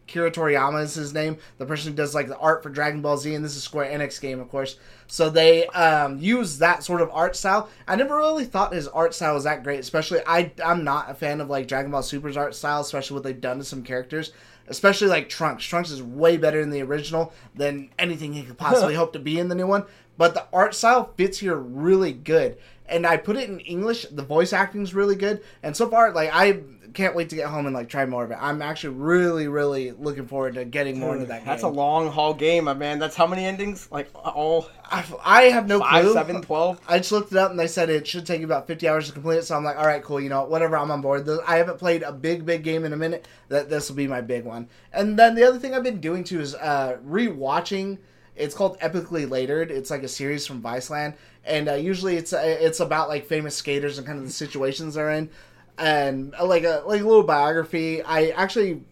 Kira 0.08 0.32
Toriyama 0.32 0.84
is 0.84 0.96
his 0.96 1.14
name, 1.14 1.38
the 1.58 1.66
person 1.66 1.92
who 1.92 1.96
does 1.96 2.16
like 2.16 2.28
the 2.28 2.38
art 2.38 2.64
for 2.64 2.70
Dragon 2.70 3.02
Ball 3.02 3.18
Z, 3.18 3.34
and 3.34 3.44
this 3.44 3.52
is 3.52 3.58
a 3.58 3.62
Square 3.62 3.92
Enix 3.92 4.20
game, 4.20 4.40
of 4.40 4.50
course. 4.50 4.78
So 5.08 5.30
they 5.30 5.68
um, 5.68 6.18
use 6.20 6.58
that 6.60 6.84
sort 6.84 7.02
of 7.02 7.10
art 7.12 7.36
style. 7.36 7.70
I 7.88 7.96
never 7.96 8.18
really 8.18 8.46
thought 8.46 8.74
his 8.74 8.88
art 8.88 9.14
style 9.14 9.34
was 9.34 9.44
that 9.44 9.64
great, 9.64 9.80
especially 9.80 10.22
I 10.26 10.52
I'm 10.64 10.84
not 10.84 11.10
a 11.10 11.14
fan 11.14 11.42
of 11.42 11.50
like 11.50 11.68
Dragon 11.68 11.92
Ball 11.92 12.04
Super's 12.04 12.38
art 12.38 12.56
style, 12.56 12.82
especially 12.82 13.16
what 13.16 13.24
they've 13.24 13.40
done 13.40 13.58
to 13.58 13.64
some 13.64 13.84
characters. 13.84 14.32
Especially 14.70 15.08
like 15.08 15.30
Trunks. 15.30 15.64
Trunks 15.64 15.92
is 15.92 16.04
way 16.04 16.36
better 16.36 16.60
in 16.60 16.70
the 16.70 16.82
original 16.82 17.34
than 17.56 17.90
anything 17.98 18.34
he 18.34 18.44
could 18.44 18.58
possibly 18.58 18.96
hope 18.96 19.14
to 19.14 19.20
be 19.20 19.40
in 19.40 19.48
the 19.48 19.56
new 19.56 19.68
one. 19.68 19.86
But 20.18 20.34
the 20.34 20.46
art 20.52 20.76
style 20.76 21.14
fits 21.16 21.40
here 21.40 21.56
really 21.56 22.12
good. 22.12 22.58
And 22.90 23.06
I 23.06 23.18
put 23.18 23.36
it 23.36 23.50
in 23.50 23.60
English. 23.60 24.06
The 24.12 24.24
voice 24.24 24.54
acting 24.54 24.82
is 24.82 24.94
really 24.94 25.16
good. 25.16 25.42
And 25.64 25.76
so 25.76 25.90
far, 25.90 26.12
like 26.12 26.30
I 26.34 26.62
can't 26.94 27.16
wait 27.16 27.30
to 27.30 27.36
get 27.36 27.48
home 27.48 27.66
and 27.66 27.76
like 27.76 27.90
try 27.90 28.06
more 28.06 28.24
of 28.24 28.32
it. 28.32 28.38
I'm 28.40 28.62
actually 28.62 28.96
really, 28.96 29.48
really 29.48 29.92
looking 29.92 30.26
forward 30.26 30.56
to 30.56 30.66
getting 30.66 31.00
more 31.00 31.14
into 31.14 31.28
that 31.28 31.40
game. 31.40 31.48
That's 31.48 31.64
a 31.64 31.68
long 31.68 32.10
haul 32.10 32.34
game, 32.34 32.66
my 32.66 32.74
man. 32.74 33.00
That's 33.00 33.16
how 33.16 33.28
many 33.28 33.46
endings? 33.46 33.88
Like 33.92 34.10
all 34.16 34.70
I, 34.86 35.06
I 35.24 35.42
have 35.44 35.68
no 35.68 35.80
five, 35.80 36.06
clue. 36.06 36.14
seven, 36.14 36.42
twelve? 36.42 36.80
I 36.88 36.98
just 36.98 37.12
looked 37.12 37.32
it 37.32 37.38
up 37.38 37.52
and 37.52 37.60
they 37.60 37.68
said 37.68 37.90
it 37.90 38.08
should 38.08 38.26
take 38.26 38.40
you 38.40 38.46
about 38.46 38.68
50 38.68 38.88
hours 38.88 39.08
to 39.08 39.14
complete 39.14 39.38
it. 39.38 39.44
So 39.44 39.56
I'm 39.56 39.64
like, 39.64 39.78
all 39.78 39.86
right, 39.86 40.04
cool. 40.04 40.20
You 40.20 40.30
know, 40.30 40.46
whatever. 40.46 40.78
I'm 40.78 40.92
on 40.92 41.02
board. 41.02 41.28
I 41.48 41.58
haven't 41.58 41.78
played 41.78 42.04
a 42.04 42.12
big, 42.12 42.46
big 42.46 42.64
game 42.64 42.86
in 42.86 42.94
a 42.94 42.98
minute. 42.98 43.28
That 43.50 43.70
this 43.70 43.90
will 43.90 43.96
be 43.96 44.08
my 44.08 44.22
big 44.22 44.46
one. 44.46 44.68
And 44.94 45.18
then 45.20 45.36
the 45.36 45.44
other 45.44 45.60
thing 45.60 45.74
I've 45.74 45.84
been 45.84 46.02
doing 46.02 46.24
too 46.24 46.40
is 46.40 46.56
uh, 46.56 46.98
rewatching. 47.06 48.00
It's 48.36 48.54
called 48.54 48.80
Epicly 48.80 49.30
Later'd. 49.30 49.72
It's 49.72 49.90
like 49.90 50.04
a 50.04 50.08
series 50.08 50.46
from 50.46 50.62
Viceland, 50.62 51.16
and 51.48 51.70
uh, 51.70 51.74
usually 51.74 52.18
it's 52.18 52.34
uh, 52.34 52.42
it's 52.44 52.80
about 52.80 53.10
like 53.10 53.26
famous 53.26 53.56
skaters 53.56 53.98
and 53.98 54.06
kind 54.06 54.20
of 54.20 54.26
the 54.26 54.32
situations 54.32 54.96
they're 54.96 55.12
in, 55.12 55.30
and 55.78 56.36
uh, 56.40 56.46
like 56.46 56.64
a 56.64 56.84
like 56.86 57.02
a 57.02 57.06
little 57.06 57.24
biography. 57.24 58.04
I 58.04 58.30
actually, 58.30 58.84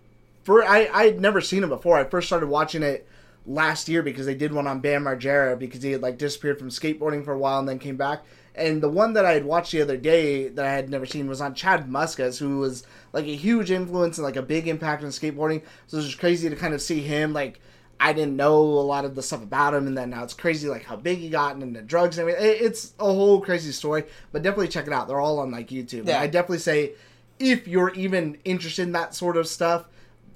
for 0.43 0.63
I 0.63 0.89
I 0.91 1.05
had 1.05 1.21
never 1.21 1.41
seen 1.41 1.63
it 1.63 1.69
before. 1.69 1.97
I 1.97 2.05
first 2.05 2.27
started 2.27 2.47
watching 2.47 2.81
it 2.81 3.07
last 3.45 3.87
year 3.89 4.01
because 4.01 4.25
they 4.25 4.35
did 4.35 4.53
one 4.53 4.67
on 4.67 4.79
Bam 4.79 5.03
Margera 5.03 5.57
because 5.57 5.83
he 5.83 5.91
had 5.91 6.01
like 6.01 6.17
disappeared 6.17 6.57
from 6.57 6.69
skateboarding 6.69 7.23
for 7.23 7.33
a 7.33 7.37
while 7.37 7.59
and 7.59 7.67
then 7.67 7.79
came 7.79 7.97
back. 7.97 8.23
And 8.55 8.81
the 8.81 8.89
one 8.89 9.13
that 9.13 9.25
I 9.25 9.33
had 9.33 9.45
watched 9.45 9.73
the 9.73 9.81
other 9.81 9.97
day 9.97 10.47
that 10.47 10.65
I 10.65 10.71
had 10.71 10.89
never 10.89 11.05
seen 11.05 11.27
was 11.27 11.41
on 11.41 11.55
Chad 11.55 11.89
Muskas, 11.89 12.39
who 12.39 12.59
was 12.59 12.85
like 13.11 13.25
a 13.25 13.35
huge 13.35 13.69
influence 13.69 14.17
and 14.17 14.23
like 14.23 14.37
a 14.37 14.41
big 14.41 14.67
impact 14.67 15.03
on 15.03 15.09
skateboarding. 15.09 15.61
So 15.87 15.97
it 15.97 16.03
was 16.03 16.15
crazy 16.15 16.49
to 16.49 16.55
kind 16.55 16.73
of 16.73 16.81
see 16.81 17.01
him 17.01 17.33
like 17.33 17.59
I 17.99 18.11
didn't 18.13 18.35
know 18.35 18.57
a 18.57 18.81
lot 18.85 19.05
of 19.05 19.15
the 19.15 19.23
stuff 19.23 19.41
about 19.41 19.73
him, 19.73 19.87
and 19.87 19.97
then 19.97 20.09
now 20.09 20.23
it's 20.23 20.33
crazy 20.33 20.67
like 20.67 20.83
how 20.83 20.95
big 20.97 21.19
he 21.19 21.29
got 21.29 21.55
and 21.55 21.75
the 21.75 21.81
drugs 21.81 22.17
and 22.17 22.29
everything. 22.29 22.57
It's 22.65 22.93
a 22.99 23.05
whole 23.05 23.39
crazy 23.41 23.71
story, 23.71 24.03
but 24.31 24.43
definitely 24.43 24.67
check 24.67 24.87
it 24.87 24.93
out. 24.93 25.07
They're 25.07 25.19
all 25.19 25.39
on 25.39 25.51
like 25.51 25.69
YouTube. 25.69 26.07
Yeah. 26.07 26.19
I 26.19 26.27
definitely 26.27 26.59
say 26.59 26.91
if 27.39 27.67
you're 27.67 27.93
even 27.93 28.37
interested 28.45 28.83
in 28.83 28.91
that 28.93 29.15
sort 29.15 29.37
of 29.37 29.47
stuff, 29.47 29.85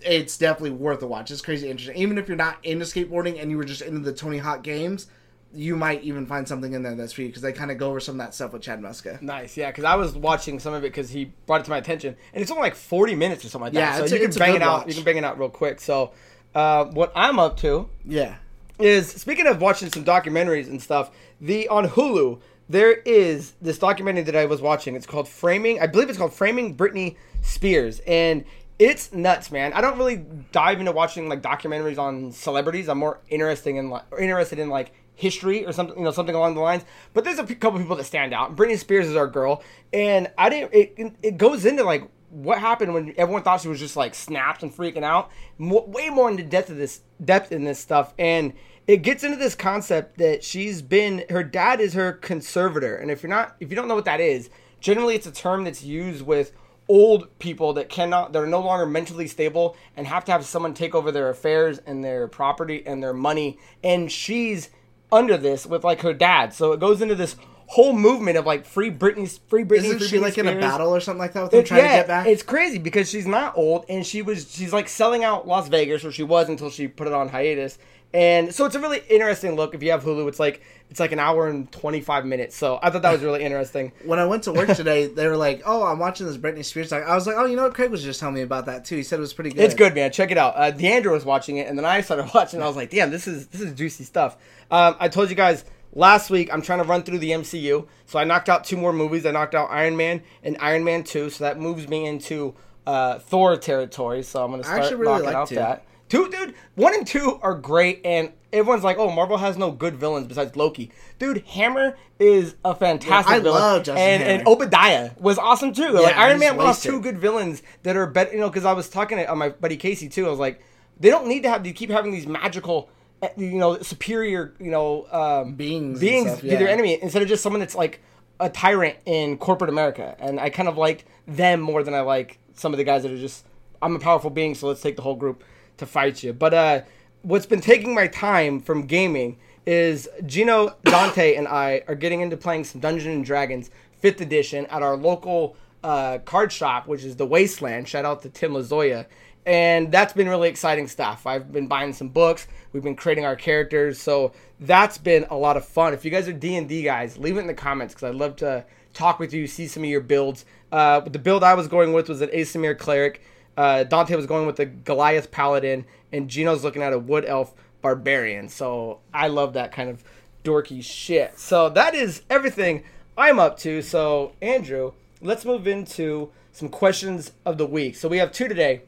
it's 0.02 0.38
definitely 0.38 0.72
worth 0.72 1.02
a 1.02 1.08
watch. 1.08 1.32
It's 1.32 1.41
crazy 1.41 1.69
interesting. 1.69 1.98
Even 1.98 2.17
if 2.17 2.28
you're 2.30 2.38
not 2.38 2.58
into 2.63 2.86
skateboarding 2.86 3.41
and 3.41 3.52
you 3.52 3.58
were 3.58 3.65
just 3.65 3.82
into 3.82 4.00
the 4.00 4.13
Tony 4.13 4.38
Hawk 4.38 4.63
games, 4.63 5.08
you 5.54 5.76
might 5.76 6.04
even 6.04 6.26
find 6.28 6.48
something 6.48 6.74
in 6.74 6.84
there 6.84 6.95
that's 6.95 7.12
for 7.12 7.22
you 7.24 7.28
because 7.28 7.41
they 7.41 7.52
kind 7.52 7.72
of 7.72 7.78
go 7.78 7.89
over 7.89 8.00
some 8.00 8.15
of 8.19 8.26
that 8.26 8.34
stuff 8.36 8.54
with 8.54 8.62
Chad 8.62 8.80
Muska. 8.82 9.22
Nice, 9.22 9.58
yeah. 9.58 9.69
Because 9.72 9.84
I 9.84 9.95
was 9.95 10.13
watching 10.15 10.60
some 10.60 10.74
of 10.74 10.84
it 10.84 10.88
because 10.93 11.10
he 11.10 11.34
brought 11.45 11.62
it 11.62 11.63
to 11.65 11.69
my 11.72 11.78
attention, 11.80 12.15
and 12.34 12.41
it's 12.41 12.52
only 12.52 12.62
like 12.63 12.76
forty 12.76 13.15
minutes 13.15 13.43
or 13.43 13.50
something 13.50 13.65
like 13.65 13.74
Yeah, 13.74 13.91
that. 13.91 13.98
So 13.98 14.04
it's 14.04 14.13
you 14.13 14.19
a- 14.19 14.30
can 14.30 14.39
bang 14.39 14.56
it 14.56 14.62
out. 14.62 14.80
watch. 14.80 14.88
You 14.88 14.93
can 14.93 15.04
bang 15.04 15.17
it 15.17 15.24
out 15.26 15.38
real 15.39 15.50
quick. 15.50 15.82
So, 15.82 16.12
uh, 16.55 16.85
what 16.85 17.12
I'm 17.15 17.39
up 17.39 17.57
to 17.57 17.89
Yeah. 18.05 18.35
is 18.79 19.07
speaking 19.09 19.47
of 19.47 19.62
watching 19.62 19.89
some 19.91 20.03
documentaries 20.03 20.67
and 20.67 20.81
stuff. 20.81 21.12
The 21.41 21.67
on 21.69 21.88
Hulu 21.89 22.39
there 22.69 22.93
is 22.93 23.53
this 23.62 23.79
documentary 23.79 24.23
that 24.23 24.35
I 24.35 24.45
was 24.45 24.62
watching. 24.62 24.95
It's 24.95 25.07
called 25.07 25.27
Framing. 25.27 25.81
I 25.81 25.88
believe 25.88 26.07
it's 26.07 26.19
called 26.19 26.33
Framing 26.33 26.77
Britney 26.77 27.15
Spears, 27.41 27.99
and 28.05 28.45
it's 28.77 29.12
nuts, 29.12 29.51
man. 29.51 29.73
I 29.73 29.81
don't 29.81 29.97
really 29.97 30.23
dive 30.51 30.79
into 30.79 30.91
watching 30.91 31.27
like 31.27 31.41
documentaries 31.41 31.97
on 31.97 32.31
celebrities. 32.31 32.88
I'm 32.88 32.99
more 32.99 33.19
interested 33.27 33.75
in 33.75 33.89
like 33.89 34.03
interested 34.19 34.59
in 34.59 34.69
like 34.69 34.91
history 35.15 35.65
or 35.65 35.73
something, 35.73 35.97
you 35.97 36.03
know, 36.03 36.12
something 36.12 36.35
along 36.35 36.53
the 36.55 36.62
lines. 36.62 36.83
But 37.13 37.23
there's 37.23 37.39
a 37.39 37.43
couple 37.55 37.79
people 37.79 37.95
that 37.95 38.05
stand 38.05 38.33
out. 38.33 38.55
Britney 38.55 38.77
Spears 38.77 39.07
is 39.07 39.15
our 39.15 39.27
girl, 39.27 39.63
and 39.91 40.29
I 40.38 40.49
didn't. 40.49 40.73
It 40.73 41.13
it 41.23 41.38
goes 41.38 41.65
into 41.65 41.83
like 41.83 42.03
what 42.29 42.59
happened 42.59 42.93
when 42.93 43.13
everyone 43.17 43.43
thought 43.43 43.61
she 43.61 43.67
was 43.67 43.79
just 43.79 43.95
like 43.95 44.15
snapped 44.15 44.63
and 44.63 44.75
freaking 44.75 45.03
out. 45.03 45.31
Mo- 45.57 45.85
way 45.87 46.09
more 46.09 46.29
into 46.29 46.43
depth 46.43 46.69
of 46.69 46.77
this 46.77 47.01
depth 47.23 47.51
in 47.51 47.63
this 47.63 47.79
stuff, 47.79 48.13
and 48.17 48.53
it 48.87 49.03
gets 49.03 49.23
into 49.23 49.37
this 49.37 49.55
concept 49.55 50.17
that 50.17 50.43
she's 50.43 50.81
been 50.81 51.25
her 51.29 51.43
dad 51.43 51.79
is 51.79 51.93
her 51.93 52.13
conservator, 52.13 52.95
and 52.95 53.11
if 53.11 53.23
you're 53.23 53.29
not 53.29 53.55
if 53.59 53.69
you 53.69 53.75
don't 53.75 53.87
know 53.87 53.95
what 53.95 54.05
that 54.05 54.19
is, 54.21 54.49
generally 54.79 55.15
it's 55.15 55.27
a 55.27 55.31
term 55.31 55.63
that's 55.63 55.83
used 55.83 56.25
with 56.25 56.53
old 56.89 57.37
people 57.37 57.73
that 57.73 57.87
cannot 57.87 58.33
that 58.33 58.41
are 58.41 58.47
no 58.47 58.59
longer 58.59 58.85
mentally 58.85 59.27
stable 59.27 59.77
and 59.95 60.07
have 60.07 60.25
to 60.25 60.31
have 60.31 60.43
someone 60.43 60.73
take 60.73 60.95
over 60.95 61.11
their 61.11 61.29
affairs 61.29 61.77
and 61.85 62.03
their 62.03 62.27
property 62.27 62.81
and 62.85 63.01
their 63.01 63.13
money 63.13 63.59
and 63.83 64.11
she's 64.11 64.71
under 65.11 65.37
this 65.37 65.67
with 65.67 65.83
like 65.83 66.01
her 66.01 66.13
dad 66.13 66.51
so 66.51 66.71
it 66.71 66.79
goes 66.79 66.99
into 66.99 67.13
this 67.13 67.35
whole 67.71 67.93
movement 67.93 68.36
of 68.36 68.45
like 68.47 68.65
free 68.65 68.89
Britney, 68.89 69.39
free 69.47 69.63
Britney. 69.63 69.84
Isn't 69.86 69.99
free 69.99 70.08
she 70.08 70.17
Britney 70.17 70.21
like 70.21 70.38
in 70.39 70.47
a 70.47 70.55
battle 70.60 70.89
or 70.95 70.99
something 70.99 71.19
like 71.19 71.34
that 71.34 71.43
with 71.43 71.51
them 71.51 71.60
It- 71.60 71.65
trying 71.67 71.84
yeah, 71.84 71.91
to 71.91 71.97
get 71.99 72.08
back? 72.08 72.27
It's 72.27 72.41
crazy 72.43 72.79
because 72.79 73.10
she's 73.10 73.27
not 73.27 73.55
old 73.58 73.86
and 73.89 74.05
she 74.05 74.21
was 74.23 74.51
she's 74.51 74.73
like 74.73 74.89
selling 74.89 75.23
out 75.23 75.47
Las 75.47 75.67
Vegas, 75.69 76.03
or 76.03 76.12
she 76.12 76.23
was 76.23 76.49
until 76.49 76.69
she 76.71 76.88
put 76.88 77.08
it 77.08 77.13
on 77.13 77.29
hiatus. 77.29 77.77
And 78.12 78.51
so 78.51 78.65
it's 78.65 78.73
a 78.73 78.79
really 78.79 79.03
interesting 79.08 79.55
look. 79.55 79.75
If 79.75 79.84
you 79.84 79.91
have 79.91 80.03
Hulu, 80.03 80.27
it's 80.27 80.39
like 80.39 80.63
it's 80.89 80.99
like 80.99 81.12
an 81.12 81.19
hour 81.19 81.47
and 81.47 81.71
twenty 81.71 82.01
five 82.01 82.25
minutes. 82.25 82.55
So 82.55 82.79
I 82.82 82.89
thought 82.89 83.03
that 83.03 83.12
was 83.12 83.21
really 83.21 83.43
interesting. 83.43 83.91
when 84.03 84.17
I 84.17 84.25
went 84.25 84.41
to 84.45 84.51
work 84.51 84.69
today, 84.75 85.05
they 85.05 85.27
were 85.27 85.38
like, 85.38 85.62
"Oh, 85.63 85.84
I'm 85.86 85.99
watching 85.99 86.25
this 86.25 86.36
Britney 86.38 86.65
Spears." 86.65 86.89
doc." 86.89 87.03
I 87.08 87.13
was 87.13 87.27
like, 87.27 87.36
"Oh, 87.38 87.45
you 87.45 87.55
know 87.55 87.65
what? 87.65 87.75
Craig 87.75 87.91
was 87.91 88.03
just 88.03 88.19
telling 88.19 88.34
me 88.34 88.41
about 88.41 88.65
that 88.65 88.84
too. 88.84 88.95
He 88.95 89.03
said 89.03 89.19
it 89.19 89.21
was 89.21 89.34
pretty 89.34 89.51
good." 89.51 89.62
It's 89.63 89.75
good, 89.75 89.93
man. 89.93 90.12
Check 90.12 90.32
it 90.32 90.39
out. 90.39 90.55
Uh, 90.55 90.71
Deandra 90.71 91.12
was 91.12 91.23
watching 91.23 91.58
it, 91.58 91.67
and 91.67 91.77
then 91.77 91.86
I 91.86 92.01
started 92.01 92.32
watching. 92.34 92.58
and 92.58 92.63
I 92.63 92.67
was 92.67 92.75
like, 92.75 92.89
"Damn, 92.89 93.12
this 93.12 93.27
is 93.27 93.45
this 93.45 93.62
is 93.62 93.73
juicy 93.73 94.05
stuff." 94.05 94.38
Um, 94.71 94.95
I 94.99 95.08
told 95.08 95.29
you 95.29 95.36
guys 95.36 95.63
last 95.93 96.30
week 96.30 96.52
I'm 96.54 96.62
trying 96.62 96.80
to 96.80 96.86
run 96.86 97.04
through 97.04 97.19
the 97.19 97.32
MCU, 97.32 97.88
so 98.06 98.19
I 98.19 98.23
knocked 98.23 98.49
out 98.49 98.63
two 98.63 98.78
more 98.78 98.93
movies. 98.93 99.25
I 99.25 99.32
knocked 99.32 99.56
out 99.56 99.69
Iron 99.71 99.97
Man 99.97 100.21
and 100.43 100.58
Iron 100.60 100.84
Man 100.84 101.04
Two, 101.04 101.30
so 101.30 101.43
that 101.43 101.60
moves 101.60 101.88
me 101.88 102.06
into 102.06 102.56
uh, 102.88 103.19
Thor 103.19 103.58
territory. 103.58 104.23
So 104.23 104.43
I'm 104.43 104.52
gonna 104.52 104.63
start 104.63 104.82
actually 104.82 104.95
really 104.97 105.12
knocking 105.13 105.25
like 105.25 105.36
out 105.36 105.47
two. 105.49 105.56
that. 105.56 105.86
Two, 106.10 106.28
dude, 106.30 106.56
one 106.73 106.95
and 106.95 107.06
two 107.06 107.38
are 107.43 107.54
great, 107.54 108.02
and 108.04 108.32
everyone's 108.52 108.84
like, 108.84 108.97
"Oh, 108.97 109.12
Marvel 109.12 109.38
has 109.38 109.58
no 109.60 109.69
good 109.71 109.95
villains 109.95 110.25
besides 110.28 110.56
Loki." 110.56 110.91
Dude, 111.19 111.43
Hammer 111.45 111.97
is 112.17 112.56
a 112.65 112.73
fantastic 112.73 113.30
Yeah, 113.30 113.36
I 113.36 113.39
villain, 113.41 113.62
love 113.62 113.84
Justin 113.84 113.97
and, 114.04 114.23
Hammer. 114.23 114.39
and 114.39 114.47
Obadiah 114.47 115.12
was 115.19 115.38
awesome 115.38 115.71
too. 115.71 115.89
like 115.91 116.17
Iron 116.17 116.39
Man 116.39 116.58
lost 116.58 116.82
two 116.84 116.99
good 116.99 117.19
villains 117.19 117.62
that 117.84 117.95
are 117.95 118.08
better. 118.08 118.34
You 118.34 118.39
know, 118.39 118.49
because 118.49 118.65
I 118.65 118.73
was 118.73 118.89
talking 118.89 119.19
to 119.19 119.32
uh, 119.32 119.36
my 119.36 119.49
buddy 119.49 119.78
Casey 119.78 120.10
too. 120.10 120.25
I 120.25 120.30
was 120.32 120.39
like, 120.39 120.60
they 120.99 121.10
don't 121.12 121.28
need 121.28 121.43
to 121.43 121.49
have. 121.52 121.63
They 121.63 121.73
keep 121.73 121.91
having 121.91 122.12
these 122.12 122.25
magical, 122.25 122.89
you 123.38 123.58
know, 123.58 123.82
superior, 123.82 124.53
you 124.60 124.71
know, 124.71 125.08
um, 125.12 125.53
Beings 125.53 125.99
beings 125.99 126.27
stuff, 126.27 126.41
be 126.41 126.49
their 126.49 126.69
enemy 126.69 126.97
instead 127.01 127.21
of 127.21 127.27
just 127.27 127.43
someone 127.43 127.60
that's 127.60 127.75
like 127.75 128.01
a 128.39 128.49
tyrant 128.49 128.97
in 129.05 129.38
corporate 129.38 129.69
America. 129.69 130.15
And 130.19 130.39
I 130.39 130.49
kind 130.49 130.69
of 130.69 130.77
like 130.77 131.05
them 131.27 131.60
more 131.60 131.84
than 131.84 131.93
I 131.93 132.01
like 132.01 132.39
some 132.53 132.73
of 132.73 132.77
the 132.77 132.84
guys 132.84 133.03
that 133.03 133.12
are 133.12 133.17
just. 133.17 133.45
I'm 133.82 133.95
a 133.95 133.99
powerful 133.99 134.29
being, 134.29 134.55
so 134.55 134.67
let's 134.67 134.82
take 134.82 134.97
the 134.97 135.01
whole 135.01 135.15
group 135.15 135.43
to 135.77 135.86
fight 135.86 136.21
you. 136.21 136.34
But 136.34 136.53
uh, 136.53 136.82
what's 137.21 137.45
been 137.45 137.62
taking 137.62 137.93
my 137.93 138.08
time 138.08 138.60
from 138.60 138.88
gaming 138.88 139.38
is 139.65 140.10
Gino, 140.25 140.75
Dante, 140.84 141.36
and 141.36 141.47
I 141.47 141.84
are 141.88 141.95
getting 141.95 142.21
into 142.21 142.36
playing 142.36 142.65
some 142.65 142.82
Dungeons 142.82 143.15
and 143.15 143.25
Dragons 143.25 143.69
Fifth 143.99 144.19
Edition 144.19 144.65
at 144.65 144.82
our 144.84 144.97
local 144.97 145.55
uh, 145.84 146.19
card 146.19 146.51
shop, 146.51 146.88
which 146.88 147.03
is 147.03 147.15
the 147.15 147.25
Wasteland. 147.25 147.88
Shout 147.88 148.05
out 148.05 148.21
to 148.23 148.29
Tim 148.29 148.53
Lazoya. 148.53 149.05
And 149.45 149.91
that's 149.91 150.13
been 150.13 150.30
really 150.30 150.49
exciting 150.49 150.88
stuff. 150.88 151.25
I've 151.25 151.52
been 151.52 151.67
buying 151.67 151.93
some 151.93 152.10
books. 152.10 152.47
We've 152.71 152.84
been 152.84 152.95
creating 152.95 153.25
our 153.25 153.36
characters, 153.36 153.99
so 153.99 154.34
that's 154.60 154.97
been 154.97 155.25
a 155.32 155.36
lot 155.36 155.58
of 155.58 155.65
fun. 155.65 155.93
If 155.93 156.06
you 156.06 156.12
guys 156.12 156.28
are 156.28 156.34
D 156.34 156.56
and 156.56 156.69
D 156.69 156.84
guys, 156.84 157.17
leave 157.17 157.38
it 157.38 157.41
in 157.41 157.47
the 157.47 157.54
comments 157.54 157.93
because 157.93 158.10
I'd 158.10 158.15
love 158.15 158.36
to 158.38 158.65
talk 158.93 159.17
with 159.17 159.34
you, 159.34 159.47
see 159.47 159.67
some 159.67 159.84
of 159.84 159.89
your 159.89 160.02
builds. 160.02 160.45
Uh, 160.71 160.99
the 160.99 161.17
build 161.17 161.43
I 161.43 161.56
was 161.56 161.67
going 161.67 161.93
with 161.93 162.10
was 162.10 162.21
an 162.21 162.30
Aasimar 162.30 162.78
cleric. 162.78 163.21
Uh, 163.58 163.84
Dante 163.84 164.15
was 164.15 164.25
going 164.25 164.45
with 164.45 164.60
a 164.60 164.65
Goliath 164.65 165.32
paladin, 165.32 165.86
and 166.12 166.30
Gino's 166.30 166.63
looking 166.63 166.84
at 166.84 166.93
a 166.93 166.99
wood 166.99 167.25
elf 167.25 167.54
barbarian. 167.82 168.49
So 168.49 168.99
I 169.13 169.28
love 169.28 169.54
that 169.54 169.71
kind 169.71 169.89
of 169.89 170.04
dorky 170.43 170.84
shit. 170.84 171.39
So 171.39 171.69
that 171.69 171.95
is 171.95 172.21
everything 172.30 172.84
I'm 173.17 173.39
up 173.39 173.58
to. 173.60 173.82
So 173.82 174.34
Andrew, 174.41 174.93
let's 175.21 175.45
move 175.45 175.67
into 175.67 176.32
some 176.52 176.69
questions 176.69 177.32
of 177.45 177.58
the 177.58 177.65
week. 177.65 177.95
So 177.95 178.08
we 178.08 178.17
have 178.17 178.32
two 178.32 178.47
today, 178.47 178.82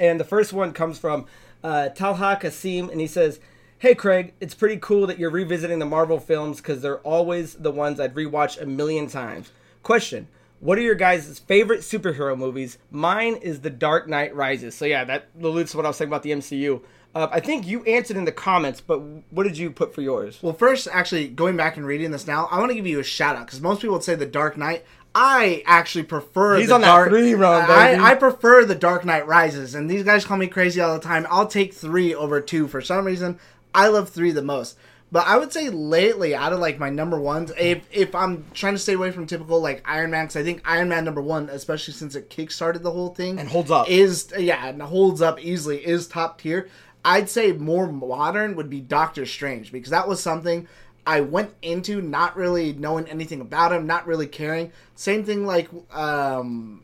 and 0.00 0.18
the 0.18 0.24
first 0.24 0.52
one 0.52 0.72
comes 0.72 0.98
from 0.98 1.26
uh, 1.62 1.90
Talha 1.90 2.36
Kasim, 2.40 2.90
and 2.90 3.00
he 3.00 3.06
says. 3.06 3.38
Hey 3.78 3.94
Craig, 3.94 4.34
it's 4.40 4.54
pretty 4.54 4.76
cool 4.76 5.06
that 5.06 5.18
you're 5.18 5.30
revisiting 5.30 5.78
the 5.78 5.86
Marvel 5.86 6.20
films 6.20 6.58
because 6.58 6.82
they're 6.82 6.98
always 6.98 7.54
the 7.54 7.70
ones 7.70 7.98
I'd 7.98 8.14
rewatch 8.14 8.60
a 8.60 8.66
million 8.66 9.06
times. 9.06 9.52
Question: 9.82 10.28
What 10.58 10.76
are 10.76 10.82
your 10.82 10.94
guys' 10.94 11.38
favorite 11.38 11.80
superhero 11.80 12.36
movies? 12.36 12.76
Mine 12.90 13.36
is 13.36 13.62
The 13.62 13.70
Dark 13.70 14.06
Knight 14.06 14.36
Rises. 14.36 14.74
So 14.74 14.84
yeah, 14.84 15.04
that 15.04 15.28
alludes 15.40 15.70
to 15.70 15.78
what 15.78 15.86
I 15.86 15.88
was 15.88 15.96
saying 15.96 16.10
about 16.10 16.22
the 16.22 16.32
MCU. 16.32 16.82
Uh, 17.12 17.26
I 17.32 17.40
think 17.40 17.66
you 17.66 17.82
answered 17.84 18.16
in 18.16 18.24
the 18.24 18.32
comments, 18.32 18.80
but 18.80 18.98
what 19.30 19.42
did 19.42 19.58
you 19.58 19.70
put 19.70 19.92
for 19.92 20.00
yours? 20.00 20.38
Well, 20.42 20.52
first, 20.52 20.86
actually, 20.92 21.28
going 21.28 21.56
back 21.56 21.76
and 21.76 21.84
reading 21.84 22.12
this 22.12 22.26
now, 22.26 22.48
I 22.52 22.58
want 22.58 22.70
to 22.70 22.76
give 22.76 22.86
you 22.86 23.00
a 23.00 23.04
shout 23.04 23.34
out 23.34 23.46
because 23.46 23.60
most 23.60 23.80
people 23.80 23.94
would 23.94 24.04
say 24.04 24.14
The 24.14 24.26
Dark 24.26 24.56
Knight. 24.56 24.84
I 25.14 25.62
actually 25.66 26.04
prefer. 26.04 26.58
He's 26.58 26.68
the 26.68 26.74
on 26.76 26.80
that 26.82 26.86
Dark, 26.86 27.08
three 27.10 27.34
run, 27.34 27.66
baby. 27.66 28.00
I, 28.00 28.12
I 28.12 28.14
prefer 28.14 28.64
The 28.64 28.74
Dark 28.76 29.04
Knight 29.04 29.26
Rises, 29.26 29.74
and 29.74 29.90
these 29.90 30.04
guys 30.04 30.24
call 30.24 30.36
me 30.36 30.46
crazy 30.46 30.80
all 30.80 30.94
the 30.94 31.00
time. 31.04 31.26
I'll 31.30 31.48
take 31.48 31.74
three 31.74 32.14
over 32.14 32.40
two 32.40 32.68
for 32.68 32.80
some 32.80 33.04
reason. 33.04 33.38
I 33.74 33.88
love 33.88 34.08
three 34.10 34.30
the 34.30 34.42
most. 34.42 34.76
But 35.12 35.26
I 35.26 35.36
would 35.36 35.52
say 35.52 35.68
lately, 35.70 36.36
out 36.36 36.52
of 36.52 36.60
like 36.60 36.78
my 36.78 36.88
number 36.90 37.18
ones, 37.20 37.50
if 37.58 37.82
if 37.90 38.14
I'm 38.14 38.44
trying 38.54 38.74
to 38.74 38.78
stay 38.78 38.92
away 38.92 39.10
from 39.10 39.26
typical 39.26 39.60
like 39.60 39.82
Iron 39.84 40.12
Man, 40.12 40.26
because 40.26 40.36
I 40.36 40.44
think 40.44 40.62
Iron 40.64 40.88
Man 40.88 41.04
number 41.04 41.20
one, 41.20 41.48
especially 41.50 41.94
since 41.94 42.14
it 42.14 42.30
kickstarted 42.30 42.82
the 42.82 42.92
whole 42.92 43.12
thing 43.12 43.40
And 43.40 43.48
holds 43.48 43.72
up. 43.72 43.88
is 43.90 44.32
yeah, 44.38 44.68
and 44.68 44.80
holds 44.80 45.20
up 45.20 45.40
easily, 45.44 45.84
is 45.84 46.06
top 46.06 46.40
tier. 46.40 46.68
I'd 47.04 47.28
say 47.28 47.50
more 47.50 47.90
modern 47.90 48.54
would 48.54 48.70
be 48.70 48.80
Doctor 48.80 49.26
Strange 49.26 49.72
because 49.72 49.90
that 49.90 50.06
was 50.06 50.22
something 50.22 50.68
I 51.06 51.20
went 51.20 51.54
into 51.62 52.00
not 52.00 52.36
really 52.36 52.72
knowing 52.72 53.06
anything 53.08 53.40
about 53.40 53.72
him, 53.72 53.86
not 53.86 54.06
really 54.06 54.26
caring. 54.26 54.72
Same 54.94 55.24
thing 55.24 55.46
like 55.46 55.68
um, 55.92 56.82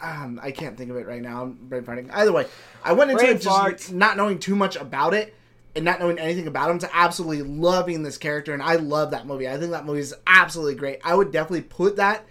um 0.00 0.40
I 0.42 0.50
can't 0.50 0.76
think 0.76 0.90
of 0.90 0.96
it 0.96 1.06
right 1.06 1.22
now. 1.22 1.42
I'm 1.42 1.52
brain 1.52 1.82
farting. 1.82 2.10
Either 2.12 2.32
way, 2.32 2.46
I 2.82 2.92
went 2.92 3.10
into 3.10 3.24
Brain 3.24 3.36
it 3.36 3.42
just 3.42 3.92
not 3.92 4.16
knowing 4.16 4.38
too 4.38 4.56
much 4.56 4.76
about 4.76 5.14
it 5.14 5.34
and 5.74 5.84
not 5.84 6.00
knowing 6.00 6.18
anything 6.18 6.46
about 6.46 6.70
him 6.70 6.78
to 6.80 6.96
absolutely 6.96 7.42
loving 7.42 8.02
this 8.02 8.18
character 8.18 8.52
and 8.52 8.62
I 8.62 8.76
love 8.76 9.12
that 9.12 9.26
movie. 9.26 9.48
I 9.48 9.56
think 9.56 9.70
that 9.70 9.86
movie 9.86 10.00
is 10.00 10.14
absolutely 10.26 10.74
great. 10.74 11.00
I 11.04 11.14
would 11.14 11.32
definitely 11.32 11.62
put 11.62 11.96
that 11.96 12.26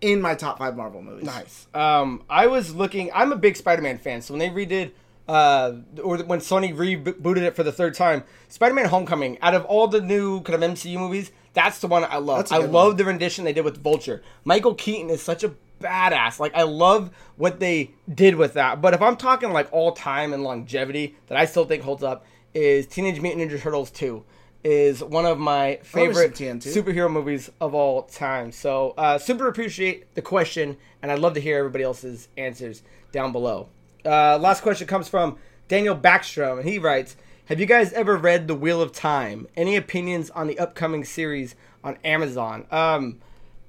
in 0.00 0.20
my 0.20 0.34
top 0.34 0.58
5 0.58 0.76
Marvel 0.76 1.02
movies. 1.02 1.24
Nice. 1.24 1.66
Um, 1.74 2.22
I 2.30 2.46
was 2.46 2.74
looking. 2.74 3.10
I'm 3.14 3.32
a 3.32 3.36
big 3.36 3.56
Spider-Man 3.56 3.98
fan, 3.98 4.22
so 4.22 4.34
when 4.34 4.38
they 4.38 4.48
redid, 4.48 4.92
uh, 5.28 5.74
or 6.02 6.18
when 6.18 6.40
Sony 6.40 6.74
rebooted 6.74 7.42
it 7.42 7.54
for 7.54 7.62
the 7.62 7.72
third 7.72 7.94
time, 7.94 8.24
Spider-Man: 8.48 8.86
Homecoming. 8.86 9.38
Out 9.40 9.54
of 9.54 9.64
all 9.66 9.86
the 9.86 10.00
new 10.00 10.40
kind 10.42 10.62
of 10.62 10.70
MCU 10.70 10.98
movies, 10.98 11.30
that's 11.52 11.78
the 11.80 11.86
one 11.86 12.04
I 12.04 12.16
love. 12.16 12.50
I 12.50 12.58
love 12.58 12.88
one. 12.88 12.96
the 12.96 13.04
rendition 13.04 13.44
they 13.44 13.52
did 13.52 13.64
with 13.64 13.82
Vulture. 13.82 14.22
Michael 14.44 14.74
Keaton 14.74 15.10
is 15.10 15.22
such 15.22 15.44
a 15.44 15.54
badass. 15.80 16.40
Like 16.40 16.54
I 16.54 16.62
love 16.62 17.10
what 17.36 17.60
they 17.60 17.90
did 18.12 18.36
with 18.36 18.54
that. 18.54 18.80
But 18.80 18.94
if 18.94 19.02
I'm 19.02 19.16
talking 19.16 19.52
like 19.52 19.68
all 19.72 19.92
time 19.92 20.32
and 20.32 20.42
longevity 20.42 21.16
that 21.26 21.36
I 21.36 21.44
still 21.44 21.64
think 21.64 21.82
holds 21.82 22.02
up, 22.02 22.24
is 22.54 22.86
Teenage 22.86 23.20
Mutant 23.20 23.50
Ninja 23.50 23.60
Turtles 23.60 23.90
2. 23.90 24.24
Is 24.64 25.04
one 25.04 25.24
of 25.24 25.38
my 25.38 25.78
favorite 25.84 26.36
some 26.36 26.58
TN2. 26.58 26.74
superhero 26.74 27.10
movies 27.10 27.48
of 27.60 27.74
all 27.74 28.02
time. 28.02 28.50
So, 28.50 28.92
uh, 28.98 29.16
super 29.16 29.46
appreciate 29.46 30.14
the 30.16 30.20
question, 30.20 30.76
and 31.00 31.12
I'd 31.12 31.20
love 31.20 31.34
to 31.34 31.40
hear 31.40 31.58
everybody 31.58 31.84
else's 31.84 32.28
answers 32.36 32.82
down 33.12 33.30
below. 33.30 33.68
Uh, 34.04 34.38
last 34.38 34.62
question 34.62 34.86
comes 34.86 35.08
from 35.08 35.38
Daniel 35.68 35.96
Backstrom, 35.96 36.60
and 36.60 36.68
he 36.68 36.78
writes 36.78 37.16
Have 37.46 37.60
you 37.60 37.66
guys 37.66 37.92
ever 37.92 38.16
read 38.16 38.48
The 38.48 38.54
Wheel 38.54 38.80
of 38.80 38.92
Time? 38.92 39.46
Any 39.56 39.76
opinions 39.76 40.30
on 40.30 40.46
the 40.46 40.58
upcoming 40.58 41.04
series 41.04 41.54
on 41.82 41.98
Amazon? 42.04 42.66
Um, 42.70 43.20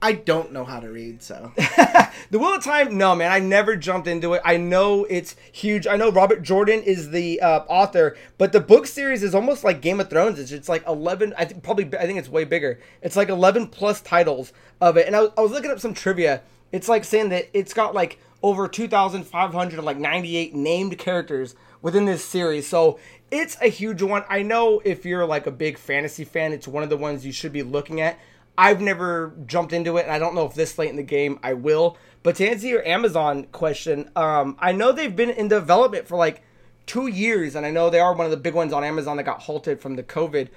I 0.01 0.13
don't 0.13 0.53
know 0.53 0.63
how 0.63 0.79
to 0.79 0.89
read, 0.89 1.21
so 1.21 1.51
the 1.57 2.39
Wheel 2.39 2.55
of 2.55 2.63
Time, 2.63 2.97
no, 2.97 3.15
man. 3.15 3.31
I 3.31 3.39
never 3.39 3.75
jumped 3.75 4.07
into 4.07 4.33
it. 4.33 4.41
I 4.45 4.55
know 4.55 5.03
it's 5.05 5.35
huge. 5.51 5.87
I 5.87 5.97
know 5.97 6.09
Robert 6.09 6.41
Jordan 6.41 6.81
is 6.83 7.09
the 7.09 7.41
uh, 7.41 7.65
author, 7.67 8.15
but 8.37 8.53
the 8.53 8.61
book 8.61 8.87
series 8.87 9.23
is 9.23 9.35
almost 9.35 9.65
like 9.65 9.81
Game 9.81 9.99
of 9.99 10.09
Thrones. 10.09 10.39
It's, 10.39 10.53
it's 10.53 10.69
like 10.69 10.87
eleven. 10.87 11.33
I 11.37 11.43
think 11.43 11.63
probably. 11.63 11.85
I 11.97 12.05
think 12.05 12.17
it's 12.17 12.29
way 12.29 12.45
bigger. 12.45 12.79
It's 13.01 13.17
like 13.17 13.27
eleven 13.27 13.67
plus 13.67 13.99
titles 13.99 14.53
of 14.79 14.95
it. 14.95 15.05
And 15.05 15.17
I, 15.17 15.27
I 15.37 15.41
was 15.41 15.51
looking 15.51 15.71
up 15.71 15.79
some 15.81 15.93
trivia. 15.93 16.43
It's 16.71 16.87
like 16.87 17.03
saying 17.03 17.29
that 17.29 17.49
it's 17.53 17.73
got 17.73 17.93
like 17.93 18.19
over 18.41 18.67
two 18.67 18.87
thousand 18.87 19.23
five 19.23 19.53
hundred 19.53 19.83
like 19.83 19.97
ninety 19.97 20.37
eight 20.37 20.53
named 20.53 20.97
characters 20.97 21.55
within 21.81 22.05
this 22.05 22.23
series. 22.23 22.67
So 22.67 22.99
it's 23.31 23.57
a 23.61 23.67
huge 23.67 24.01
one. 24.01 24.23
I 24.29 24.41
know 24.41 24.81
if 24.83 25.05
you're 25.05 25.25
like 25.25 25.47
a 25.47 25.51
big 25.51 25.77
fantasy 25.77 26.25
fan, 26.25 26.53
it's 26.53 26.67
one 26.67 26.83
of 26.83 26.89
the 26.89 26.97
ones 26.97 27.25
you 27.25 27.31
should 27.31 27.53
be 27.53 27.63
looking 27.63 28.01
at. 28.01 28.19
I've 28.57 28.81
never 28.81 29.33
jumped 29.45 29.71
into 29.71 29.97
it, 29.97 30.03
and 30.03 30.11
I 30.11 30.19
don't 30.19 30.35
know 30.35 30.45
if 30.45 30.53
this 30.53 30.77
late 30.77 30.89
in 30.89 30.97
the 30.97 31.03
game 31.03 31.39
I 31.41 31.53
will. 31.53 31.97
But 32.23 32.35
to 32.35 32.47
answer 32.47 32.67
your 32.67 32.85
Amazon 32.85 33.45
question, 33.51 34.09
um, 34.15 34.57
I 34.59 34.73
know 34.73 34.91
they've 34.91 35.15
been 35.15 35.29
in 35.29 35.47
development 35.47 36.07
for 36.07 36.17
like 36.17 36.41
two 36.85 37.07
years, 37.07 37.55
and 37.55 37.65
I 37.65 37.71
know 37.71 37.89
they 37.89 37.99
are 37.99 38.13
one 38.13 38.25
of 38.25 38.31
the 38.31 38.37
big 38.37 38.53
ones 38.53 38.73
on 38.73 38.83
Amazon 38.83 39.15
that 39.17 39.23
got 39.23 39.43
halted 39.43 39.79
from 39.79 39.95
the 39.95 40.03
COVID. 40.03 40.49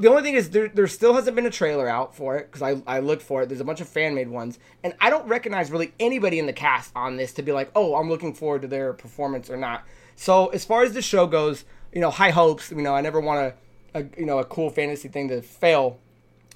The 0.00 0.08
only 0.08 0.22
thing 0.22 0.34
is 0.34 0.50
there, 0.50 0.68
there 0.68 0.86
still 0.86 1.14
hasn't 1.14 1.34
been 1.34 1.46
a 1.46 1.50
trailer 1.50 1.88
out 1.88 2.14
for 2.14 2.36
it 2.36 2.52
because 2.52 2.62
I, 2.62 2.82
I 2.86 3.00
looked 3.00 3.22
for 3.22 3.42
it. 3.42 3.48
There's 3.48 3.60
a 3.60 3.64
bunch 3.64 3.80
of 3.80 3.88
fan 3.88 4.14
made 4.14 4.28
ones, 4.28 4.58
and 4.84 4.94
I 5.00 5.08
don't 5.08 5.26
recognize 5.26 5.70
really 5.70 5.94
anybody 5.98 6.38
in 6.38 6.46
the 6.46 6.52
cast 6.52 6.92
on 6.94 7.16
this 7.16 7.32
to 7.34 7.42
be 7.42 7.52
like, 7.52 7.70
oh, 7.74 7.94
I'm 7.94 8.08
looking 8.08 8.34
forward 8.34 8.62
to 8.62 8.68
their 8.68 8.92
performance 8.92 9.48
or 9.48 9.56
not. 9.56 9.84
So 10.14 10.48
as 10.48 10.64
far 10.64 10.82
as 10.82 10.92
the 10.92 11.00
show 11.00 11.26
goes, 11.26 11.64
you 11.92 12.00
know, 12.00 12.10
high 12.10 12.30
hopes. 12.30 12.70
You 12.70 12.82
know, 12.82 12.94
I 12.94 13.00
never 13.00 13.20
want 13.20 13.54
a, 13.94 14.00
a 14.00 14.04
you 14.18 14.26
know 14.26 14.38
a 14.38 14.44
cool 14.44 14.70
fantasy 14.70 15.08
thing 15.08 15.28
to 15.28 15.42
fail, 15.42 15.98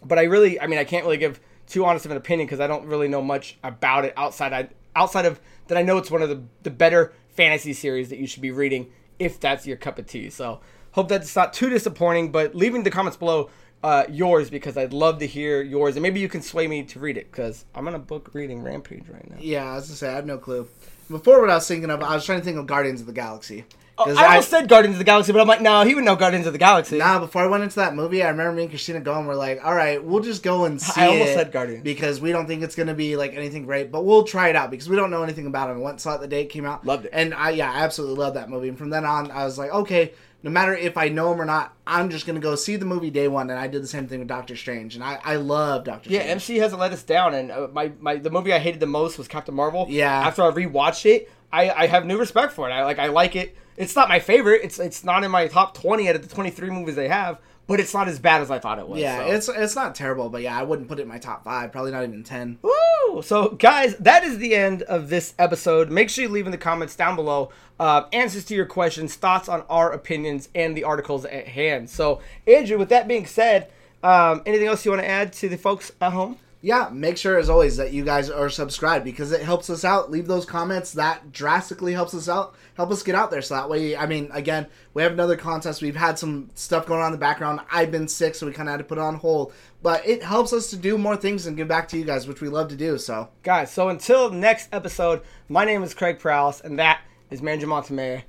but 0.05 0.18
I 0.18 0.25
really, 0.25 0.61
I 0.61 0.66
mean, 0.66 0.79
I 0.79 0.85
can't 0.85 1.05
really 1.05 1.16
give 1.16 1.40
too 1.66 1.85
honest 1.85 2.05
of 2.05 2.11
an 2.11 2.16
opinion 2.16 2.47
because 2.47 2.61
I 2.61 2.66
don't 2.66 2.87
really 2.87 3.09
know 3.09 3.23
much 3.23 3.59
about 3.62 4.05
it 4.05 4.12
outside 4.16 4.53
I 4.53 4.68
outside 4.95 5.25
of 5.25 5.40
that 5.68 5.79
I 5.79 5.83
know 5.83 5.97
it's 5.97 6.11
one 6.11 6.23
of 6.23 6.29
the 6.29 6.42
the 6.62 6.71
better 6.71 7.12
fantasy 7.31 7.73
series 7.73 8.11
that 8.11 8.18
you 8.18 8.27
should 8.27 8.42
be 8.42 8.51
reading 8.51 8.90
if 9.18 9.40
that's 9.40 9.66
your 9.66 9.77
cup 9.77 9.99
of 9.99 10.07
tea. 10.07 10.29
So 10.29 10.61
hope 10.92 11.09
that's 11.09 11.35
not 11.37 11.52
too 11.52 11.68
disappointing. 11.68 12.33
But 12.33 12.55
leaving 12.55 12.83
the 12.85 12.90
comments 12.90 13.16
below 13.16 13.50
uh, 13.83 14.05
yours 14.09 14.48
because 14.48 14.76
I'd 14.76 14.92
love 14.92 15.18
to 15.18 15.26
hear 15.26 15.61
yours 15.61 15.96
and 15.96 16.02
maybe 16.05 16.20
you 16.20 16.28
can 16.28 16.40
sway 16.40 16.68
me 16.68 16.85
to 16.85 17.00
read 17.00 17.16
it 17.16 17.31
because 17.33 17.64
I'm 17.74 17.88
on 17.88 17.94
a 17.96 17.98
book 17.98 18.31
reading 18.33 18.62
Rampage 18.62 19.09
right 19.09 19.28
now. 19.28 19.37
Yeah, 19.40 19.64
I 19.72 19.74
was 19.74 19.87
gonna 19.88 19.96
say 19.96 20.09
I 20.09 20.12
have 20.14 20.26
no 20.26 20.38
clue. 20.38 20.68
Before 21.11 21.40
what 21.40 21.50
I 21.50 21.57
was 21.57 21.66
thinking 21.66 21.90
of, 21.90 22.00
I 22.02 22.14
was 22.14 22.24
trying 22.24 22.38
to 22.38 22.44
think 22.44 22.59
of 22.59 22.66
Guardians 22.66 23.00
of 23.00 23.07
the 23.09 23.12
Galaxy. 23.12 23.64
Oh, 23.98 24.05
'Cause 24.05 24.16
I 24.16 24.26
almost 24.28 24.48
said 24.48 24.68
Guardians 24.68 24.94
of 24.94 24.98
the 25.00 25.05
Galaxy, 25.05 25.33
but 25.33 25.40
I'm 25.42 25.46
like, 25.48 25.61
no, 25.61 25.83
he 25.85 25.94
would 25.94 26.05
know 26.05 26.16
Guardians 26.16 26.46
of 26.46 26.55
the 26.55 26.59
Galaxy. 26.59 26.96
Nah, 26.96 27.18
before 27.18 27.42
I 27.42 27.46
went 27.46 27.62
into 27.62 27.76
that 27.76 27.94
movie, 27.94 28.22
I 28.22 28.28
remember 28.31 28.52
me 28.52 28.62
and 28.62 28.70
Christina 28.70 29.00
going. 29.00 29.26
We're 29.26 29.35
like, 29.35 29.62
all 29.62 29.74
right, 29.74 30.02
we'll 30.02 30.22
just 30.22 30.42
go 30.42 30.64
and 30.64 30.81
see 30.81 30.98
I 31.00 31.09
almost 31.09 31.35
said 31.35 31.52
Guardians. 31.52 31.83
because 31.85 32.18
we 32.20 32.33
don't 32.33 32.46
think 32.46 32.62
it's 32.62 32.74
gonna 32.74 32.94
be 32.94 33.16
like 33.16 33.35
anything 33.35 33.66
great, 33.66 33.92
but 33.92 34.05
we'll 34.05 34.22
try 34.24 34.48
it 34.48 34.57
out 34.57 34.70
because 34.70 34.88
we 34.88 34.96
don't 34.96 35.11
know 35.11 35.22
anything 35.24 35.46
about 35.46 35.68
it. 35.68 35.83
I 35.85 35.90
and 35.90 36.00
saw 36.00 36.14
it 36.14 36.20
the 36.22 36.28
day 36.28 36.42
it 36.42 36.46
came 36.46 36.64
out, 36.64 36.87
Loved 36.87 37.05
it. 37.07 37.11
and 37.12 37.35
I 37.35 37.50
yeah, 37.50 37.70
I 37.70 37.81
absolutely 37.81 38.16
loved 38.16 38.37
that 38.37 38.48
movie. 38.48 38.68
And 38.68 38.78
from 38.78 38.88
then 38.90 39.05
on, 39.05 39.31
I 39.31 39.44
was 39.44 39.59
like, 39.59 39.70
okay, 39.72 40.12
no 40.42 40.50
matter 40.50 40.74
if 40.74 40.96
I 40.96 41.09
know 41.09 41.33
him 41.33 41.40
or 41.40 41.44
not, 41.44 41.74
I'm 41.87 42.11
just 42.11 42.26
gonna 42.26 42.40
go 42.40 42.55
see 42.57 42.76
the 42.76 42.85
movie 42.85 43.11
day 43.11 43.28
one. 43.28 43.50
And 43.50 43.59
I 43.59 43.66
did 43.68 43.83
the 43.83 43.87
same 43.88 44.07
thing 44.09 44.18
with 44.20 44.28
Doctor 44.28 44.57
Strange, 44.57 44.94
and 44.94 45.05
I 45.05 45.18
I 45.24 45.37
love 45.37 45.85
Doctor 45.85 46.11
Yeah, 46.11 46.20
Strange. 46.20 46.33
MC 46.33 46.57
hasn't 46.59 46.81
let 46.81 46.92
us 46.92 47.02
down, 47.02 47.35
and 47.35 47.50
uh, 47.50 47.68
my, 47.72 47.92
my 48.00 48.16
the 48.16 48.31
movie 48.31 48.52
I 48.52 48.59
hated 48.59 48.81
the 48.81 48.87
most 48.87 49.18
was 49.18 49.28
Captain 49.28 49.55
Marvel. 49.55 49.87
Yeah. 49.88 50.11
After 50.12 50.42
I 50.42 50.50
rewatched 50.50 51.07
it, 51.07 51.31
I, 51.52 51.70
I 51.70 51.87
have 51.87 52.07
new 52.07 52.18
respect 52.18 52.52
for 52.52 52.68
it. 52.68 52.72
I 52.72 52.85
like 52.85 52.98
I 52.98 53.07
like 53.09 53.37
it. 53.37 53.57
It's 53.76 53.96
not 53.96 54.09
my 54.09 54.18
favorite. 54.20 54.61
It's 54.64 54.78
it's 54.78 55.05
not 55.05 55.24
in 55.24 55.31
my 55.31 55.46
top 55.48 55.74
twenty 55.74 56.09
out 56.09 56.16
of 56.16 56.26
the 56.28 56.35
twenty 56.35 56.50
three 56.50 56.70
movies 56.70 56.94
they 56.96 57.09
have, 57.09 57.38
but 57.66 57.81
it's 57.81 57.94
not 57.94 58.09
as 58.09 58.18
bad 58.18 58.40
as 58.40 58.51
I 58.51 58.59
thought 58.59 58.79
it 58.79 58.88
was. 58.88 59.01
yeah, 59.01 59.18
so. 59.18 59.33
it's 59.33 59.48
it's 59.48 59.77
not 59.77 59.94
terrible, 59.94 60.29
but 60.29 60.42
yeah, 60.42 60.59
I 60.59 60.62
wouldn't 60.62 60.88
put 60.88 60.98
it 60.98 61.03
in 61.03 61.09
my 61.09 61.18
top 61.18 61.44
five. 61.44 61.72
Probably 61.72 61.90
not 61.92 62.03
even 62.05 62.25
ten. 62.25 62.59
Woo! 62.62 63.22
So, 63.22 63.51
guys, 63.51 63.96
that 63.96 64.25
is 64.25 64.38
the 64.38 64.55
end 64.55 64.83
of 64.83 65.09
this 65.09 65.35
episode. 65.38 65.90
Make 65.90 66.11
sure 66.11 66.25
you 66.25 66.31
leave 66.31 66.46
in 66.46 66.53
the 66.53 66.59
comments 66.59 66.96
down 66.96 67.16
below 67.16 67.51
uh, 67.79 68.05
answers 68.12 68.44
to 68.46 68.55
your 68.55 68.66
questions, 68.66 69.14
thoughts 69.14 69.48
on 69.48 69.64
our 69.68 69.92
opinions, 69.92 70.48
and 70.55 70.77
the 70.77 70.85
articles 70.85 71.25
at 71.25 71.48
hand. 71.48 71.90
So, 71.90 72.20
Andrew, 72.46 72.79
with 72.79 72.88
that 72.88 73.07
being 73.07 73.27
said, 73.27 73.70
um, 74.03 74.42
anything 74.46 74.66
else 74.66 74.85
you 74.85 74.90
want 74.90 75.03
to 75.03 75.09
add 75.09 75.33
to 75.35 75.48
the 75.48 75.59
folks 75.59 75.92
at 76.01 76.12
home? 76.12 76.38
Yeah, 76.64 76.88
make 76.92 77.16
sure 77.16 77.38
as 77.38 77.51
always 77.51 77.77
that 77.79 77.92
you 77.92 78.05
guys 78.05 78.31
are 78.31 78.48
subscribed 78.48 79.05
because 79.05 79.33
it 79.33 79.42
helps 79.42 79.68
us 79.68 79.85
out. 79.85 80.12
Leave 80.12 80.29
those 80.29 80.46
comments. 80.46 80.92
That 80.92 81.33
drastically 81.33 81.92
helps 81.92 82.14
us 82.14 82.29
out. 82.29 82.55
Help 82.77 82.92
us 82.92 83.03
get 83.03 83.16
out 83.16 83.33
there 83.33 83.42
so 83.42 83.57
that 83.57 83.68
way. 83.68 83.96
I 83.96 84.07
mean, 84.07 84.31
again, 84.33 84.68
we 84.94 85.03
have 85.03 85.11
another 85.11 85.37
contest. 85.37 85.83
We've 85.83 85.96
had 85.96 86.20
some 86.20 86.51
stuff 86.55 86.87
going 86.87 87.01
on 87.01 87.07
in 87.07 87.12
the 87.12 87.18
background. 87.18 87.61
I've 87.72 87.90
been 87.90 88.07
sick, 88.07 88.37
so 88.37 88.46
we 88.46 88.53
kind 88.53 88.68
of 88.68 88.75
had 88.75 88.79
to 88.79 88.85
put 88.85 88.98
it 88.98 89.01
on 89.01 89.16
hold. 89.16 89.53
But 89.83 90.07
it 90.07 90.22
helps 90.22 90.53
us 90.53 90.70
to 90.70 90.77
do 90.77 90.96
more 90.96 91.16
things 91.16 91.46
and 91.46 91.57
give 91.57 91.66
back 91.66 91.88
to 91.88 91.98
you 91.98 92.05
guys, 92.05 92.29
which 92.29 92.40
we 92.40 92.48
love 92.48 92.68
to 92.68 92.77
do. 92.77 92.96
So 92.96 93.29
Guys, 93.42 93.72
so 93.72 93.88
until 93.88 94.31
next 94.31 94.68
episode, 94.72 95.22
my 95.48 95.64
name 95.64 95.83
is 95.83 95.94
Craig 95.94 96.20
Prowse, 96.20 96.61
and 96.61 96.79
that 96.79 97.01
is 97.29 97.42
Manager 97.42 97.66
Montemayor. 97.66 98.22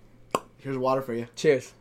here's 0.58 0.78
water 0.78 1.04
for 1.04 1.14
you. 1.14 1.28
Cheers. 1.36 1.72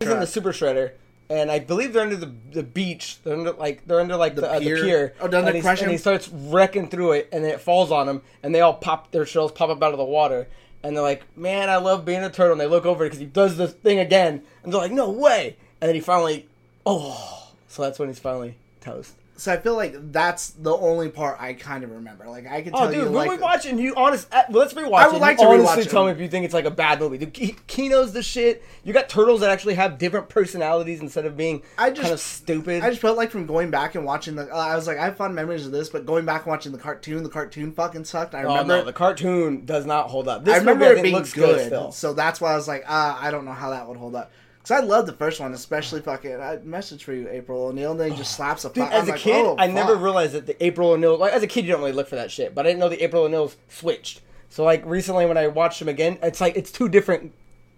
This 0.00 0.08
is 0.08 0.12
in 0.12 0.20
the 0.20 0.26
Super 0.26 0.52
Shredder, 0.52 0.92
and 1.28 1.50
I 1.50 1.58
believe 1.58 1.92
they're 1.92 2.02
under 2.02 2.16
the 2.16 2.32
the 2.52 2.62
beach. 2.62 3.18
They're 3.22 3.34
under 3.34 3.52
like 3.52 3.86
they're 3.86 4.00
under 4.00 4.16
like 4.16 4.34
the, 4.34 4.50
uh, 4.50 4.58
the 4.58 4.64
pier? 4.64 5.14
Oh, 5.20 5.28
doesn't 5.28 5.40
and, 5.40 5.48
it 5.48 5.54
he's- 5.54 5.64
crush 5.64 5.82
and 5.82 5.90
he 5.90 5.96
starts 5.98 6.28
wrecking 6.28 6.88
through 6.88 7.12
it, 7.12 7.28
and 7.32 7.44
then 7.44 7.52
it 7.52 7.60
falls 7.60 7.90
on 7.92 8.06
them, 8.06 8.22
and 8.42 8.54
they 8.54 8.60
all 8.60 8.74
pop 8.74 9.10
their 9.12 9.26
shells 9.26 9.52
pop 9.52 9.70
up 9.70 9.82
out 9.82 9.92
of 9.92 9.98
the 9.98 10.04
water, 10.04 10.48
and 10.82 10.96
they're 10.96 11.02
like, 11.02 11.22
"Man, 11.36 11.68
I 11.68 11.76
love 11.76 12.04
being 12.04 12.22
a 12.22 12.30
turtle." 12.30 12.52
And 12.52 12.60
they 12.60 12.66
look 12.66 12.86
over 12.86 13.04
because 13.04 13.18
he 13.18 13.26
does 13.26 13.56
this 13.56 13.72
thing 13.72 13.98
again, 13.98 14.42
and 14.62 14.72
they're 14.72 14.80
like, 14.80 14.92
"No 14.92 15.10
way!" 15.10 15.56
And 15.80 15.88
then 15.88 15.94
he 15.94 16.00
finally, 16.00 16.46
oh, 16.86 17.50
so 17.68 17.82
that's 17.82 17.98
when 17.98 18.08
he's 18.08 18.18
finally 18.18 18.56
toast. 18.80 19.14
So 19.38 19.52
I 19.52 19.58
feel 19.58 19.74
like 19.76 20.12
that's 20.12 20.50
the 20.50 20.74
only 20.74 21.10
part 21.10 21.36
I 21.40 21.52
kind 21.52 21.84
of 21.84 21.90
remember. 21.90 22.26
Like 22.26 22.46
I 22.46 22.62
can 22.62 22.72
tell 22.72 22.84
Oh, 22.84 22.90
dude, 22.90 22.96
you, 22.96 23.04
when 23.04 23.12
like, 23.12 23.30
we 23.30 23.36
watch 23.36 23.66
it, 23.66 23.70
and 23.70 23.78
you 23.80 23.94
honest, 23.94 24.32
uh, 24.32 24.44
let's 24.50 24.72
rewatch 24.72 24.94
I 24.94 25.06
it. 25.06 25.12
would 25.12 25.20
like 25.20 25.38
you 25.38 25.44
to 25.44 25.50
honestly 25.50 25.82
rewatch 25.82 25.86
it. 25.86 25.90
tell 25.90 26.06
me 26.06 26.12
if 26.12 26.20
you 26.20 26.28
think 26.28 26.44
it's 26.46 26.54
like 26.54 26.64
a 26.64 26.70
bad 26.70 27.00
movie. 27.00 27.18
Dude, 27.18 27.34
Ki- 27.34 27.56
Kino's 27.66 28.12
the 28.14 28.22
shit. 28.22 28.64
You 28.82 28.92
got 28.94 29.08
turtles 29.10 29.40
that 29.40 29.50
actually 29.50 29.74
have 29.74 29.98
different 29.98 30.28
personalities 30.30 31.00
instead 31.00 31.26
of 31.26 31.36
being 31.36 31.62
I 31.76 31.90
just- 31.90 32.00
kind 32.02 32.14
of 32.14 32.20
stupid. 32.20 32.82
I 32.82 32.88
just 32.90 33.02
felt 33.02 33.16
like 33.18 33.30
from 33.30 33.46
going 33.46 33.70
back 33.70 33.94
and 33.94 34.04
watching 34.06 34.36
the. 34.36 34.50
Uh, 34.52 34.56
I 34.56 34.74
was 34.74 34.86
like, 34.86 34.96
I 34.98 35.04
have 35.04 35.16
fond 35.16 35.34
memories 35.34 35.66
of 35.66 35.72
this, 35.72 35.88
but 35.90 36.06
going 36.06 36.24
back 36.24 36.42
and 36.44 36.50
watching 36.50 36.72
the 36.72 36.78
cartoon, 36.78 37.22
the 37.22 37.28
cartoon 37.28 37.72
fucking 37.72 38.04
sucked. 38.06 38.34
I 38.34 38.44
oh 38.44 38.48
remember. 38.48 38.78
no, 38.78 38.84
the 38.84 38.92
cartoon 38.94 39.64
does 39.66 39.84
not 39.84 40.08
hold 40.08 40.28
up. 40.28 40.44
This 40.44 40.54
I 40.54 40.58
remember 40.58 40.86
movie, 40.86 40.96
I 40.96 41.00
it 41.00 41.02
being 41.02 41.14
looks 41.14 41.32
good, 41.34 41.66
still. 41.66 41.92
so 41.92 42.12
that's 42.14 42.40
why 42.40 42.52
I 42.52 42.56
was 42.56 42.68
like, 42.68 42.84
ah, 42.88 43.18
I 43.20 43.30
don't 43.30 43.44
know 43.44 43.52
how 43.52 43.70
that 43.70 43.86
would 43.86 43.96
hold 43.98 44.14
up. 44.14 44.32
Because 44.66 44.82
I 44.82 44.84
love 44.84 45.06
the 45.06 45.12
first 45.12 45.38
one, 45.38 45.52
especially 45.54 46.00
fucking. 46.00 46.40
I 46.40 46.56
message 46.64 47.04
for 47.04 47.12
you, 47.12 47.28
April 47.28 47.66
O'Neil, 47.66 47.92
and 47.92 48.00
then 48.00 48.10
he 48.10 48.16
just 48.16 48.34
slaps 48.34 48.64
a. 48.64 48.68
Dude, 48.68 48.82
fuck- 48.82 48.92
as 48.92 49.02
I'm 49.04 49.08
a 49.10 49.12
like, 49.12 49.20
kid, 49.20 49.46
oh, 49.46 49.54
I 49.60 49.68
never 49.68 49.94
realized 49.94 50.32
that 50.32 50.46
the 50.46 50.64
April 50.64 50.90
O'Neil. 50.90 51.16
Like 51.16 51.32
as 51.32 51.44
a 51.44 51.46
kid, 51.46 51.64
you 51.66 51.70
don't 51.70 51.80
really 51.80 51.92
look 51.92 52.08
for 52.08 52.16
that 52.16 52.32
shit, 52.32 52.52
but 52.52 52.66
I 52.66 52.70
didn't 52.70 52.80
know 52.80 52.88
the 52.88 53.00
April 53.00 53.22
O'Neil's 53.22 53.56
switched. 53.68 54.22
So 54.48 54.64
like 54.64 54.84
recently, 54.84 55.24
when 55.24 55.36
I 55.38 55.46
watched 55.46 55.80
him 55.80 55.88
again, 55.88 56.18
it's 56.20 56.40
like 56.40 56.56
it's 56.56 56.72
two 56.72 56.88
different 56.88 57.32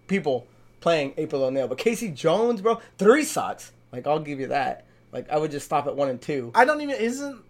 people 0.07 0.47
playing 0.81 1.13
April 1.19 1.45
O'Neil. 1.45 1.69
But 1.69 1.77
Casey 1.77 2.11
Jones, 2.11 2.63
bro, 2.63 2.81
three 2.97 3.25
sucks. 3.25 3.73
Like 3.93 4.07
I'll 4.07 4.19
give 4.21 4.41
you 4.41 4.47
that. 4.47 4.87
Like 5.13 5.29
I 5.29 5.37
would 5.37 5.51
just 5.51 5.67
stop 5.67 5.87
at 5.89 5.95
one 5.95 6.09
and 6.09 6.23
two. 6.23 6.53
I 6.55 6.65
don't 6.65 6.81
even. 6.81 6.97
Isn't 6.97 7.43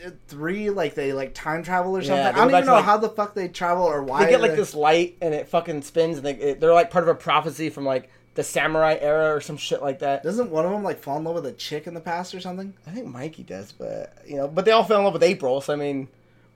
it 0.00 0.16
three 0.28 0.70
like 0.70 0.94
they 0.94 1.12
like 1.12 1.34
time 1.34 1.62
travel 1.62 1.94
or 1.94 2.00
something? 2.00 2.16
Yeah, 2.16 2.30
I 2.30 2.32
don't 2.32 2.50
even 2.50 2.64
know 2.64 2.72
like- 2.72 2.86
how 2.86 2.96
the 2.96 3.10
fuck 3.10 3.34
they 3.34 3.48
travel 3.48 3.84
or 3.84 4.02
why. 4.02 4.24
they 4.24 4.30
get 4.30 4.40
like 4.40 4.56
this 4.56 4.72
light 4.72 5.18
and 5.20 5.34
it 5.34 5.46
fucking 5.48 5.82
spins 5.82 6.16
and 6.16 6.24
they, 6.24 6.54
they're 6.54 6.72
like 6.72 6.90
part 6.90 7.04
of 7.04 7.08
a 7.08 7.14
prophecy 7.14 7.68
from 7.68 7.84
like 7.84 8.08
the 8.38 8.44
samurai 8.44 8.96
era 9.00 9.34
or 9.34 9.40
some 9.40 9.56
shit 9.56 9.82
like 9.82 9.98
that. 9.98 10.22
Doesn't 10.22 10.52
one 10.52 10.64
of 10.64 10.70
them 10.70 10.84
like 10.84 11.00
fall 11.00 11.18
in 11.18 11.24
love 11.24 11.34
with 11.34 11.46
a 11.46 11.50
chick 11.52 11.88
in 11.88 11.94
the 11.94 12.00
past 12.00 12.32
or 12.36 12.38
something? 12.38 12.72
I 12.86 12.90
think 12.92 13.08
Mikey 13.08 13.42
does, 13.42 13.72
but 13.72 14.16
you 14.24 14.36
know, 14.36 14.46
but 14.46 14.64
they 14.64 14.70
all 14.70 14.84
fell 14.84 14.98
in 14.98 15.04
love 15.04 15.12
with 15.12 15.24
April, 15.24 15.60
so 15.60 15.72
I 15.72 15.76
mean, 15.76 16.06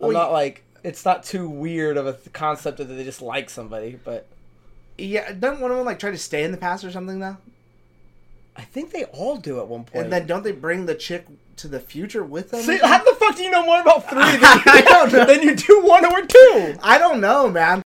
I'm 0.01 0.07
Well, 0.07 0.13
not 0.13 0.31
like 0.31 0.63
it's 0.85 1.05
not 1.05 1.25
too 1.25 1.49
weird 1.49 1.97
of 1.97 2.07
a 2.07 2.13
th- 2.13 2.33
concept 2.33 2.79
that 2.79 2.85
they 2.85 3.03
just 3.03 3.21
like 3.21 3.51
somebody, 3.51 3.99
but 4.05 4.29
Yeah, 4.97 5.33
doesn't 5.33 5.61
one 5.61 5.73
of 5.73 5.77
them 5.77 5.85
like 5.85 5.99
try 5.99 6.13
to 6.13 6.19
stay 6.19 6.45
in 6.45 6.53
the 6.53 6.57
past 6.57 6.85
or 6.85 6.93
something 6.93 7.19
though? 7.19 7.39
I 8.55 8.63
think 8.63 8.93
they 8.93 9.03
all 9.07 9.39
do 9.39 9.59
at 9.59 9.67
one 9.67 9.83
point. 9.83 10.05
And 10.05 10.13
then 10.13 10.29
don't 10.29 10.45
they 10.45 10.53
bring 10.53 10.87
the 10.87 10.95
chick 10.95 11.27
to 11.57 11.67
the 11.67 11.81
future 11.81 12.23
with 12.23 12.53
them? 12.53 12.61
See, 12.63 12.79
how 12.79 13.03
the 13.03 13.17
fuck 13.19 13.35
do 13.35 13.43
you 13.43 13.51
know 13.51 13.65
more 13.67 13.81
about 13.81 14.09
three 14.09 14.21
than, 14.21 14.41
I 14.45 14.83
don't 14.87 15.13
know. 15.13 15.25
than 15.25 15.43
you 15.43 15.57
do 15.57 15.83
one 15.83 16.05
or 16.05 16.25
two? 16.25 16.77
I 16.81 16.99
don't 16.99 17.21
know, 17.21 17.49
man. 17.51 17.82